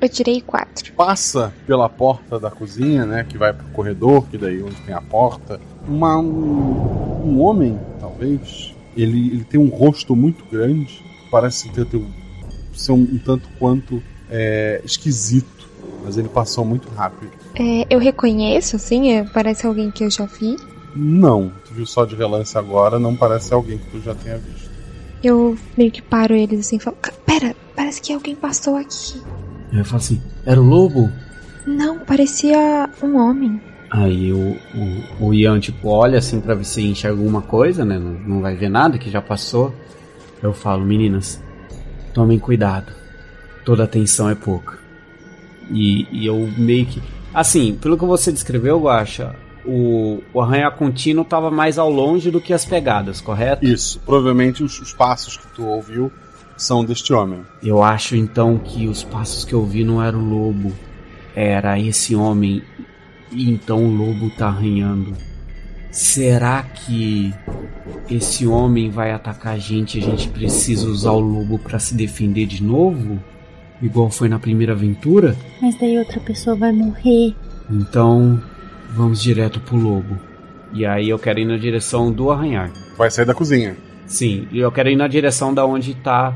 [0.00, 0.92] Eu tirei quatro.
[0.92, 3.26] Passa pela porta da cozinha, né?
[3.28, 5.60] Que vai pro corredor, que daí onde tem a porta.
[5.88, 8.74] Uma, um, um homem, talvez.
[8.96, 11.04] Ele, ele tem um rosto muito grande.
[11.30, 12.00] Parece ter, ter
[12.72, 14.00] ser um, um tanto quanto
[14.30, 15.68] é, esquisito.
[16.04, 17.32] Mas ele passou muito rápido.
[17.56, 19.10] É, eu reconheço, assim?
[19.10, 20.56] é, parece alguém que eu já vi.
[21.00, 24.68] Não, tu viu só de relance agora, não parece alguém que tu já tenha visto.
[25.22, 29.22] Eu meio que paro eles assim e falo: "Ca- Pera, parece que alguém passou aqui.
[29.72, 31.10] Eu falo assim, era o lobo?
[31.66, 33.60] Não, parecia um homem.
[33.90, 34.56] Aí o,
[35.20, 37.98] o, o Ian, tipo, olha assim pra ver se enxerga alguma coisa, né?
[37.98, 39.72] Não, não vai ver nada, que já passou.
[40.42, 41.40] Eu falo, meninas,
[42.14, 42.92] tomem cuidado.
[43.64, 44.78] Toda atenção é pouca.
[45.70, 47.02] E, e eu meio que.
[47.34, 49.34] Assim, pelo que você descreveu, Guacha,
[49.68, 53.66] o, o arranhar contínuo tava mais ao longe do que as pegadas, correto?
[53.66, 56.10] Isso, provavelmente os, os passos que tu ouviu
[56.56, 57.42] são deste homem.
[57.62, 60.72] Eu acho então que os passos que eu vi não era o lobo,
[61.36, 62.62] era esse homem.
[63.30, 65.14] E então o lobo tá arranhando.
[65.90, 67.34] Será que
[68.10, 71.94] esse homem vai atacar a gente e a gente precisa usar o lobo pra se
[71.94, 73.22] defender de novo?
[73.82, 75.36] Igual foi na primeira aventura?
[75.60, 77.34] Mas daí outra pessoa vai morrer.
[77.70, 78.40] Então
[78.90, 80.18] vamos direto pro lobo.
[80.72, 82.70] E aí eu quero ir na direção do arranhar.
[82.96, 83.76] Vai sair da cozinha.
[84.06, 86.34] Sim, e eu quero ir na direção da onde tá.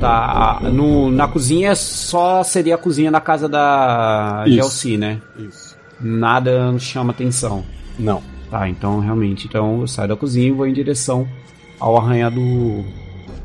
[0.00, 0.60] Tá.
[0.72, 4.44] No, na cozinha só seria a cozinha da casa da.
[4.46, 5.20] Gelsi, né?
[5.38, 5.76] Isso.
[6.00, 7.64] Nada chama atenção.
[7.98, 8.22] Não.
[8.50, 9.46] Tá, então realmente.
[9.46, 11.28] Então eu saio da cozinha e vou em direção
[11.78, 12.84] ao arranhar do.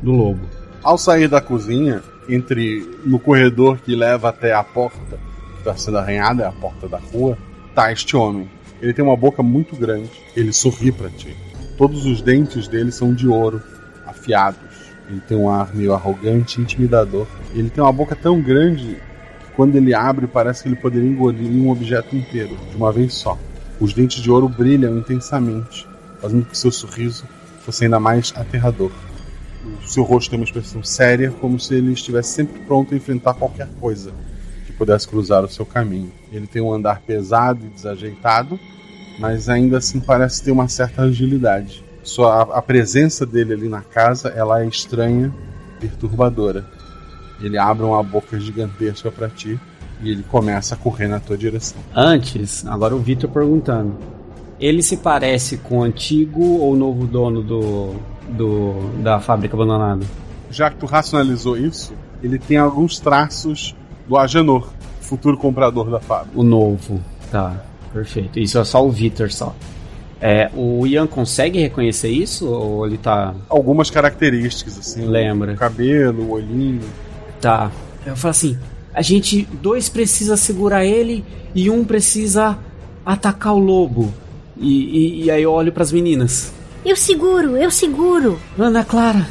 [0.02, 0.40] do lobo.
[0.82, 5.18] Ao sair da cozinha, entre no corredor que leva até a porta
[5.52, 7.36] que está sendo arranhada, é a porta da rua,
[7.78, 8.50] tá este homem.
[8.82, 11.36] Ele tem uma boca muito grande, ele sorri para ti.
[11.76, 13.62] Todos os dentes dele são de ouro,
[14.04, 14.58] afiados.
[15.08, 17.28] Ele tem um ar meio arrogante intimidador.
[17.54, 21.48] Ele tem uma boca tão grande que quando ele abre parece que ele poderia engolir
[21.48, 23.38] um objeto inteiro, de uma vez só.
[23.78, 25.86] Os dentes de ouro brilham intensamente,
[26.20, 27.28] fazendo com que seu sorriso
[27.60, 28.90] fosse ainda mais aterrador.
[29.84, 33.34] O seu rosto tem uma expressão séria, como se ele estivesse sempre pronto a enfrentar
[33.34, 34.12] qualquer coisa
[34.78, 36.12] pudesse cruzar o seu caminho.
[36.32, 38.58] Ele tem um andar pesado e desajeitado,
[39.18, 41.84] mas ainda assim parece ter uma certa agilidade.
[42.04, 45.34] Sua, a presença dele ali na casa ela é estranha,
[45.80, 46.64] perturbadora.
[47.40, 49.58] Ele abre uma boca gigantesca para ti
[50.00, 51.78] e ele começa a correr na tua direção.
[51.94, 53.96] Antes, agora o Vitor perguntando.
[54.58, 57.94] Ele se parece com o antigo ou novo dono do,
[58.28, 60.04] do da fábrica abandonada?
[60.50, 61.92] Já que tu racionalizou isso,
[62.22, 63.76] ele tem alguns traços
[64.08, 64.68] do Agenor,
[65.00, 66.38] futuro comprador da fábrica.
[66.38, 67.62] O novo, tá,
[67.92, 68.38] perfeito.
[68.38, 69.54] Isso é só o Vitor só.
[70.20, 73.34] É, o Ian consegue reconhecer isso ou ele tá.
[73.48, 75.04] Algumas características, assim.
[75.04, 75.52] Lembra.
[75.52, 76.82] O cabelo, o olhinho.
[77.40, 77.70] Tá.
[78.04, 78.58] Eu falo assim:
[78.92, 81.24] a gente, dois precisa segurar ele
[81.54, 82.58] e um precisa
[83.06, 84.12] atacar o lobo.
[84.56, 86.52] E, e, e aí eu olho pras meninas.
[86.84, 88.40] Eu seguro, eu seguro.
[88.58, 89.28] Ana Clara,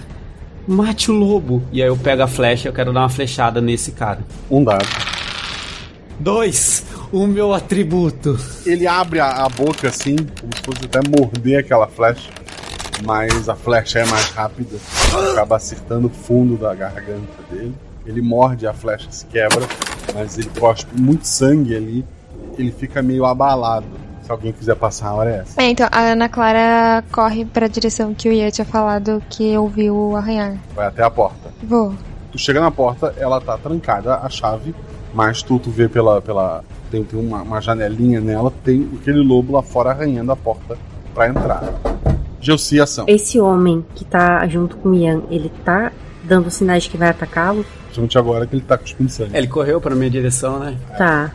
[0.68, 1.64] mate o lobo.
[1.72, 4.20] E aí eu pego a flecha, eu quero dar uma flechada nesse cara.
[4.50, 4.86] Um dado.
[6.20, 8.38] Dois, o meu atributo.
[8.66, 12.30] Ele abre a, a boca assim, como se fosse até morder aquela flecha,
[13.06, 14.78] mas a flecha é mais rápida,
[15.32, 17.76] acaba acertando o fundo da garganta dele.
[18.06, 19.68] Ele morde, a flecha se quebra,
[20.14, 22.06] mas ele cospe muito sangue ali.
[22.58, 23.86] Ele fica meio abalado.
[24.28, 25.62] Se alguém quiser passar a hora é essa.
[25.62, 29.96] É, então a Ana Clara corre pra direção que o Ian tinha falado que ouviu
[29.96, 30.58] o arranhar.
[30.76, 31.50] Vai até a porta.
[31.64, 31.94] Vou.
[32.34, 34.76] Tu chega na porta, ela tá trancada, a chave,
[35.14, 36.22] Mas tu, tu vê pela.
[36.22, 40.78] pela tem tem uma, uma janelinha nela, tem aquele lobo lá fora arranhando a porta
[41.14, 41.64] pra entrar.
[42.42, 43.06] Gelsi, ação.
[43.08, 45.90] Esse homem que tá junto com o Ian, ele tá
[46.26, 47.66] dando sinais de que vai atacá-lo?
[47.84, 49.38] Principalmente agora que ele tá cuspindo sangue.
[49.38, 50.78] Ele correu pra minha direção, né?
[50.98, 51.32] Tá.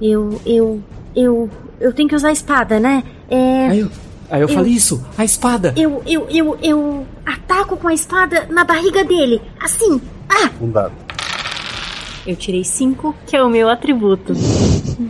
[0.00, 0.80] Eu, eu,
[1.16, 1.50] eu,
[1.80, 3.02] eu tenho que usar a espada, né?
[3.30, 3.68] É.
[3.68, 3.90] Aí eu,
[4.30, 5.72] aí eu, Eu- falei isso, a espada.
[5.76, 9.40] Eu, eu, eu, eu ataco com a espada na barriga dele.
[9.60, 10.00] Assim.
[10.28, 10.50] Ah!
[10.60, 10.92] Um dado.
[12.26, 14.34] Eu tirei cinco, que é o meu atributo.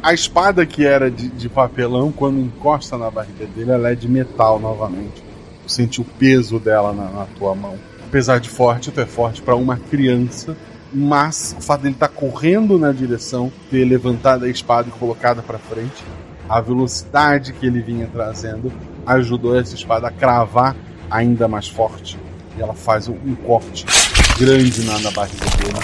[0.02, 4.08] A espada que era de, de papelão, quando encosta na barriga dele, ela é de
[4.08, 5.22] metal novamente.
[5.66, 7.74] Tu sente o peso dela na, na tua mão.
[8.06, 10.56] Apesar de forte, tu é forte pra uma criança,
[10.92, 15.58] mas o fato dele estar correndo na direção, ter levantado a espada e colocada pra
[15.58, 16.04] frente,
[16.48, 18.72] a velocidade que ele vinha trazendo
[19.06, 20.74] ajudou essa espada a cravar
[21.10, 22.18] ainda mais forte.
[22.56, 23.84] E ela faz um, corte
[24.38, 25.78] grande na, na barriga dele.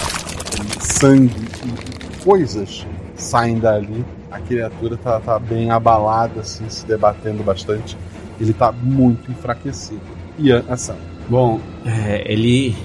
[0.79, 2.85] Sangue e coisas
[3.15, 4.05] saem dali.
[4.31, 7.97] A criatura tá, tá bem abalada, assim, se debatendo bastante.
[8.39, 10.01] Ele tá muito enfraquecido.
[10.37, 10.97] E ação.
[11.29, 12.75] Bom, é, ele.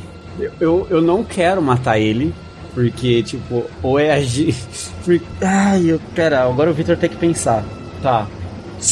[0.61, 2.33] Eu, eu não quero matar ele,
[2.75, 4.55] porque, tipo, ou é agir.
[5.05, 5.25] Porque...
[5.43, 7.65] Ai, eu, pera, agora o Victor tem que pensar.
[8.03, 8.27] Tá.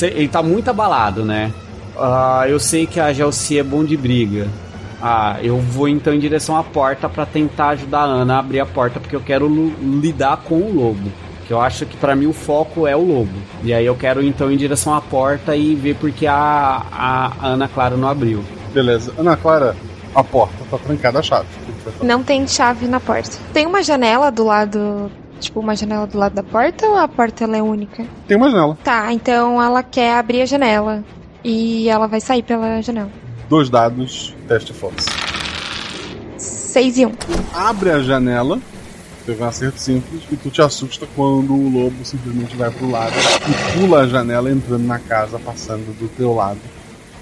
[0.02, 1.52] Ele tá muito abalado, né?
[1.98, 4.48] Ah, eu sei que a Gelsi é bom de briga.
[5.00, 8.60] Ah, eu vou então em direção à porta pra tentar ajudar a Ana a abrir
[8.60, 9.48] a porta, porque eu quero
[9.80, 11.10] lidar com o lobo.
[11.46, 13.32] Que eu acho que pra mim o foco é o lobo.
[13.62, 17.68] E aí eu quero então em direção à porta e ver porque a, a Ana
[17.68, 18.44] Clara não abriu.
[18.72, 19.12] Beleza.
[19.16, 19.74] Ana Clara,
[20.14, 21.46] a porta tá trancada a chave.
[22.02, 23.38] Não tem chave na porta.
[23.52, 25.10] Tem uma janela do lado.
[25.40, 28.04] Tipo, uma janela do lado da porta ou a porta ela é única?
[28.26, 28.76] Tem uma janela.
[28.82, 31.04] Tá, então ela quer abrir a janela.
[31.44, 33.10] E ela vai sair pela janela.
[33.48, 35.08] Dois dados, teste força.
[36.36, 37.08] 6 e 1.
[37.08, 37.14] Um.
[37.54, 38.60] Abre a janela,
[39.24, 43.14] teve um acerto simples, e tu te assusta quando o lobo simplesmente vai pro lado
[43.16, 46.60] e pula a janela entrando na casa, passando do teu lado.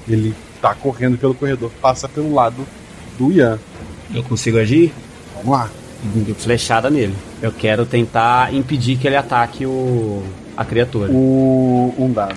[0.09, 2.67] Ele tá correndo pelo corredor, passa pelo lado
[3.17, 3.59] do Ian.
[4.15, 4.93] Eu consigo agir?
[5.37, 5.71] Vamos lá.
[6.39, 7.15] Flechada nele.
[7.43, 10.23] Eu quero tentar impedir que ele ataque o
[10.57, 11.11] a criatura.
[11.13, 12.37] O um dado.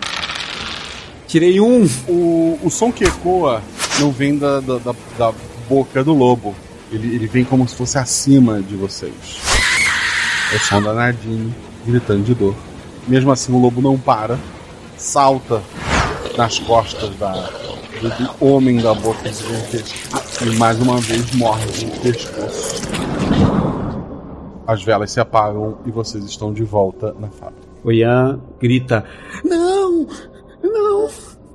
[1.28, 1.88] Tirei um.
[2.08, 3.62] O, o som que ecoa
[4.00, 5.34] não vem da, da, da- da
[5.70, 6.56] boca do lobo.
[6.92, 9.14] Ele, ele vem como se fosse acima de vocês.
[10.52, 11.54] É o som da Nadine
[11.86, 12.56] gritando de dor.
[13.08, 14.38] Mesmo assim, o lobo não para,
[14.98, 15.62] salta
[16.36, 17.50] nas costas da,
[18.02, 22.82] do, do homem da boca gigantesca e mais uma vez morde o pescoço.
[24.68, 27.68] As velas se apagam e vocês estão de volta na fábrica.
[27.84, 29.04] O Ian grita:
[29.44, 30.06] Não!
[30.62, 31.10] Não!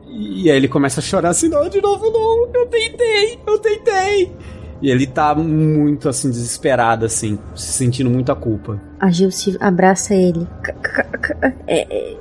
[0.08, 2.48] E aí ele começa a chorar assim: Não, de novo não!
[2.52, 3.38] Eu tentei!
[3.46, 4.32] Eu tentei!
[4.82, 8.80] E ele tá muito assim, desesperado, assim, se sentindo muita culpa.
[9.00, 10.46] A Gilce abraça ele.
[10.64, 12.16] C- c- c- é, é,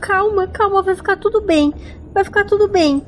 [0.00, 1.72] Calma, calma, vai ficar tudo bem.
[2.12, 3.02] Vai ficar tudo bem.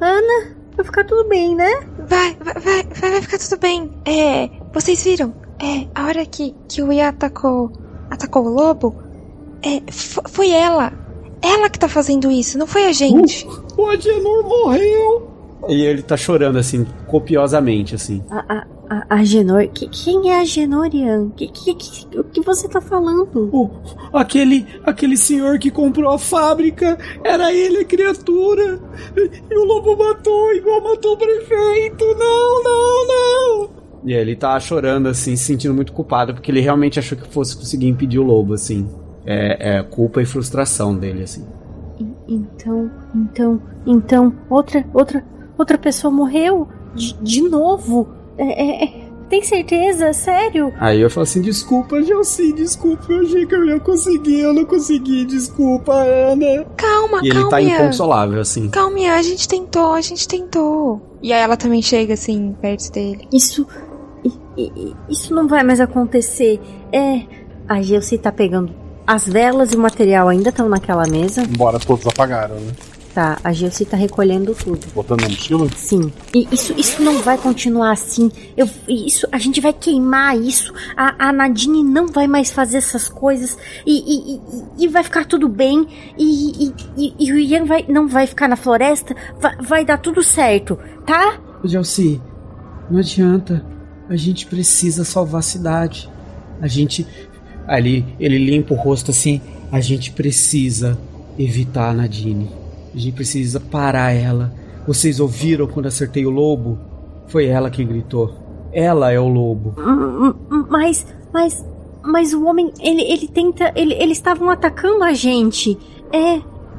[0.00, 1.70] Ana, vai ficar tudo bem, né?
[2.06, 3.90] Vai, vai, vai, vai, ficar tudo bem.
[4.04, 5.32] É, vocês viram?
[5.60, 7.72] É, a hora que, que o Ian atacou,
[8.10, 8.94] atacou o lobo,
[9.62, 10.92] é, fo- foi ela.
[11.40, 13.46] Ela que tá fazendo isso, não foi a gente.
[13.76, 15.31] O Agenor morreu!
[15.68, 18.22] E ele tá chorando, assim, copiosamente, assim.
[18.30, 19.22] A, a, a,
[19.72, 20.44] que- quem é a?
[21.36, 23.70] Que, que, que- o que você tá falando?
[24.12, 28.80] Aquele, aquele senhor que comprou a fábrica, era ele a criatura.
[29.16, 32.04] E o lobo matou, igual matou o prefeito.
[32.18, 33.70] Não, não, não.
[34.04, 37.56] E ele tá chorando, assim, se sentindo muito culpado, porque ele realmente achou que fosse
[37.56, 38.88] conseguir impedir o lobo, assim.
[39.24, 41.46] É, é culpa e frustração dele, assim.
[42.26, 45.24] Então, então, então, outra, outra,
[45.62, 46.68] outra pessoa morreu?
[46.94, 48.08] De, de novo?
[48.36, 50.12] É, é, é, tem certeza?
[50.12, 50.72] Sério?
[50.78, 54.64] Aí eu falo assim, desculpa, Gelsi, desculpa, eu achei que eu ia conseguir, eu não
[54.64, 56.66] consegui, desculpa, Ana.
[56.76, 58.68] Calma, E ele calma, tá inconsolável, assim.
[58.68, 61.00] Calma, a gente tentou, a gente tentou.
[61.22, 63.26] E aí ela também chega assim, perto dele.
[63.32, 63.66] Isso.
[65.08, 66.60] Isso não vai mais acontecer.
[66.92, 67.22] É.
[67.66, 71.42] A Gelsi tá pegando as velas e o material ainda estão naquela mesa.
[71.42, 72.72] Embora todos apagaram, né?
[73.14, 74.80] Tá, a Gelsi tá recolhendo tudo.
[74.94, 75.68] Botando na mochila?
[75.76, 76.10] Sim.
[76.34, 78.30] E isso, isso não vai continuar assim.
[78.56, 80.72] Eu, isso, a gente vai queimar isso.
[80.96, 83.54] A, a Nadine não vai mais fazer essas coisas.
[83.86, 85.86] E, e, e- e vai ficar tudo bem.
[86.18, 89.14] E, e, e- e o Ian vai, não vai ficar na floresta.
[89.38, 91.38] Vai, vai dar tudo certo, tá?
[91.64, 92.18] Gelsi,
[92.90, 93.62] não adianta.
[94.08, 96.08] A gente precisa salvar a cidade.
[96.62, 97.06] A gente.
[97.68, 99.38] Ali, ele limpa o rosto assim.
[99.70, 100.98] A gente precisa
[101.38, 102.50] evitar a Nadine.
[102.94, 104.52] A gente precisa parar ela.
[104.86, 106.78] Vocês ouviram quando acertei o lobo?
[107.26, 108.34] Foi ela que gritou.
[108.72, 109.74] Ela é o lobo.
[110.68, 111.64] Mas, mas,
[112.02, 113.72] mas o homem, ele, ele tenta.
[113.74, 115.78] Ele, eles estavam atacando a gente.
[116.12, 116.36] É.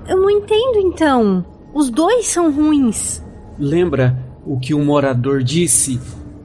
[0.08, 1.46] Eu não entendo então.
[1.74, 3.24] Os dois são ruins.
[3.58, 6.00] Lembra o que o morador disse?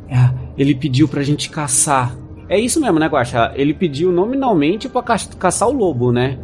[0.09, 2.16] É, ele pediu pra gente caçar.
[2.49, 3.53] É isso mesmo, né, Guaxa?
[3.55, 6.39] Ele pediu nominalmente pra ca caçar o lobo, né?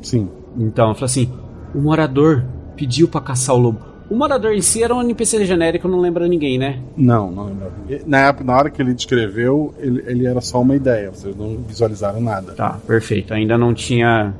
[0.00, 0.28] Sim.
[0.56, 1.30] Então, falou assim:
[1.74, 2.44] o morador
[2.76, 3.90] pediu pra caçar o lobo.
[4.10, 6.80] O morador em si era um NPC genérico, não lembra ninguém, né?
[6.96, 7.70] Não, não lembro.
[8.06, 11.58] Na, época, na hora que ele descreveu, ele, ele era só uma ideia, vocês não
[11.58, 12.52] visualizaram nada.
[12.52, 13.32] Tá, perfeito.
[13.32, 14.34] Ainda não tinha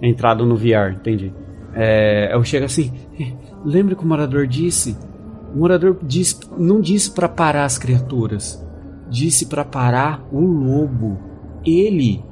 [0.00, 1.32] entrado no VR, entendi.
[1.74, 2.92] É, eu chego assim,
[3.64, 4.96] lembra que o morador disse?
[5.52, 8.64] O morador disse, não disse para parar as criaturas,
[9.10, 11.18] disse para parar o lobo.
[11.66, 12.22] Ele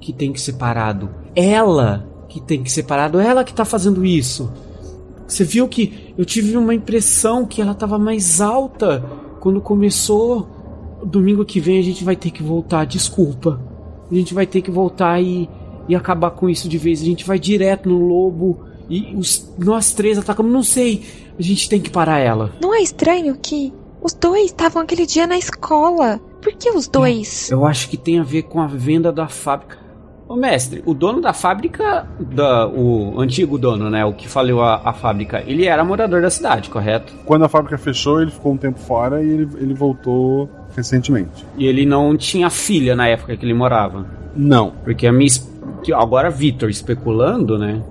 [0.00, 1.08] que tem que ser parado.
[1.36, 3.20] Ela que tem que ser parado.
[3.20, 4.52] Ela que tá fazendo isso.
[5.32, 9.02] Você viu que eu tive uma impressão que ela tava mais alta
[9.40, 10.46] quando começou.
[11.04, 13.58] Domingo que vem a gente vai ter que voltar, desculpa.
[14.10, 15.48] A gente vai ter que voltar e,
[15.88, 17.00] e acabar com isso de vez.
[17.00, 18.60] A gente vai direto no lobo
[18.90, 20.52] e os, nós três atacamos.
[20.52, 21.02] Não sei,
[21.38, 22.52] a gente tem que parar ela.
[22.60, 23.72] Não é estranho que
[24.02, 26.20] os dois estavam aquele dia na escola?
[26.42, 27.50] Por que os dois?
[27.50, 29.78] Eu acho que tem a ver com a venda da fábrica.
[30.32, 34.80] Ô mestre, o dono da fábrica, da, o antigo dono, né, o que faliu a,
[34.82, 37.12] a, fábrica, ele era morador da cidade, correto?
[37.26, 41.44] Quando a fábrica fechou, ele ficou um tempo fora e ele, ele voltou recentemente.
[41.58, 44.06] E ele não tinha filha na época que ele morava?
[44.34, 44.72] Não.
[44.82, 45.28] Porque a minha.
[45.94, 47.82] Agora, Vitor especulando, né?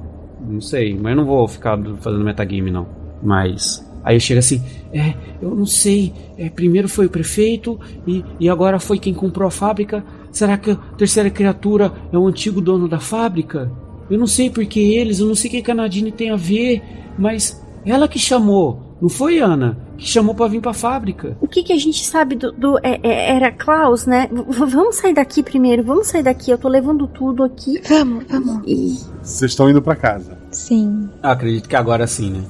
[0.41, 2.87] Não sei, mas eu não vou ficar fazendo metagame, não.
[3.21, 3.87] Mas.
[4.03, 8.49] Aí eu chego assim, é, eu não sei, é, primeiro foi o prefeito e, e
[8.49, 10.03] agora foi quem comprou a fábrica.
[10.31, 13.71] Será que a terceira criatura é o antigo dono da fábrica?
[14.09, 16.81] Eu não sei porque eles, eu não sei o que a Nadine tem a ver,
[17.17, 21.37] mas ela que chamou, não foi Ana, que chamou para vir para a fábrica.
[21.41, 24.27] O que, que a gente sabe do, do é, é, era Klaus, né?
[24.31, 26.51] V vamos sair daqui primeiro, vamos sair daqui.
[26.51, 27.81] Eu tô levando tudo aqui.
[27.87, 29.07] Vamos, vamos.
[29.21, 30.37] Vocês estão indo para casa?
[30.51, 31.09] Sim.
[31.23, 32.43] acredito que agora sim, né?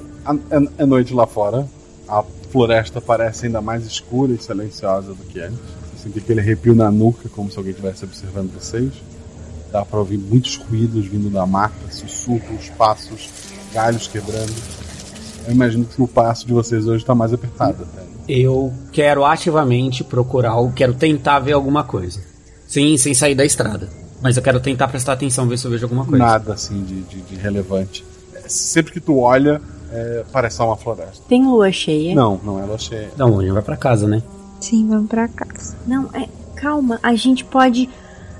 [0.50, 1.66] É, é noite lá fora.
[2.08, 5.81] A floresta parece ainda mais escura e silenciosa do que antes.
[6.02, 8.90] Sente aquele arrepio na nuca, como se alguém estivesse observando vocês.
[9.70, 13.30] Dá para ouvir muitos ruídos vindo da mata, sussurros, passos,
[13.72, 14.52] galhos quebrando.
[15.46, 17.84] Eu imagino que o passo de vocês hoje está mais apertado.
[17.84, 18.02] Até.
[18.28, 22.20] Eu quero ativamente procurar, eu quero tentar ver alguma coisa.
[22.66, 23.88] Sim, sem sair da estrada.
[24.20, 26.24] Mas eu quero tentar prestar atenção, ver se eu vejo alguma coisa.
[26.24, 28.04] Nada assim de, de, de relevante.
[28.46, 29.60] Sempre que tu olha,
[29.92, 31.22] é, parece só uma floresta.
[31.28, 32.14] Tem lua cheia?
[32.14, 33.10] Não, não é lua cheia.
[33.16, 34.22] Não, a gente vai pra casa, né?
[34.62, 35.76] Sim, vamos pra casa.
[35.86, 36.28] Não, é.
[36.54, 37.90] Calma, a gente pode.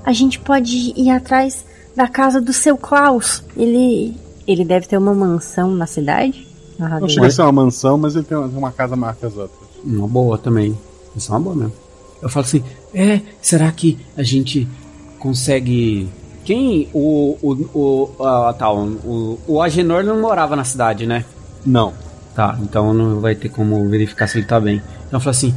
[0.05, 3.43] A gente pode ir atrás da casa do seu Klaus.
[3.55, 4.15] Ele.
[4.47, 6.47] Ele deve ter uma mansão na cidade?
[6.79, 9.37] Não chega a ser uma mansão, mas ele tem uma, uma casa maior que as
[9.37, 9.69] outras.
[9.83, 10.77] Uma boa também.
[11.15, 11.73] Isso é uma boa mesmo.
[12.21, 12.63] Eu falo assim,
[12.93, 14.67] é, será que a gente
[15.19, 16.09] consegue.
[16.45, 16.89] Quem.
[16.93, 17.37] O.
[17.41, 17.51] O.
[17.73, 18.25] O.
[18.25, 21.25] Ah, tá, o, o Agenor não morava na cidade, né?
[21.65, 21.93] Não.
[22.33, 24.81] Tá, então não vai ter como verificar se ele tá bem.
[25.07, 25.53] Então eu falo assim,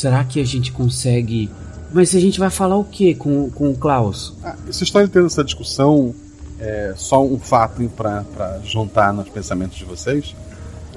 [0.00, 1.50] será que a gente consegue.
[1.92, 4.34] Mas a gente vai falar o que com, com o Klaus?
[4.44, 6.14] Ah, vocês estão tendo essa discussão
[6.60, 10.36] é só um fato para juntar nos pensamentos de vocês.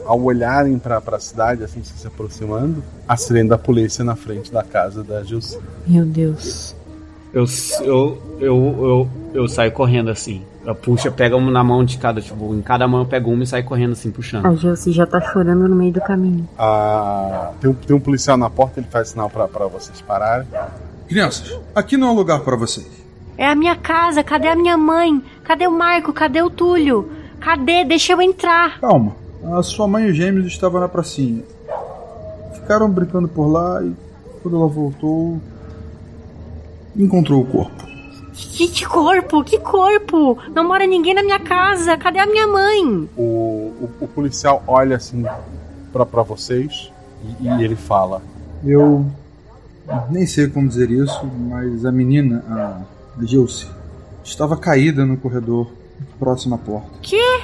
[0.05, 4.61] Ao olharem para a cidade, assim, se aproximando, a sirene da polícia na frente da
[4.61, 5.57] casa da Gilce.
[5.87, 6.75] Meu Deus.
[7.33, 7.45] Eu,
[7.81, 10.43] eu, eu, eu, eu saio correndo assim.
[10.63, 13.43] Eu puxa, pega uma na mão de cada, tipo, em cada mão eu pego uma
[13.43, 14.45] e saio correndo assim, puxando.
[14.45, 16.47] A Gilce já tá chorando no meio do caminho.
[16.57, 20.47] Ah, tem, um, tem um policial na porta, ele faz sinal para vocês pararem.
[21.07, 22.87] Crianças, aqui não é um lugar para vocês.
[23.37, 25.21] É a minha casa, cadê a minha mãe?
[25.43, 26.13] Cadê o Marco?
[26.13, 27.09] Cadê o Túlio?
[27.39, 27.83] Cadê?
[27.83, 28.79] Deixa eu entrar.
[28.79, 29.15] Calma,
[29.51, 31.43] a sua mãe e os gêmeos estavam na pracinha.
[32.53, 33.91] Ficaram brincando por lá e
[34.41, 35.41] quando ela voltou,
[36.95, 37.93] encontrou o corpo.
[38.33, 39.43] Que, que, corpo?
[39.43, 40.37] Que corpo?
[40.53, 41.95] Não mora ninguém na minha casa.
[41.97, 43.09] Cadê a minha mãe?
[43.15, 45.23] O, o, o policial olha assim
[45.91, 46.91] para vocês
[47.39, 48.21] e, e, ele fala:
[48.65, 49.05] Eu
[50.09, 53.67] nem sei como dizer isso, mas a menina, a Gilce,
[54.23, 55.71] estava caída no corredor
[56.19, 56.89] próximo à porta.
[57.01, 57.41] Que?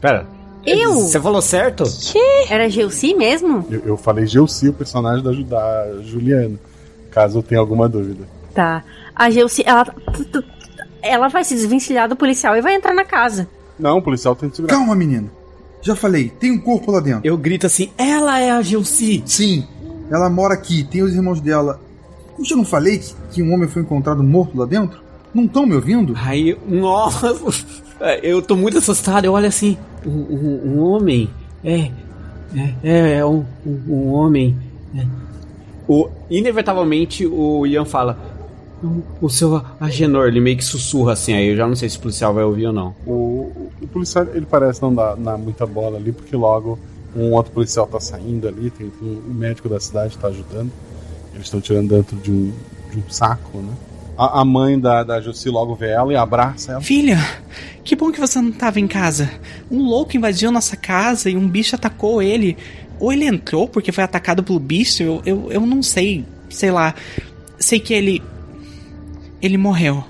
[0.00, 0.26] Pera.
[0.64, 0.94] Eu?
[0.94, 1.84] Você falou certo?
[1.84, 2.46] Que?
[2.48, 3.66] Era Gilce mesmo?
[3.70, 6.58] Eu, eu falei Gilce, o personagem da, da Juliana.
[7.10, 8.39] Caso eu tenha alguma dúvida.
[8.54, 8.84] Tá.
[9.14, 9.86] A Gilce, ela.
[11.02, 13.48] Ela vai se desvencilhar do policial e vai entrar na casa.
[13.78, 14.74] Não, o policial tem que segurar.
[14.74, 15.30] Calma, menina.
[15.82, 17.22] Já falei, tem um corpo lá dentro.
[17.24, 19.22] Eu grito assim: ela é a Gilce.
[19.24, 19.66] Sim,
[20.10, 21.80] ela mora aqui, tem os irmãos dela.
[22.38, 25.00] Eu já não falei que, que um homem foi encontrado morto lá dentro?
[25.32, 26.14] Não estão me ouvindo?
[26.16, 27.34] Aí, nossa,
[28.22, 29.24] eu tô muito assustado.
[29.24, 31.30] Eu olho assim: um, um, um homem.
[31.64, 31.90] É.
[32.82, 34.56] É, é um, um, um homem.
[34.96, 35.06] É.
[35.88, 38.18] O, inevitavelmente o Ian fala:
[39.20, 42.00] O seu Agenor, ele meio que sussurra assim, aí eu já não sei se o
[42.00, 42.94] policial vai ouvir ou não.
[43.06, 46.78] O, o policial, ele parece não dar, dar muita bola ali, porque logo
[47.14, 50.70] um outro policial tá saindo ali, tem, tem o médico da cidade tá ajudando.
[51.34, 52.52] Eles estão tirando dentro de um,
[52.90, 53.72] de um saco, né?
[54.16, 56.80] A, a mãe da, da Jussi logo vê ela e abraça ela.
[56.80, 57.18] Filha,
[57.82, 59.30] que bom que você não estava em casa.
[59.70, 62.56] Um louco invadiu nossa casa e um bicho atacou ele.
[62.98, 66.24] Ou ele entrou porque foi atacado pelo bicho, eu, eu, eu não sei.
[66.50, 66.94] Sei lá.
[67.58, 68.22] Sei que ele.
[69.40, 70.04] Ele morreu.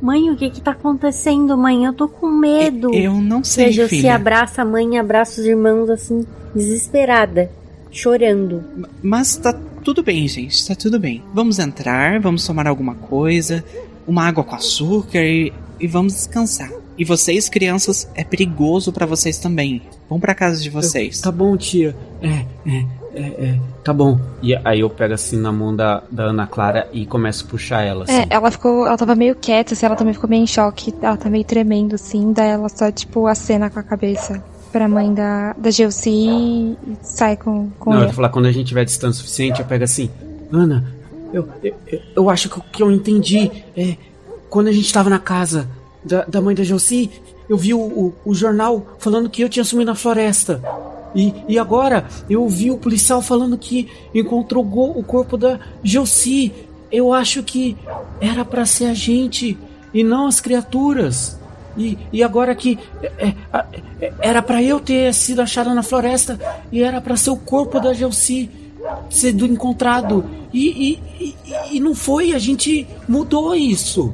[0.00, 1.84] Mãe, o que que tá acontecendo, mãe?
[1.84, 2.92] Eu tô com medo.
[2.94, 4.14] Eu não sei, Veja, se filha.
[4.14, 6.24] abraça a mãe, abraça os irmãos assim,
[6.54, 7.50] desesperada,
[7.90, 8.64] chorando.
[9.02, 9.52] Mas tá
[9.84, 10.66] tudo bem, gente.
[10.66, 11.22] Tá tudo bem.
[11.34, 13.62] Vamos entrar, vamos tomar alguma coisa,
[14.06, 16.70] uma água com açúcar e, e vamos descansar.
[16.96, 19.82] E vocês, crianças, é perigoso pra vocês também.
[20.08, 21.20] Vão pra casa de vocês.
[21.20, 21.94] Tá bom, tia.
[22.22, 23.60] É, é, é, é.
[23.84, 24.18] Tá bom.
[24.42, 27.82] E aí eu pego assim na mão da, da Ana Clara e começo a puxar
[27.82, 28.04] ela.
[28.04, 28.12] Assim.
[28.12, 28.86] É, ela ficou.
[28.86, 30.94] Ela tava meio quieta, assim, ela também ficou meio em choque.
[31.02, 34.42] Ela tá meio tremendo, assim, daí ela só, tipo, acena com a cabeça
[34.72, 38.06] pra mãe da, da Gelsi e sai com, com Não, eu ele.
[38.08, 40.08] vou falar quando a gente tiver distância suficiente, eu pego assim.
[40.52, 40.84] Ana,
[41.32, 43.50] eu, eu, eu- eu acho que, eu- que eu entendi.
[43.76, 43.96] É,
[44.48, 45.68] quando a gente tava na casa
[46.04, 47.10] da, da mãe da Josi,
[47.48, 50.62] eu vi o, o, o jornal falando que eu tinha sumido na floresta.
[51.14, 56.52] E, e agora eu vi o policial falando que encontrou o corpo da Josi.
[56.90, 57.76] Eu acho que
[58.20, 59.56] era pra ser a gente
[59.92, 61.38] e não as criaturas.
[61.76, 63.34] E, e agora que é, é,
[64.00, 66.38] é, era pra eu ter sido achado na floresta
[66.72, 68.50] e era pra ser o corpo da Gelsi
[69.08, 70.24] sendo encontrado.
[70.52, 74.12] E, e, e, e não foi, a gente mudou isso.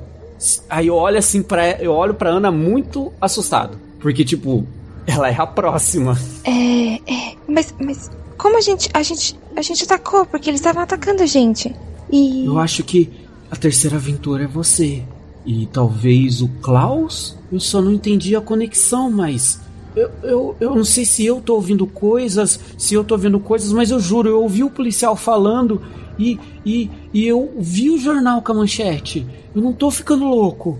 [0.68, 4.66] Aí eu olho assim para eu olho pra Ana muito assustado, porque tipo,
[5.06, 6.18] ela é a próxima.
[6.44, 7.36] É, é.
[7.48, 8.90] Mas, mas como a gente.
[8.92, 9.38] A gente.
[9.56, 11.74] A gente atacou, porque eles estavam atacando a gente.
[12.10, 12.44] E.
[12.44, 13.10] Eu acho que
[13.50, 15.02] a terceira aventura é você.
[15.44, 17.36] E talvez o Klaus?
[17.50, 19.60] Eu só não entendi a conexão, mas.
[19.94, 23.72] Eu, eu, eu não sei se eu tô ouvindo coisas, se eu tô ouvindo coisas,
[23.72, 25.80] mas eu juro, eu ouvi o policial falando
[26.18, 29.26] e, e, e eu vi o jornal com a manchete.
[29.54, 30.78] Eu não tô ficando louco.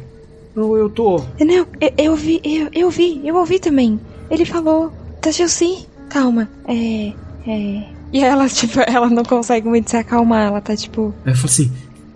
[0.55, 1.23] Ou eu tô.
[1.41, 3.99] Não, eu, eu vi, eu, eu vi, eu ouvi também.
[4.31, 4.93] Ele falou
[5.23, 5.87] da Gelsi.
[6.09, 7.13] Calma, é.
[7.47, 7.97] É.
[8.13, 11.15] E ela, tipo, ela não consegue muito se acalmar, ela tá tipo.
[11.25, 11.73] Eu falei assim: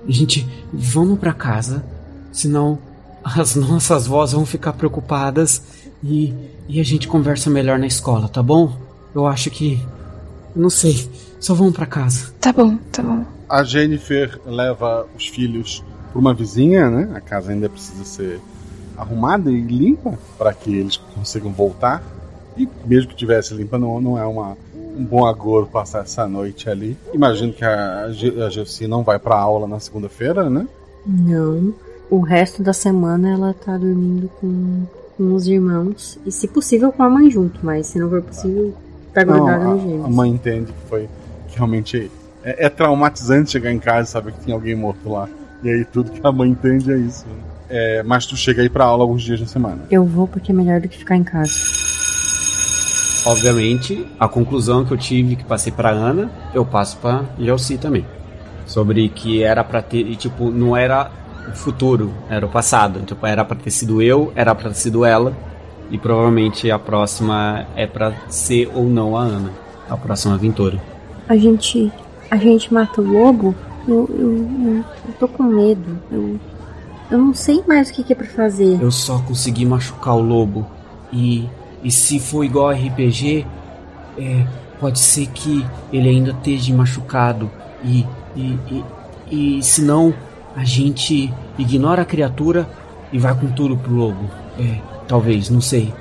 [0.09, 1.85] gente, vamos pra casa,
[2.33, 2.79] senão
[3.23, 5.63] as nossas vozes vão ficar preocupadas
[6.03, 6.35] e,
[6.69, 8.77] e a gente conversa melhor na escola, tá bom?
[9.15, 9.81] Eu acho que.
[10.55, 11.09] Não sei,
[11.39, 12.33] só vamos pra casa.
[12.41, 13.25] Tá bom, tá bom.
[13.49, 17.11] A Jennifer leva os filhos pra uma vizinha, né?
[17.15, 18.41] A casa ainda precisa ser
[18.97, 22.03] arrumada e limpa para que eles consigam voltar.
[22.57, 26.69] E mesmo que tivesse limpa, não, não é uma, um bom agouro passar essa noite
[26.69, 26.97] ali.
[27.15, 30.67] Imagino que a, a Gelsi não vai pra aula na segunda-feira, né?
[31.07, 31.73] Não.
[32.11, 34.85] O resto da semana ela tá dormindo com,
[35.17, 36.19] com os irmãos.
[36.27, 38.75] E se possível com a mãe junto, mas se não for possível,
[39.15, 40.05] tá Não, grudada no gêmeos.
[40.05, 41.09] a mãe entende que foi
[41.49, 42.11] que realmente
[42.43, 45.29] é, é traumatizante chegar em casa e saber que tem alguém morto lá.
[45.63, 47.25] E aí tudo que a mãe entende é isso.
[47.27, 47.35] né?
[47.71, 49.79] É, mas tu chega aí pra aula alguns dias na semana.
[49.91, 51.53] Eu vou porque é melhor do que ficar em casa.
[53.25, 58.05] Obviamente, a conclusão que eu tive que passei pra Ana, eu passo pra Gelsi também.
[58.67, 61.11] Sobre que era pra ter, e, tipo, não era
[61.49, 63.01] o futuro, era o passado.
[63.01, 65.33] Tipo, era pra ter sido eu, era pra ter sido ela.
[65.91, 69.51] E provavelmente a próxima é pra ser ou não a Ana.
[69.89, 70.81] A próxima aventura.
[71.29, 71.93] A gente.
[72.31, 73.55] A gente mata o lobo?
[73.87, 74.09] Eu.
[74.09, 75.99] Eu, eu, eu tô com medo.
[76.11, 76.39] Eu.
[77.11, 78.81] Eu não sei mais o que, que é pra fazer.
[78.81, 80.67] Eu só consegui machucar o lobo.
[81.13, 81.49] E,
[81.83, 83.45] e se for igual a RPG,
[84.19, 84.47] é,
[84.79, 87.51] pode ser que ele ainda esteja machucado.
[87.83, 88.07] E,
[88.37, 88.59] e,
[89.31, 90.15] e, e se não,
[90.55, 92.69] a gente ignora a criatura
[93.13, 94.31] e vai com tudo pro lobo.
[94.59, 94.79] É,
[95.09, 95.93] talvez, não sei.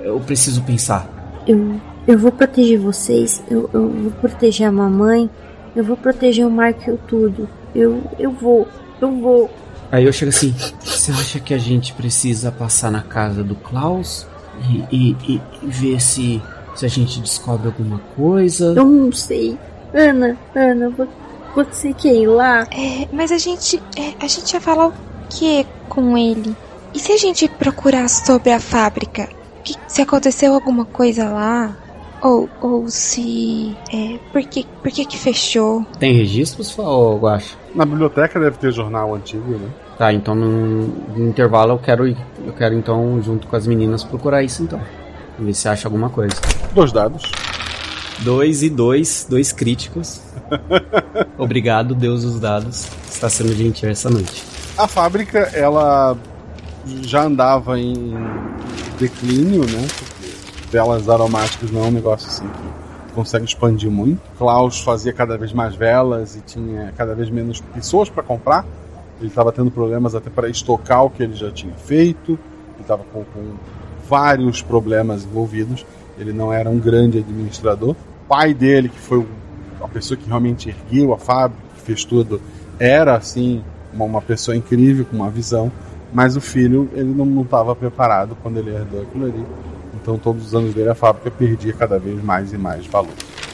[0.00, 1.08] Eu preciso pensar.
[1.46, 1.80] Eu.
[2.06, 3.42] Eu vou proteger vocês.
[3.50, 5.28] Eu, eu vou proteger a mamãe.
[5.76, 7.46] Eu vou proteger o Mark e o tudo.
[7.74, 8.02] Eu.
[8.18, 8.66] Eu vou.
[9.00, 9.50] Eu vou.
[9.90, 10.54] Aí eu chego assim:
[10.84, 14.26] Você acha que a gente precisa passar na casa do Klaus
[14.70, 16.42] e, e, e- ver se,
[16.74, 18.74] se a gente descobre alguma coisa?
[18.76, 19.56] Eu não sei.
[19.94, 21.08] Ana, Ana, vo-
[21.54, 22.66] você quer ir lá?
[22.70, 23.82] É, mas a gente.
[23.96, 24.92] é, a gente ia falar o
[25.30, 26.54] que com ele?
[26.94, 29.28] E se a gente procurar sobre a fábrica?
[29.64, 31.76] Que- se aconteceu alguma coisa lá?
[32.22, 33.74] Ou, ou se.
[33.92, 35.84] É, por que, por que que fechou?
[35.98, 37.56] Tem registros, ou Guacha?
[37.74, 39.68] Na biblioteca deve ter jornal antigo, né?
[39.96, 42.16] Tá, então no, no intervalo eu quero ir.
[42.44, 44.80] Eu quero então, junto com as meninas, procurar isso então.
[45.38, 46.34] Ver se acha alguma coisa.
[46.72, 47.30] Dois dados.
[48.20, 50.20] Dois e dois, dois críticos.
[51.38, 52.88] Obrigado, Deus dos dados.
[53.08, 54.44] Está sendo gentil essa noite.
[54.76, 56.16] A fábrica, ela
[57.02, 58.14] já andava em
[58.98, 59.86] declínio, né?
[59.98, 60.32] Porque
[60.70, 62.87] velas aromáticas não é um negócio assim que
[63.18, 64.20] consegue expandir muito.
[64.38, 68.64] Klaus fazia cada vez mais velas e tinha cada vez menos pessoas para comprar.
[69.18, 72.38] Ele estava tendo problemas até para estocar o que ele já tinha feito.
[72.74, 73.54] Ele estava com, com
[74.08, 75.84] vários problemas envolvidos.
[76.16, 77.90] Ele não era um grande administrador.
[77.90, 79.26] O pai dele, que foi
[79.82, 82.40] a pessoa que realmente ergueu a fábrica, fez tudo,
[82.78, 85.72] era assim uma, uma pessoa incrível com uma visão.
[86.12, 89.44] Mas o filho, ele não estava preparado quando ele herdou aquilo ali.
[90.08, 93.12] Então, todos os anos dele, a fábrica perdia cada vez mais e mais valor.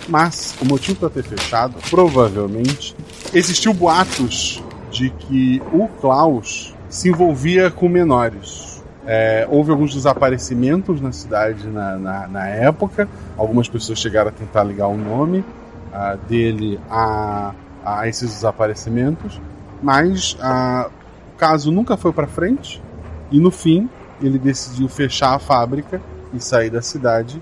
[0.08, 2.94] Mas o motivo para ter fechado, provavelmente,
[3.34, 8.84] existiu boatos de que o Klaus se envolvia com menores.
[9.04, 13.08] É, houve alguns desaparecimentos na cidade na, na, na, época.
[13.36, 17.52] Algumas pessoas chegaram a tentar ligar o nome uh, dele a,
[17.84, 19.40] a, esses desaparecimentos,
[19.82, 20.88] mas uh,
[21.34, 22.80] o caso nunca foi para frente.
[23.32, 23.90] E no fim,
[24.22, 26.00] ele decidiu fechar a fábrica
[26.34, 27.40] e sair da cidade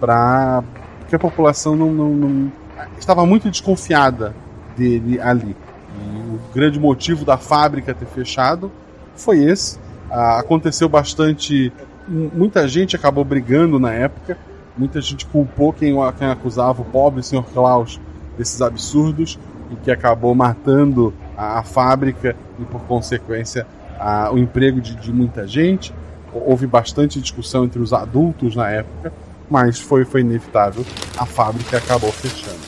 [0.00, 0.62] para
[1.08, 2.52] porque a população não, não, não,
[2.98, 4.34] estava muito desconfiada
[4.76, 5.56] dele ali.
[5.96, 8.70] E o grande motivo da fábrica ter fechado
[9.16, 9.78] foi esse.
[10.10, 11.72] Ah, aconteceu bastante.
[12.06, 14.36] Muita gente acabou brigando na época.
[14.76, 17.42] Muita gente culpou quem, quem acusava o pobre Sr.
[17.54, 17.98] Klaus
[18.36, 19.38] desses absurdos
[19.70, 23.66] e que acabou matando a, a fábrica e, por consequência,
[23.98, 25.92] a, o emprego de, de muita gente.
[26.32, 29.12] Houve bastante discussão entre os adultos na época,
[29.50, 30.84] mas foi, foi inevitável.
[31.16, 32.58] A fábrica acabou fechando.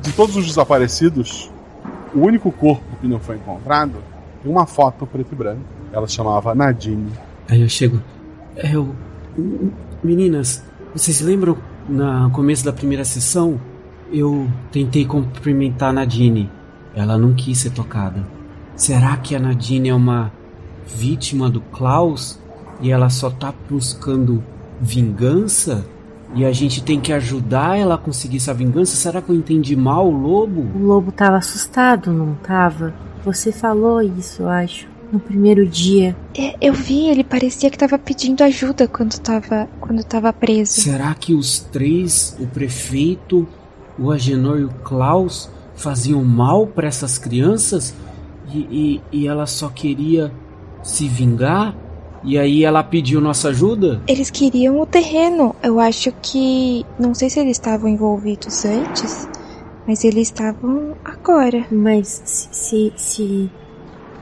[0.00, 1.50] De todos os desaparecidos,
[2.14, 4.02] o único corpo que não foi encontrado
[4.44, 5.62] é uma foto preto e branco.
[5.92, 7.12] Ela chamava Nadine.
[7.48, 8.00] Aí eu chego.
[8.56, 8.94] Eu.
[10.02, 11.56] Meninas, vocês lembram
[11.88, 13.60] no começo da primeira sessão?
[14.12, 16.50] Eu tentei cumprimentar a Nadine.
[16.94, 18.22] Ela não quis ser tocada.
[18.76, 20.32] Será que a Nadine é uma
[20.86, 22.38] vítima do Klaus
[22.80, 24.42] e ela só tá buscando
[24.80, 25.84] vingança?
[26.34, 28.96] E a gente tem que ajudar ela a conseguir essa vingança?
[28.96, 30.66] Será que eu entendi mal o lobo?
[30.74, 32.94] O lobo tava assustado, não tava?
[33.24, 36.16] Você falou isso, eu acho, no primeiro dia.
[36.36, 40.80] É, eu vi, ele parecia que tava pedindo ajuda quando tava, quando tava preso.
[40.80, 43.46] Será que os três, o prefeito,
[43.98, 47.94] o Agenor e o Klaus, faziam mal para essas crianças?
[48.52, 48.58] E,
[49.12, 50.32] e, e ela só queria
[50.82, 51.74] se vingar?
[52.24, 54.00] E aí ela pediu nossa ajuda?
[54.06, 55.54] Eles queriam o terreno.
[55.62, 56.86] Eu acho que.
[56.98, 59.28] Não sei se eles estavam envolvidos antes,
[59.86, 61.66] mas eles estavam agora.
[61.70, 62.48] Mas se.
[62.52, 63.50] se, se,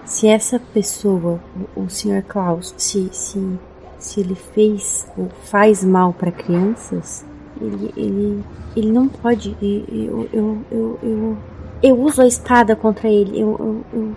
[0.05, 1.41] se essa pessoa,
[1.77, 2.23] o, o Sr.
[2.27, 3.59] Klaus, se, se,
[3.99, 7.25] se ele fez ou faz mal para crianças,
[7.61, 9.55] ele, ele, ele não pode.
[9.61, 11.37] Eu, eu, eu, eu,
[11.83, 13.39] eu, uso a espada contra ele.
[13.39, 14.17] Eu, eu, eu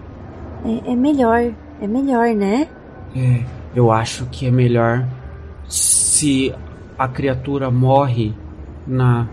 [0.66, 1.54] é, é melhor.
[1.84, 2.70] É melhor, né?
[3.14, 3.44] É.
[3.76, 5.06] Eu acho que é melhor
[5.68, 6.56] se
[6.98, 8.34] a criatura morre
[8.88, 9.28] na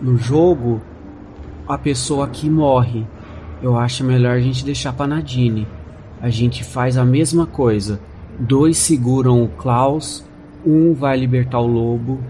[0.00, 0.80] no jogo,
[1.66, 3.04] a pessoa aqui morre.
[3.60, 5.66] Eu acho melhor a gente deixar pra Nadine.
[6.22, 7.98] A gente faz a mesma coisa.
[8.38, 10.24] Dois seguram o Klaus,
[10.64, 12.20] um vai libertar o lobo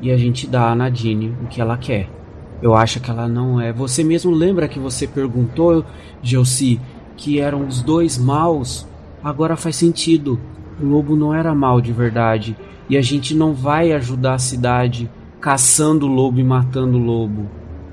[0.00, 2.08] e a gente dá a Nadine o que ela quer.
[2.62, 3.70] Eu acho que ela não é.
[3.70, 5.84] Você mesmo lembra que você perguntou,
[6.22, 6.80] Gelsi,
[7.18, 8.88] que eram os dois maus?
[9.22, 10.40] Agora faz sentido
[10.80, 12.56] o lobo não era mal de verdade.
[12.88, 15.10] E a gente não vai ajudar a cidade
[15.40, 17.48] caçando o lobo e matando o lobo.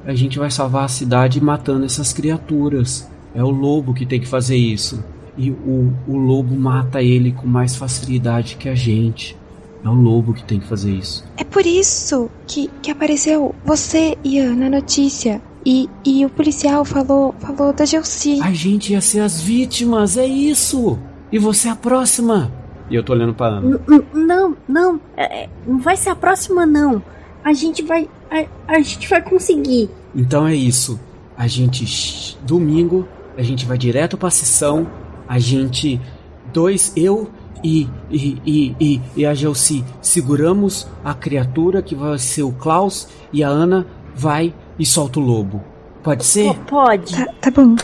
[0.05, 3.09] A gente vai salvar a cidade matando essas criaturas.
[3.35, 5.03] É o lobo que tem que fazer isso.
[5.37, 9.37] E o, o lobo mata ele com mais facilidade que a gente.
[9.83, 11.23] É o lobo que tem que fazer isso.
[11.35, 15.41] É por isso que, que apareceu você, Ian, na notícia.
[15.65, 18.39] E, e o policial falou, falou da Gelsi.
[18.41, 20.97] A gente ia ser as vítimas, é isso!
[21.31, 22.51] E você é a próxima!
[22.89, 23.81] E eu tô olhando pra Ana.
[24.13, 25.01] Não, não.
[25.15, 27.03] É, é, não vai ser a próxima, não.
[27.43, 28.09] A gente vai.
[28.31, 29.89] A, a gente vai conseguir.
[30.15, 30.99] Então é isso.
[31.37, 32.37] A gente.
[32.43, 34.87] Domingo, a gente vai direto pra sessão.
[35.27, 35.99] A gente.
[36.53, 37.29] Dois, eu
[37.61, 43.09] e, e, e, e, e a Gelsi seguramos a criatura que vai ser o Klaus.
[43.33, 43.85] E a Ana
[44.15, 45.61] vai e solta o lobo.
[46.03, 46.53] Pode ser?
[46.53, 47.13] P pode.
[47.13, 47.75] Tá, tá bom.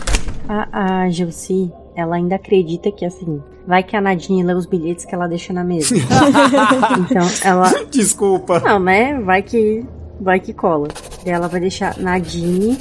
[0.47, 5.05] A, a Gelsi, ela ainda acredita que assim, Vai que a Nadine lê os bilhetes
[5.05, 5.95] que ela deixa na mesa.
[6.99, 7.71] então ela.
[7.89, 8.59] Desculpa.
[8.59, 9.19] Não, né?
[9.21, 9.85] Vai que.
[10.19, 10.89] Vai que cola.
[11.25, 12.77] E ela vai deixar Nadine.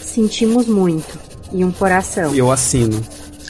[0.00, 1.18] Sentimos muito.
[1.52, 2.34] E um coração.
[2.34, 2.98] E eu assino.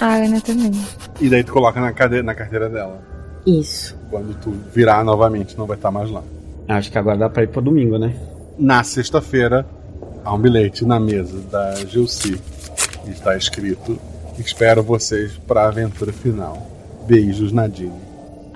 [0.00, 0.72] A Ana também.
[1.20, 3.00] E daí tu coloca na, cadeira, na carteira dela.
[3.46, 3.96] Isso.
[4.10, 6.22] Quando tu virar novamente, não vai estar mais lá.
[6.68, 8.14] Acho que agora dá pra ir pro domingo, né?
[8.58, 9.66] Na sexta-feira,
[10.24, 12.40] há um bilhete na mesa da Gilci.
[13.06, 13.98] E está escrito:
[14.44, 16.66] Espero vocês para a aventura final.
[17.06, 17.92] Beijos, Nadine.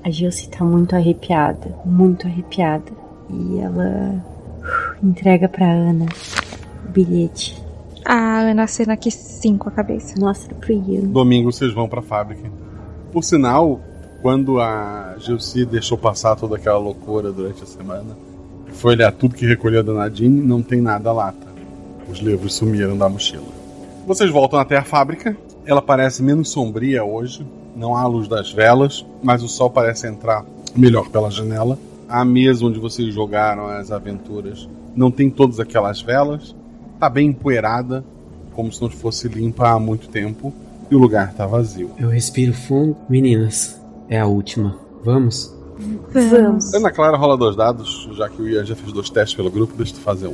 [0.02, 2.90] A Gilce tá muito arrepiada, muito arrepiada.
[3.30, 4.20] E ela
[5.00, 6.06] uh, entrega pra Ana
[6.84, 7.62] o bilhete.
[8.04, 10.18] A Ana acena aqui sim com a cabeça.
[10.18, 11.02] Mostra pro Ian.
[11.02, 12.50] Domingo vocês vão para a fábrica.
[13.12, 13.80] Por sinal,
[14.22, 18.16] quando a Gilci deixou passar toda aquela loucura durante a semana,
[18.72, 21.46] foi olhar tudo que recolheu da Nadine, não tem nada lá, tá?
[22.10, 23.46] Os livros sumiram da mochila.
[24.04, 25.36] Vocês voltam até a fábrica.
[25.66, 27.44] Ela parece menos sombria hoje.
[27.74, 30.44] Não há a luz das velas, mas o sol parece entrar
[30.74, 31.78] melhor pela janela.
[32.08, 36.54] A mesa onde vocês jogaram as aventuras não tem todas aquelas velas.
[37.00, 38.04] Tá bem empoeirada,
[38.54, 40.54] como se não fosse limpa há muito tempo.
[40.88, 41.90] E o lugar tá vazio.
[41.98, 42.96] Eu respiro fundo.
[43.08, 44.78] Meninas, é a última.
[45.04, 45.52] Vamos?
[46.12, 46.72] Vamos.
[46.72, 49.74] Ana Clara rola dois dados, já que o Ian já fez dois testes pelo grupo,
[49.76, 50.32] deixa eu fazer um.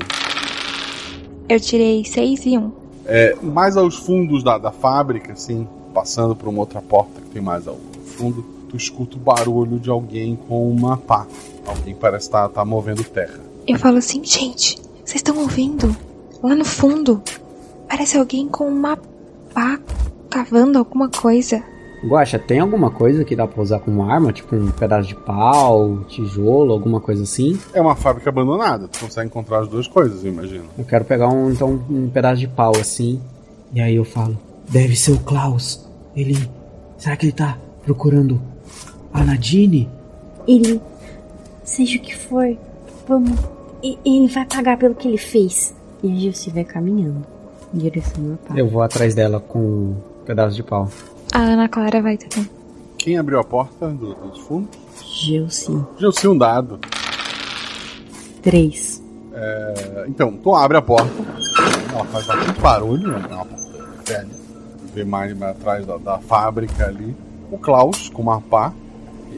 [1.48, 2.60] Eu tirei 6 e 1.
[2.60, 2.81] Um.
[3.06, 7.42] É, mais aos fundos da, da fábrica, assim, passando por uma outra porta que tem
[7.42, 7.76] mais ao
[8.16, 11.26] fundo, tu escuta o barulho de alguém com uma pá.
[11.66, 13.40] Alguém parece estar tá, tá movendo terra.
[13.66, 15.94] Eu falo assim, gente, vocês estão ouvindo?
[16.42, 17.22] Lá no fundo,
[17.88, 18.96] parece alguém com uma
[19.54, 19.78] pá
[20.28, 21.62] cavando alguma coisa.
[22.04, 24.32] Guaxa, tem alguma coisa que dá pra usar como arma?
[24.32, 27.58] Tipo um pedaço de pau, tijolo, alguma coisa assim?
[27.72, 30.64] É uma fábrica abandonada, tu consegue encontrar as duas coisas, eu imagino.
[30.76, 33.20] Eu quero pegar um, então, um pedaço de pau assim.
[33.72, 34.36] E aí eu falo:
[34.68, 35.86] Deve ser o Klaus.
[36.16, 36.36] Ele.
[36.98, 38.40] Será que ele tá procurando
[39.12, 39.88] a Nadine?
[40.46, 40.80] Ele.
[41.64, 42.56] Seja o que for,
[43.08, 43.38] vamos.
[43.82, 45.72] e- Ele vai pagar pelo que ele fez.
[46.02, 47.24] E a Gilce vai caminhando
[47.72, 48.60] em direção ao pai.
[48.60, 49.96] Eu vou atrás dela com um
[50.26, 50.88] pedaço de pau.
[51.32, 52.48] A Ana Clara vai também.
[52.98, 54.78] Quem abriu a porta do- dos fundos?
[55.04, 55.72] Gilce.
[55.98, 56.78] Gilci, um dado.
[58.42, 59.02] Três.
[59.34, 61.10] É, então, tu abre a porta,
[61.92, 63.26] ela faz bastante barulho, né?
[63.30, 64.28] é uma porta velha.
[64.94, 67.16] Vê mais mais atrás da, da fábrica ali.
[67.50, 68.72] O Klaus, com uma pá,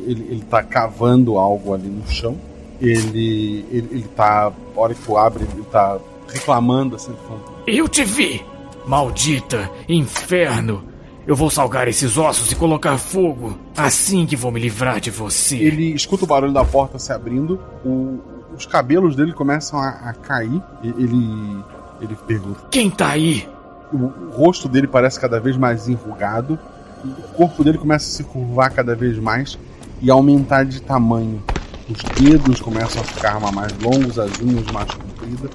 [0.06, 2.36] ele, ele tá cavando algo ali no chão.
[2.80, 5.98] Ele, ele, ele tá, a hora que tu abre, ele tá
[6.28, 8.44] reclamando assim, falando, Eu te vi!
[8.86, 9.70] Maldita!
[9.88, 10.82] Inferno!
[11.26, 13.58] Eu vou salgar esses ossos e colocar fogo.
[13.76, 15.56] Assim que vou me livrar de você.
[15.56, 18.20] Ele escuta o barulho da porta se abrindo, o-
[18.54, 20.62] os cabelos dele começam a, a cair.
[20.82, 21.58] Ele,
[22.00, 23.48] ele pergunta: Quem tá aí?
[23.92, 26.58] O, o rosto dele parece cada vez mais enrugado,
[27.04, 29.58] o corpo dele começa a se curvar cada vez mais
[30.02, 31.42] e aumentar de tamanho.
[31.88, 35.50] Os dedos começam a ficar mais longos, as unhas mais compridas.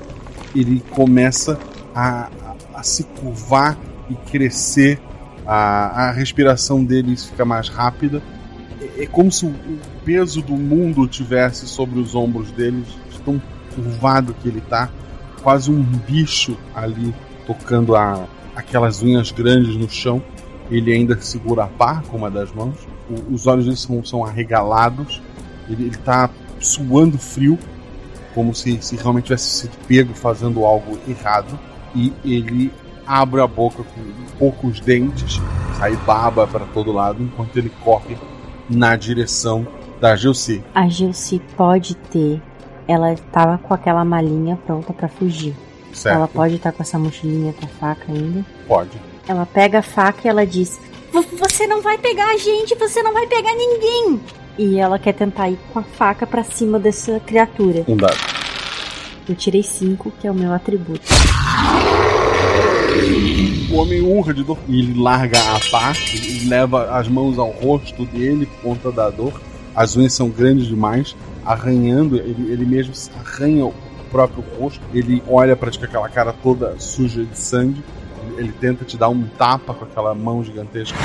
[0.55, 1.59] Ele começa
[1.93, 3.77] a, a- a se curvar
[4.09, 4.99] e crescer.
[5.45, 8.21] A, a respiração dele fica mais rápida.
[8.81, 13.19] É, é como se o, o peso do mundo tivesse sobre os ombros dele, de
[13.21, 13.41] tão
[13.73, 14.89] curvado que ele tá.
[15.41, 17.13] Quase um bicho ali
[17.47, 18.25] tocando a,
[18.55, 20.21] aquelas unhas grandes no chão.
[20.69, 22.75] Ele ainda segura a pá com uma das mãos.
[23.09, 25.21] O- os olhos dele são, são arregalados.
[25.67, 26.29] Ele, ele tá
[26.59, 27.57] suando frio,
[28.35, 31.57] como se, se realmente tivesse sido pego fazendo algo errado.
[31.95, 32.71] E ele
[33.09, 34.01] abre a boca com
[34.37, 35.41] poucos dentes,
[35.79, 38.15] sai baba para todo lado, enquanto ele corre
[38.69, 39.67] na direção
[39.99, 40.63] da Gilci.
[40.75, 42.39] A Gilce pode ter.
[42.87, 45.55] Ela tava com aquela malinha pronta pra fugir.
[45.91, 46.15] Certo.
[46.15, 48.45] Ela pode estar com essa mochilinha com a faca ainda.
[48.67, 48.91] Pode.
[49.27, 50.79] Ela pega a faca e ela diz:
[51.11, 54.21] "Vo- Você não vai pegar a gente, você não vai pegar ninguém.
[54.57, 57.83] E ela quer tentar ir com a faca pra cima dessa criatura.
[57.87, 58.17] Um dado.
[59.27, 61.01] Eu tirei cinco, que é o meu atributo.
[63.71, 67.49] O homem urra de dor e ele larga a pá, ele leva as mãos ao
[67.51, 69.39] rosto dele por conta da dor.
[69.75, 73.73] As unhas são grandes demais, arranhando, ele, ele mesmo se arranha o
[74.09, 74.81] próprio rosto.
[74.93, 77.83] Ele olha para ti com aquela cara toda suja de sangue.
[78.23, 80.97] Ele, ele tenta te dar um tapa com aquela mão gigantesca,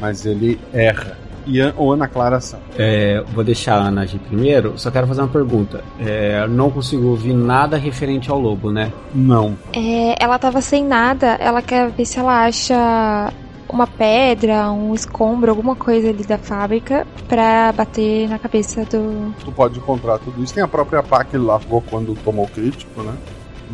[0.00, 1.23] mas ele erra.
[1.46, 2.58] E An- ou Ana Clara San.
[2.78, 5.82] É, vou deixar a Ana agir primeiro, só quero fazer uma pergunta.
[5.98, 8.92] É, não consigo ouvir nada referente ao lobo, né?
[9.14, 9.56] Não.
[9.72, 13.32] É, ela tava sem nada, ela quer ver se ela acha
[13.68, 19.34] uma pedra, um escombro, alguma coisa ali da fábrica pra bater na cabeça do.
[19.44, 20.54] Tu pode encontrar tudo isso.
[20.54, 23.14] Tem a própria pá que ele largou quando tomou o crítico, né?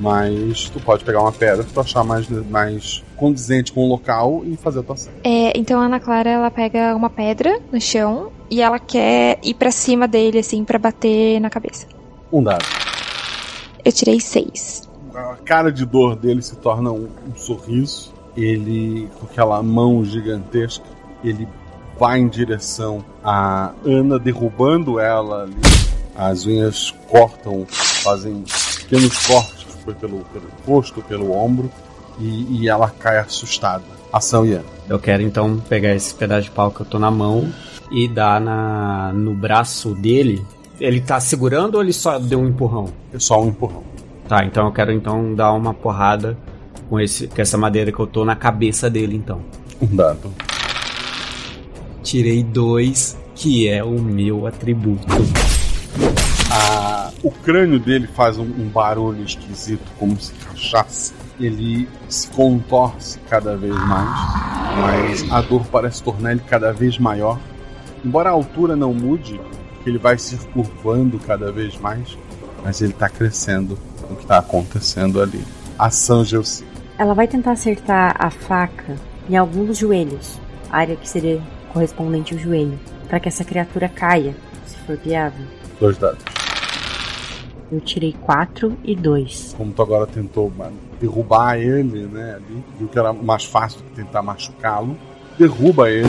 [0.01, 4.43] Mas tu pode pegar uma pedra pra tu achar mais, mais condizente com o local
[4.47, 5.13] e fazer a tua ação.
[5.23, 9.55] É, então a Ana Clara ela pega uma pedra no chão e ela quer ir
[9.55, 11.87] pra cima dele assim pra bater na cabeça.
[12.33, 12.65] Um dado.
[13.85, 14.89] Eu tirei seis.
[15.15, 18.13] A cara de dor dele se torna um, um sorriso.
[18.37, 20.85] Ele, com aquela mão gigantesca,
[21.23, 21.47] ele
[21.99, 25.57] vai em direção a Ana, derrubando ela ali.
[26.17, 28.45] As unhas cortam, fazem
[28.79, 31.71] pequenos cortes, foi pelo, pelo rosto, pelo ombro,
[32.19, 33.85] e, e ela cai assustada.
[34.13, 34.63] Ação Ian.
[34.89, 37.49] Eu quero então pegar esse pedaço de pau que eu tô na mão
[37.91, 40.45] e dar na, no braço dele.
[40.81, 42.89] Ele tá segurando ou ele só deu um empurrão?
[43.13, 43.85] É só um empurrão.
[44.29, 46.37] Tá, então eu quero então dar uma porrada
[46.89, 49.41] com, esse, com essa madeira que eu tô na cabeça dele então.
[49.81, 50.33] Um dado.
[52.03, 55.07] Tirei dois, que é o meu atributo.
[56.51, 61.13] A- o crânio dele faz um, um barulho esquisito, como se rachasse.
[61.39, 64.11] Ele se contorce cada vez mais,
[64.79, 67.39] mas a dor parece tornar ele cada vez maior.
[68.05, 69.41] Embora a altura não mude,
[69.87, 72.17] ele vai se curvando cada vez mais,
[72.63, 73.79] mas ele está crescendo
[74.11, 75.43] o que está acontecendo ali.
[75.79, 76.65] Ação Gelsi.
[76.99, 78.97] Ela vai tentar acertar a faca
[79.29, 80.39] em algum dos joelhos,
[80.71, 81.41] área que seria
[81.73, 82.79] correspondente ao joelho,
[83.09, 84.35] para que essa criatura caia,
[84.67, 85.47] se for viável.
[85.81, 86.23] Dois dados.
[87.73, 89.55] Eu tirei 4 e 2.
[89.57, 92.35] Como tu agora tentou mano, derrubar ele, né?
[92.35, 94.97] Ali, viu que era mais fácil do que tentar machucá-lo.
[95.39, 96.09] Derruba ele,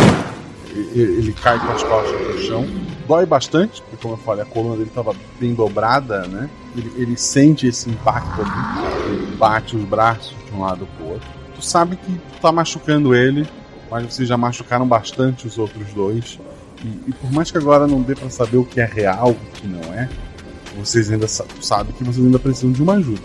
[0.93, 2.65] ele cai com as costas no chão.
[3.07, 6.49] Dói bastante, porque como eu falei, a coluna dele estava bem dobrada, né?
[6.75, 11.29] Ele, ele sente esse impacto ali, ele bate os braços de um lado pro outro.
[11.55, 13.47] Tu sabe que tu tá machucando ele,
[13.89, 16.39] mas vocês já machucaram bastante os outros dois.
[16.83, 19.35] E, e por mais que agora não dê pra saber o que é real, o
[19.53, 20.09] que não é,
[20.77, 23.21] vocês ainda sa- sabem que vocês ainda precisam de uma ajuda.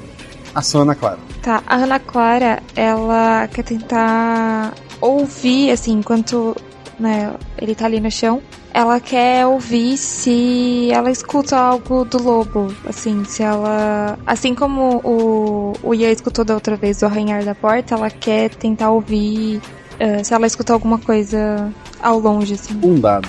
[0.55, 1.19] Ação Ana Clara.
[1.43, 6.57] Tá, a Ana Clara, ela quer tentar ouvir, assim, enquanto
[6.99, 8.41] né, ele tá ali no chão,
[8.73, 14.19] ela quer ouvir se ela escuta algo do lobo, assim, se ela.
[14.27, 18.51] Assim como o, o Ian escutou da outra vez do arranhar da porta, ela quer
[18.51, 19.61] tentar ouvir
[19.99, 21.71] eh, se ela escuta alguma coisa
[22.03, 22.79] ao longe, assim.
[22.83, 23.29] Um dado.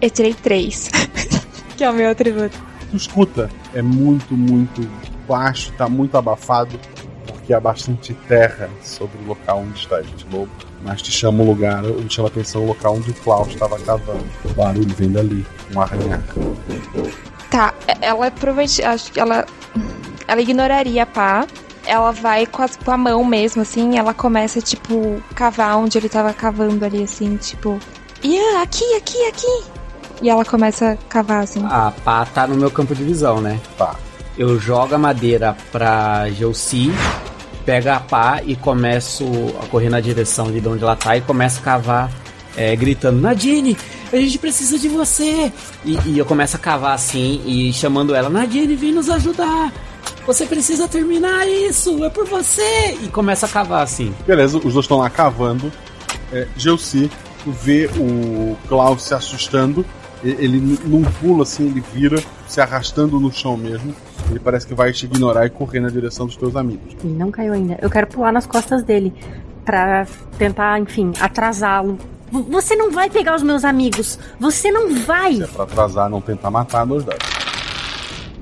[0.00, 0.90] Eu tirei três,
[1.76, 2.56] que é o meu atributo.
[2.90, 4.88] Tu escuta, é muito, muito
[5.26, 6.78] baixo, tá muito abafado,
[7.26, 10.50] porque há bastante terra sobre o local onde está este lobo.
[10.82, 13.78] Mas te chama o lugar, te chama a atenção o local onde o Klaus estava
[13.78, 14.24] cavando.
[14.44, 15.44] O barulho vem dali,
[15.74, 16.22] um arranhar.
[17.50, 18.82] Tá, ela provavelmente.
[18.82, 19.46] Acho que ela.
[20.28, 21.46] Ela ignoraria a pá.
[21.84, 23.96] Ela vai com, as, com a mão mesmo, assim.
[23.96, 27.78] Ela começa, tipo, cavar onde ele tava cavando ali, assim, tipo.
[28.22, 29.75] Ian, aqui, aqui, aqui.
[30.22, 31.64] E ela começa a cavar, assim.
[31.64, 33.60] A pá tá no meu campo de visão, né?
[33.76, 33.96] Tá.
[34.36, 36.92] Eu jogo a madeira pra Gelsi,
[37.64, 39.24] pego a pá e começo
[39.62, 42.10] a correr na direção de onde ela tá e começo a cavar,
[42.56, 43.76] é, gritando: Nadine,
[44.12, 45.52] a gente precisa de você!
[45.84, 49.72] E, e eu começo a cavar assim e chamando ela: Nadine, vem nos ajudar!
[50.26, 52.98] Você precisa terminar isso, é por você!
[53.02, 54.14] E começa a cavar assim.
[54.26, 55.72] Beleza, os dois estão lá cavando.
[56.32, 57.10] É, Gelsi,
[57.46, 59.84] vê o Klaus se assustando.
[60.24, 63.94] Ele n- num pulo assim, ele vira, se arrastando no chão mesmo.
[64.30, 66.94] Ele parece que vai te ignorar e correr na direção dos teus amigos.
[67.04, 67.78] Ele não caiu ainda.
[67.80, 69.12] Eu quero pular nas costas dele
[69.64, 70.06] pra
[70.38, 71.98] tentar, enfim, atrasá-lo.
[72.30, 74.18] Você não vai pegar os meus amigos.
[74.40, 75.36] Você não vai.
[75.54, 77.24] Pra atrasar, não tentar matar, dois dados.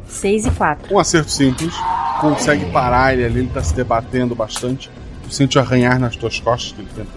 [0.08, 0.94] 6 e 4.
[0.94, 1.74] Um acerto simples,
[2.20, 4.90] consegue parar ele ali, ele tá se debatendo bastante.
[5.24, 7.10] Tu sente arranhar nas tuas costas, que ele tenta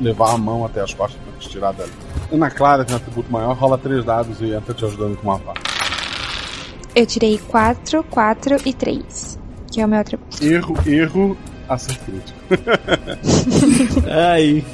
[0.00, 1.90] levar a mão até as costas pra te tirar dali.
[2.32, 5.38] Ana Clara tem um atributo maior, rola três dados e entra te ajudando com uma
[5.38, 5.54] pá.
[6.94, 9.38] Eu tirei 4, 4 e 3.
[9.70, 10.42] Que é o meu atributo.
[10.42, 11.36] Erro, erro,
[11.68, 12.38] acerto crítico.
[14.32, 14.64] Aí.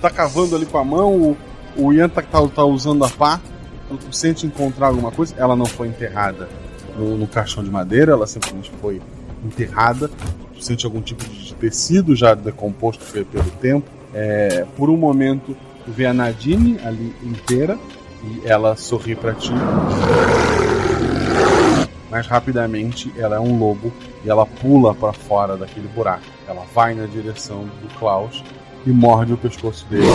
[0.00, 1.36] Tá cavando ali com a mão, o,
[1.76, 3.40] o Ian tá, tá, tá usando a pá.
[3.88, 6.48] Tu, tu sente encontrar alguma coisa, ela não foi enterrada
[6.96, 9.00] no, no caixão de madeira, ela simplesmente foi
[9.44, 10.08] enterrada.
[10.54, 13.88] Tu sente algum tipo de tecido já decomposto pe- pelo tempo.
[14.12, 17.78] É, por um momento, tu vê a Nadine ali inteira
[18.24, 19.52] e ela sorri pra ti.
[22.10, 23.92] Mas rapidamente ela é um lobo
[24.24, 26.22] e ela pula pra fora daquele buraco.
[26.46, 28.42] Ela vai na direção do Klaus
[28.86, 30.06] e morde o pescoço dele.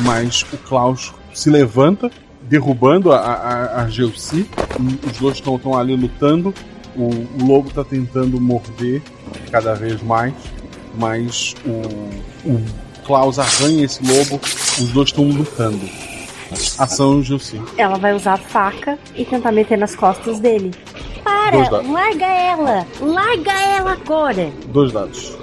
[0.00, 2.10] Mas o Klaus se levanta,
[2.42, 6.54] derrubando a, a, a Os dois estão ali lutando.
[6.96, 9.02] O, o lobo está tentando morder
[9.50, 10.32] cada vez mais.
[10.98, 14.40] Mas o, o Klaus arranha esse lobo.
[14.44, 15.80] Os dois estão lutando.
[16.78, 17.60] Ação Gelsi.
[17.76, 20.72] Ela vai usar a faca e tentar meter nas costas dele.
[21.24, 21.58] Para!
[21.82, 22.86] Larga ela!
[23.00, 24.50] Larga ela agora!
[24.68, 25.36] Dois dados.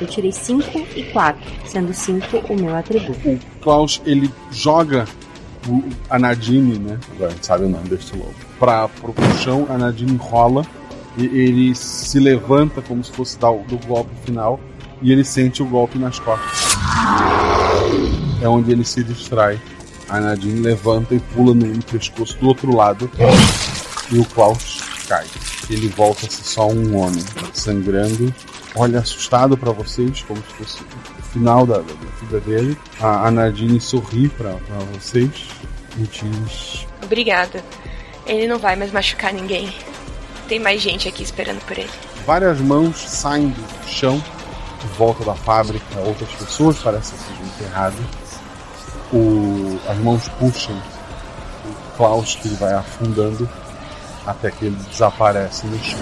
[0.00, 3.28] Eu tirei 5 e 4, sendo 5 o meu atributo.
[3.28, 5.04] o Klaus ele joga
[5.68, 6.98] o- a Nadine, né?
[7.14, 8.34] Agora a gente sabe o nome deste lobo.
[8.58, 10.64] Pra, pro chão, a Nadine rola
[11.18, 14.58] e ele se levanta como se fosse dar o do golpe final
[15.02, 16.76] e ele sente o golpe nas costas.
[18.42, 19.60] É onde ele se distrai.
[20.08, 23.10] A Nadine levanta e pula no, pescoço do outro lado
[24.10, 25.26] e o Klaus cai.
[25.68, 28.34] ele volta a ser só um homem, sangrando,
[28.74, 32.78] olha assustado para vocês, como se fosse o final da, da vida dele.
[33.00, 34.56] A, a Nadine sorri para
[34.94, 35.30] vocês
[35.96, 37.62] e diz: Obrigada.
[38.26, 39.72] Ele não vai mais machucar ninguém.
[40.48, 41.90] Tem mais gente aqui esperando por ele.
[42.26, 44.22] Várias mãos saem do chão,
[44.80, 48.00] de volta da fábrica, outras pessoas parecem ser enterradas.
[49.12, 53.48] O, as mãos puxam o Klaus, que ele vai afundando
[54.26, 55.98] até que ele desaparece no chão.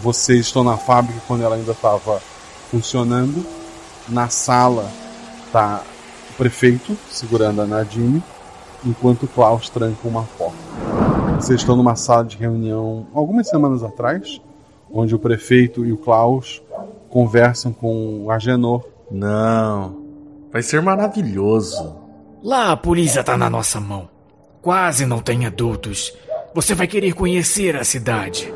[0.00, 2.20] Vocês estão na fábrica quando ela ainda estava
[2.70, 3.44] funcionando.
[4.08, 4.88] Na sala
[5.46, 5.82] está
[6.30, 8.22] o prefeito segurando a Nadine,
[8.84, 10.56] enquanto o Klaus tranca uma porta.
[11.40, 14.40] Vocês estão numa sala de reunião algumas semanas atrás,
[14.90, 16.62] onde o prefeito e o Klaus
[17.08, 18.84] conversam com o Agenor.
[19.10, 19.96] Não,
[20.52, 21.96] vai ser maravilhoso.
[22.42, 24.08] Lá a polícia tá na nossa mão.
[24.62, 26.12] Quase não tem adultos.
[26.54, 28.52] Você vai querer conhecer a cidade.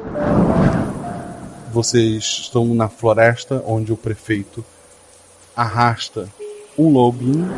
[1.73, 4.65] Vocês estão na floresta onde o prefeito
[5.57, 6.29] arrasta
[6.77, 7.49] um lobinho.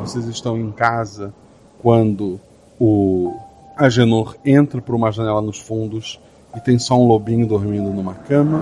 [0.00, 1.32] Vocês estão em casa
[1.80, 2.40] quando
[2.78, 3.34] o
[3.76, 6.20] Agenor entra por uma janela nos fundos
[6.58, 8.60] e tem só um lobinho dormindo numa cama.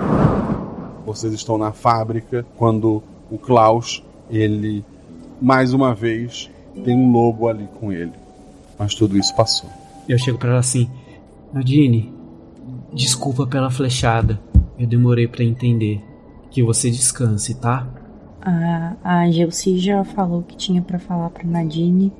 [1.07, 4.85] Vocês estão na fábrica quando o Klaus, ele
[5.41, 6.51] mais uma vez
[6.85, 8.13] tem um lobo ali com ele.
[8.79, 9.71] Mas tudo isso passou.
[10.07, 10.91] Eu chego para ela assim:
[11.55, 12.13] Nadine,
[12.93, 14.39] desculpa pela flechada.
[14.79, 16.05] Eu demorei para entender.
[16.51, 17.87] Que você descanse, tá?
[18.41, 22.13] A, a Gelsi já falou que tinha para falar pra Nadine.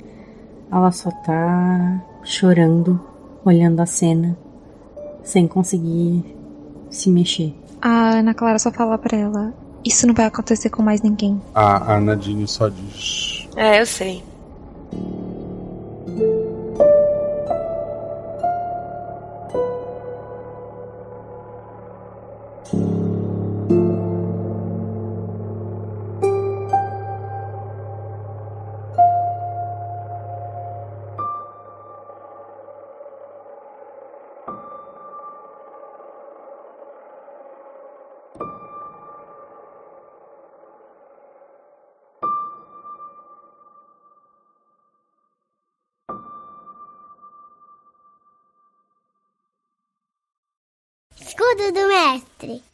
[0.73, 3.01] Ela só tá chorando,
[3.45, 4.37] olhando a cena,
[5.27, 6.25] sem conseguir
[6.89, 7.53] se mexer.
[7.83, 9.53] A Ana Clara só fala pra ela:
[9.85, 11.41] Isso não vai acontecer com mais ninguém.
[11.55, 14.23] A, a Nadine só diz: É, eu sei.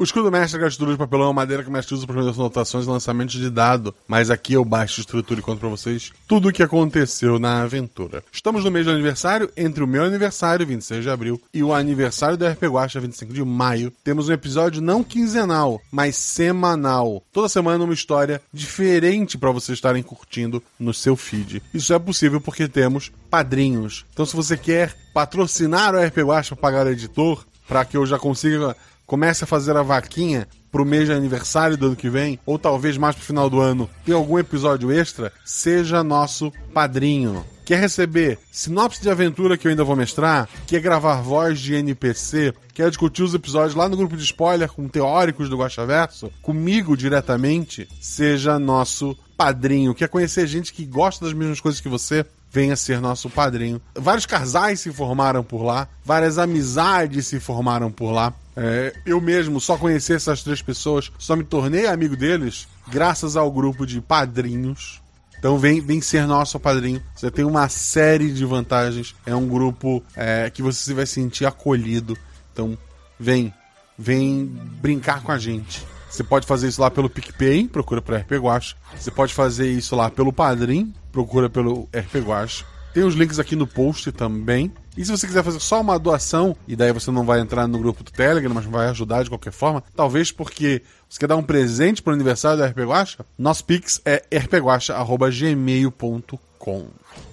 [0.02, 1.94] O escudo do mestre é a estrutura de papelão é uma madeira que o mestre
[1.94, 3.94] usa para fazer anotações e lançamentos de dado.
[4.08, 8.24] Mas aqui eu baixo estrutura e conto pra vocês tudo o que aconteceu na aventura.
[8.32, 12.36] Estamos no mês do aniversário, entre o meu aniversário, 26 de abril, e o aniversário
[12.36, 13.92] da RP Guacha, 25 de maio.
[14.02, 17.22] Temos um episódio não quinzenal, mas semanal.
[17.32, 21.62] Toda semana uma história diferente para vocês estarem curtindo no seu feed.
[21.72, 24.04] Isso é possível porque temos padrinhos.
[24.12, 28.04] Então se você quer patrocinar o RP Guacha para pagar o editor, para que eu
[28.04, 28.76] já consiga
[29.12, 32.96] comece a fazer a vaquinha pro mês de aniversário do ano que vem, ou talvez
[32.96, 37.44] mais pro final do ano, tem algum episódio extra, seja nosso padrinho.
[37.62, 40.48] Quer receber sinopse de aventura que eu ainda vou mestrar?
[40.66, 42.54] Quer gravar voz de NPC?
[42.72, 46.32] Quer discutir os episódios lá no grupo de spoiler com teóricos do Guaxaverso?
[46.40, 47.86] Comigo diretamente?
[48.00, 49.94] Seja nosso padrinho.
[49.94, 52.24] Quer conhecer gente que gosta das mesmas coisas que você?
[52.52, 53.80] venha ser nosso padrinho.
[53.94, 58.34] Vários casais se formaram por lá, várias amizades se formaram por lá.
[58.56, 63.50] É, eu mesmo só conheci essas três pessoas, só me tornei amigo deles graças ao
[63.50, 65.00] grupo de padrinhos.
[65.38, 67.02] Então vem, vem ser nosso padrinho.
[67.16, 69.14] Você tem uma série de vantagens.
[69.26, 72.16] É um grupo é, que você vai sentir acolhido.
[72.52, 72.78] Então
[73.18, 73.52] vem,
[73.98, 74.44] vem
[74.80, 75.84] brincar com a gente.
[76.08, 78.76] Você pode fazer isso lá pelo PicPay, procura para RP Guacha.
[78.96, 82.64] Você pode fazer isso lá pelo Padrim, procura pelo RP Guacha.
[82.92, 84.70] Tem os links aqui no post também.
[84.96, 87.78] E se você quiser fazer só uma doação, e daí você não vai entrar no
[87.78, 91.42] grupo do Telegram, mas vai ajudar de qualquer forma, talvez porque você quer dar um
[91.42, 96.88] presente pro aniversário da RP Guacha, nosso pix é rpguacha.gmail.com.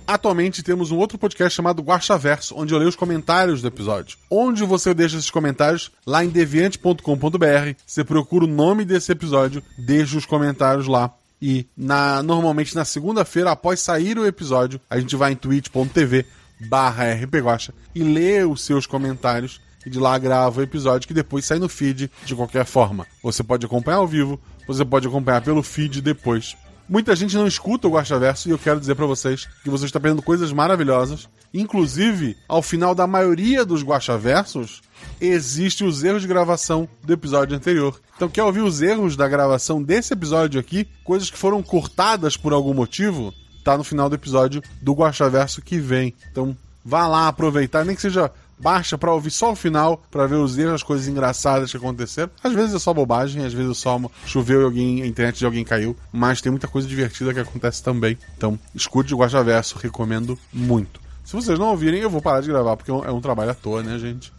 [0.07, 4.17] Atualmente temos um outro podcast chamado Guaxaverso, onde eu leio os comentários do episódio.
[4.29, 5.91] Onde você deixa esses comentários?
[6.03, 7.75] Lá em deviante.com.br.
[7.85, 11.13] Você procura o nome desse episódio, deixa os comentários lá.
[11.39, 16.25] E na, normalmente na segunda-feira, após sair o episódio, a gente vai em twitch.tv
[16.59, 21.45] barra rpguacha e lê os seus comentários e de lá grava o episódio que depois
[21.45, 23.07] sai no feed de qualquer forma.
[23.23, 26.55] Você pode acompanhar ao vivo, você pode acompanhar pelo feed depois.
[26.87, 29.99] Muita gente não escuta o Guaxaverso e eu quero dizer para vocês que você está
[29.99, 31.29] aprendendo coisas maravilhosas.
[31.53, 34.81] Inclusive, ao final da maioria dos Guaxaversos,
[35.21, 38.01] existem os erros de gravação do episódio anterior.
[38.15, 40.87] Então, quer ouvir os erros da gravação desse episódio aqui?
[41.03, 43.33] Coisas que foram cortadas por algum motivo?
[43.69, 46.15] Tá no final do episódio do Guaxaverso que vem.
[46.31, 50.37] Então, vá lá aproveitar, nem que seja baixa pra ouvir só o final, pra ver
[50.37, 52.31] os erros, as coisas engraçadas que aconteceram.
[52.43, 55.45] Às vezes é só bobagem, às vezes é só choveu e alguém, a internet de
[55.45, 58.17] alguém caiu, mas tem muita coisa divertida que acontece também.
[58.35, 60.99] Então, escute o Guaxa Verso, recomendo muito.
[61.23, 63.51] Se vocês não ouvirem, eu vou parar de gravar, porque é um, é um trabalho
[63.51, 64.33] à toa, né, gente?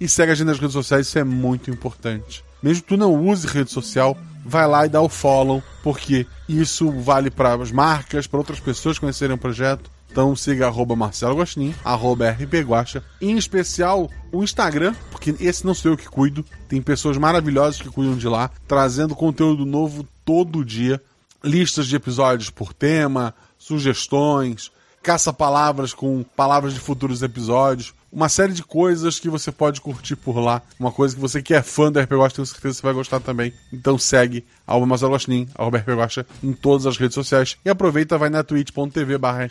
[0.00, 2.44] E segue a gente nas redes sociais, isso é muito importante.
[2.62, 4.16] Mesmo que tu não use rede social,
[4.48, 8.98] vai lá e dá o follow, porque isso vale para as marcas, para outras pessoas
[8.98, 9.90] conhecerem o projeto.
[10.10, 15.92] Então siga arroba Marcelo Guaxinim, arroba rpguacha, em especial o Instagram, porque esse não sou
[15.92, 21.00] eu que cuido, tem pessoas maravilhosas que cuidam de lá, trazendo conteúdo novo todo dia,
[21.44, 24.72] listas de episódios por tema, sugestões,
[25.02, 30.38] caça-palavras com palavras de futuros episódios, uma série de coisas que você pode curtir por
[30.38, 30.62] lá.
[30.78, 32.94] Uma coisa que você que é fã do RPG Guacha, tenho certeza que você vai
[32.94, 33.52] gostar também.
[33.72, 34.44] Então segue
[34.86, 37.56] Marcelo Guaxinim, arroba RPG Guacha, em todas as redes sociais.
[37.64, 39.48] E aproveita, vai na twitch.tv barra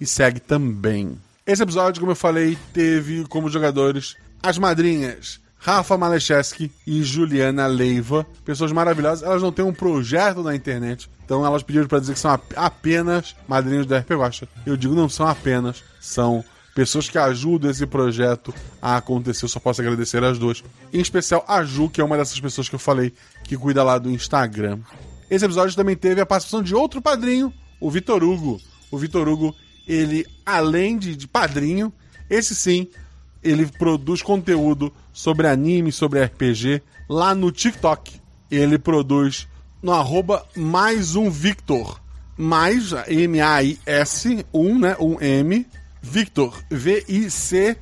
[0.00, 1.18] e segue também.
[1.46, 8.26] Esse episódio, como eu falei, teve como jogadores as madrinhas Rafa Malecheski e Juliana Leiva,
[8.44, 9.22] pessoas maravilhosas.
[9.22, 13.36] Elas não têm um projeto na internet, então elas pediram para dizer que são apenas
[13.46, 14.48] madrinhos da RP Guacha.
[14.64, 16.42] Eu digo não são apenas, são
[16.74, 19.44] pessoas que ajudam esse projeto a acontecer.
[19.44, 20.62] Eu só posso agradecer as duas.
[20.92, 23.12] Em especial a Ju, que é uma dessas pessoas que eu falei
[23.44, 24.78] que cuida lá do Instagram.
[25.30, 28.60] Esse episódio também teve a participação de outro padrinho, o Vitor Hugo.
[28.90, 29.54] O Vitor Hugo,
[29.86, 31.92] ele, além de, de padrinho,
[32.28, 32.88] esse sim,
[33.42, 38.20] ele produz conteúdo sobre anime, sobre RPG lá no TikTok.
[38.50, 39.48] Ele produz
[39.82, 42.00] no arroba mais um Victor.
[42.36, 44.96] Mais M-A-I-S, um, né?
[44.98, 45.66] Um M.
[46.02, 46.62] Victor.
[46.70, 47.76] V-I-C-T-O-R-R.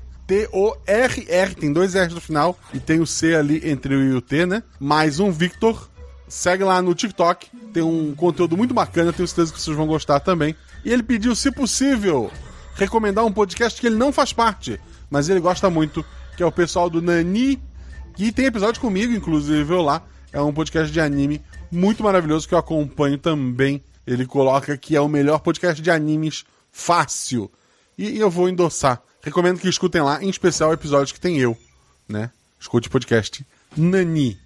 [1.55, 4.20] Tem dois R's no final e tem o C ali entre o I e o
[4.20, 4.62] T, né?
[4.78, 5.89] Mais um Victor.
[6.28, 7.49] Segue lá no TikTok.
[7.73, 9.12] Tem um conteúdo muito bacana.
[9.12, 10.55] Tenho certeza que vocês vão gostar também.
[10.85, 12.31] E ele pediu, se possível,
[12.74, 14.78] recomendar um podcast que ele não faz parte,
[15.11, 16.05] mas ele gosta muito,
[16.36, 17.61] que é o pessoal do Nani.
[18.19, 20.03] E tem episódio comigo, inclusive, eu lá.
[20.32, 21.40] É um podcast de anime
[21.70, 23.82] muito maravilhoso que eu acompanho também.
[24.07, 27.51] Ele coloca que é o melhor podcast de animes fácil.
[27.99, 29.03] E, eu vou endossar.
[29.20, 31.59] Recomendo que escutem lá, em especial episódios que tem eu,
[32.09, 32.31] né?
[32.61, 33.45] Escute o podcast
[33.77, 34.39] Nani.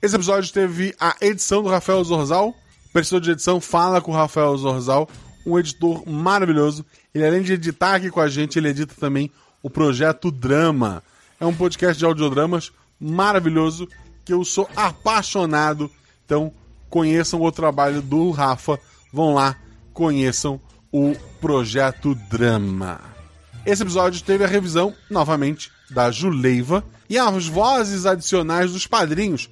[0.00, 2.56] Esse episódio teve a edição do Rafael Zorzal.
[2.94, 5.06] Precisou de edição, fala com o Rafael Zorzal,
[5.46, 6.86] um editor maravilhoso.
[7.14, 9.30] Ele, além de editar aqui com a gente, ele edita também
[9.62, 11.02] o projeto Drama.
[11.38, 13.86] É um podcast de audiodramas maravilhoso
[14.24, 15.90] que eu sou apaixonado.
[16.24, 16.50] Então,
[16.88, 18.80] conheçam o trabalho do Rafa.
[19.12, 19.56] Vão lá,
[19.92, 20.58] conheçam
[20.96, 22.98] o projeto Drama.
[23.66, 29.50] Esse episódio teve a revisão, novamente, da Juleiva e as vozes adicionais dos padrinhos.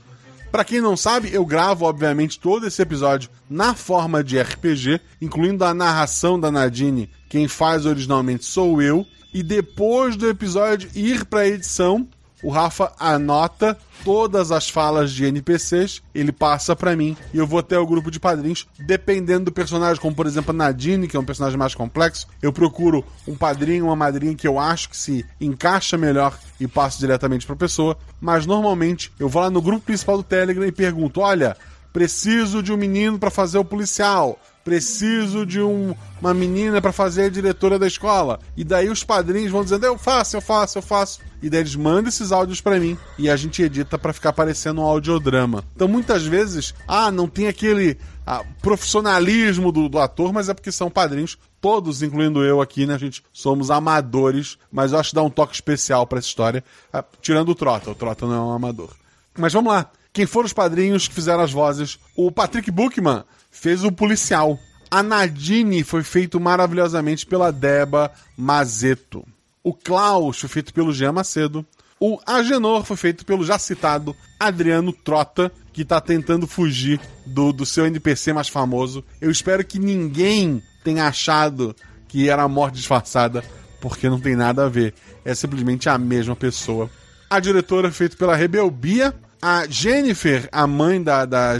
[0.50, 5.64] Para quem não sabe, eu gravo, obviamente, todo esse episódio na forma de RPG, incluindo
[5.66, 7.10] a narração da Nadine.
[7.28, 9.06] Quem faz originalmente sou eu.
[9.34, 12.08] E depois do episódio ir para a edição,
[12.44, 17.58] o Rafa anota todas as falas de NPCs, ele passa para mim e eu vou
[17.58, 21.20] até o grupo de padrinhos, dependendo do personagem, como por exemplo a Nadine, que é
[21.20, 25.24] um personagem mais complexo, eu procuro um padrinho, uma madrinha que eu acho que se
[25.40, 30.18] encaixa melhor e passo diretamente para pessoa, mas normalmente eu vou lá no grupo principal
[30.18, 31.56] do Telegram e pergunto: "Olha,
[31.94, 37.24] preciso de um menino para fazer o policial preciso de um, uma menina para fazer
[37.24, 38.40] a diretora da escola.
[38.56, 41.20] E daí os padrinhos vão dizendo: eu faço, eu faço, eu faço.
[41.42, 44.80] E daí eles mandam esses áudios para mim e a gente edita para ficar parecendo
[44.80, 45.62] um audiodrama.
[45.76, 50.72] Então muitas vezes, ah, não tem aquele ah, profissionalismo do, do ator, mas é porque
[50.72, 51.36] são padrinhos.
[51.60, 52.94] Todos, incluindo eu aqui, né?
[52.94, 56.64] A gente somos amadores, mas eu acho que dá um toque especial para essa história.
[56.90, 58.90] Ah, tirando o Trota, o Trota não é um amador.
[59.36, 59.90] Mas vamos lá.
[60.14, 61.98] Quem foram os padrinhos que fizeram as vozes?
[62.14, 64.56] O Patrick Bookman fez o policial.
[64.88, 69.26] A Nadine foi feito maravilhosamente pela Deba Mazeto.
[69.60, 71.66] O Klaus foi feito pelo Jean Macedo.
[71.98, 77.66] O Agenor foi feito pelo já citado Adriano Trota, que está tentando fugir do, do
[77.66, 79.04] seu NPC mais famoso.
[79.20, 81.74] Eu espero que ninguém tenha achado
[82.06, 83.42] que era a morte disfarçada,
[83.80, 84.94] porque não tem nada a ver.
[85.24, 86.88] É simplesmente a mesma pessoa.
[87.28, 89.12] A diretora foi feita pela Rebelbia,
[89.46, 91.58] a Jennifer, a mãe da, da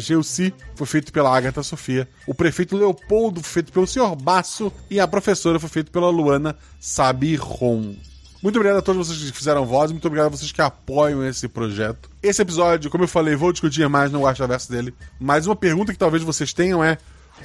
[0.75, 2.09] foi feita pela Agatha Sofia.
[2.27, 4.17] O prefeito Leopoldo foi feito pelo Sr.
[4.17, 4.73] Basso.
[4.91, 7.95] E a professora foi feita pela Luana Sabiron.
[8.43, 11.47] Muito obrigado a todos vocês que fizeram voz, muito obrigado a vocês que apoiam esse
[11.47, 12.09] projeto.
[12.23, 14.95] Esse episódio, como eu falei, vou discutir mais no Verso dele.
[15.21, 16.97] Mas uma pergunta que talvez vocês tenham é: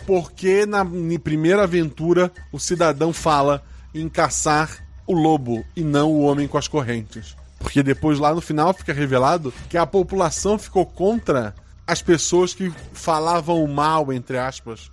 [0.07, 0.87] por que na
[1.21, 3.61] primeira aventura o cidadão fala
[3.93, 7.35] em caçar o lobo e não o homem com as correntes?
[7.59, 11.53] Porque depois lá no final fica revelado que a população ficou contra
[11.85, 14.89] as pessoas que falavam mal, entre aspas,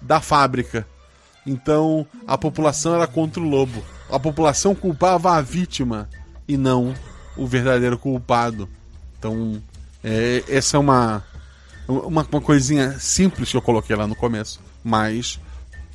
[0.00, 0.86] da fábrica.
[1.46, 3.84] Então a população era contra o lobo.
[4.10, 6.08] A população culpava a vítima
[6.48, 6.94] e não
[7.36, 8.68] o verdadeiro culpado.
[9.18, 9.60] Então,
[10.02, 11.24] é, essa é uma,
[11.86, 14.60] uma, uma coisinha simples que eu coloquei lá no começo.
[14.82, 15.40] Mas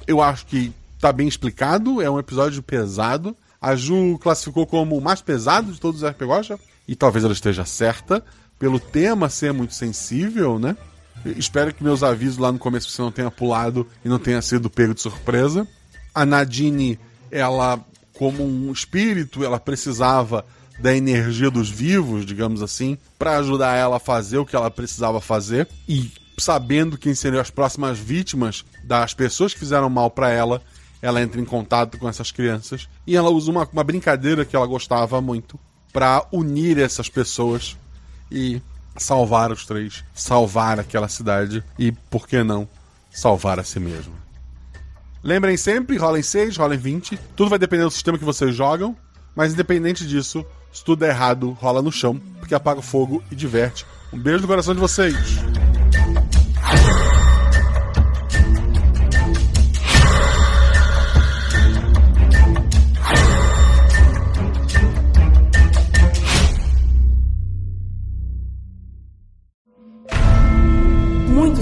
[0.05, 3.35] eu acho que tá bem explicado, é um episódio pesado.
[3.61, 6.57] A Ju classificou como o mais pesado de todos os RPG
[6.87, 8.25] e talvez ela esteja certa,
[8.57, 10.75] pelo tema ser muito sensível, né?
[11.37, 14.67] Espero que meus avisos lá no começo você não tenha pulado e não tenha sido
[14.67, 15.67] pego de surpresa.
[16.13, 17.79] A Nadine, ela,
[18.17, 20.43] como um espírito, ela precisava
[20.79, 25.21] da energia dos vivos, digamos assim, para ajudar ela a fazer o que ela precisava
[25.21, 25.67] fazer.
[25.87, 30.63] E sabendo quem seriam as próximas vítimas das pessoas que fizeram mal para ela,
[31.01, 34.67] ela entra em contato com essas crianças e ela usa uma, uma brincadeira que ela
[34.67, 35.59] gostava muito
[35.91, 37.75] para unir essas pessoas
[38.31, 38.61] e
[38.95, 42.67] salvar os três, salvar aquela cidade e, por que não,
[43.11, 44.13] salvar a si mesmo.
[45.23, 48.95] Lembrem sempre, rolem 6, rolem 20, tudo vai depender do sistema que vocês jogam,
[49.35, 53.35] mas independente disso, se tudo é errado, rola no chão, porque apaga o fogo e
[53.35, 53.85] diverte.
[54.11, 55.15] Um beijo no coração de vocês!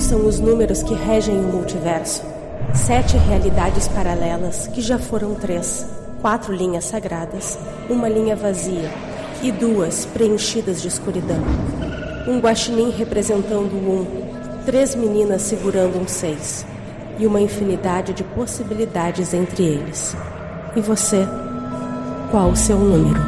[0.10, 2.23] São os números que regem o multiverso.
[2.73, 5.86] Sete realidades paralelas, que já foram três.
[6.19, 8.90] Quatro linhas sagradas, uma linha vazia
[9.44, 11.38] e duas preenchidas de escuridão.
[12.27, 14.03] Um guaxinim representando um,
[14.65, 16.65] três meninas segurando um seis.
[17.19, 20.15] E uma infinidade de possibilidades entre eles.
[20.76, 21.23] E você?
[22.31, 23.19] Qual o seu número?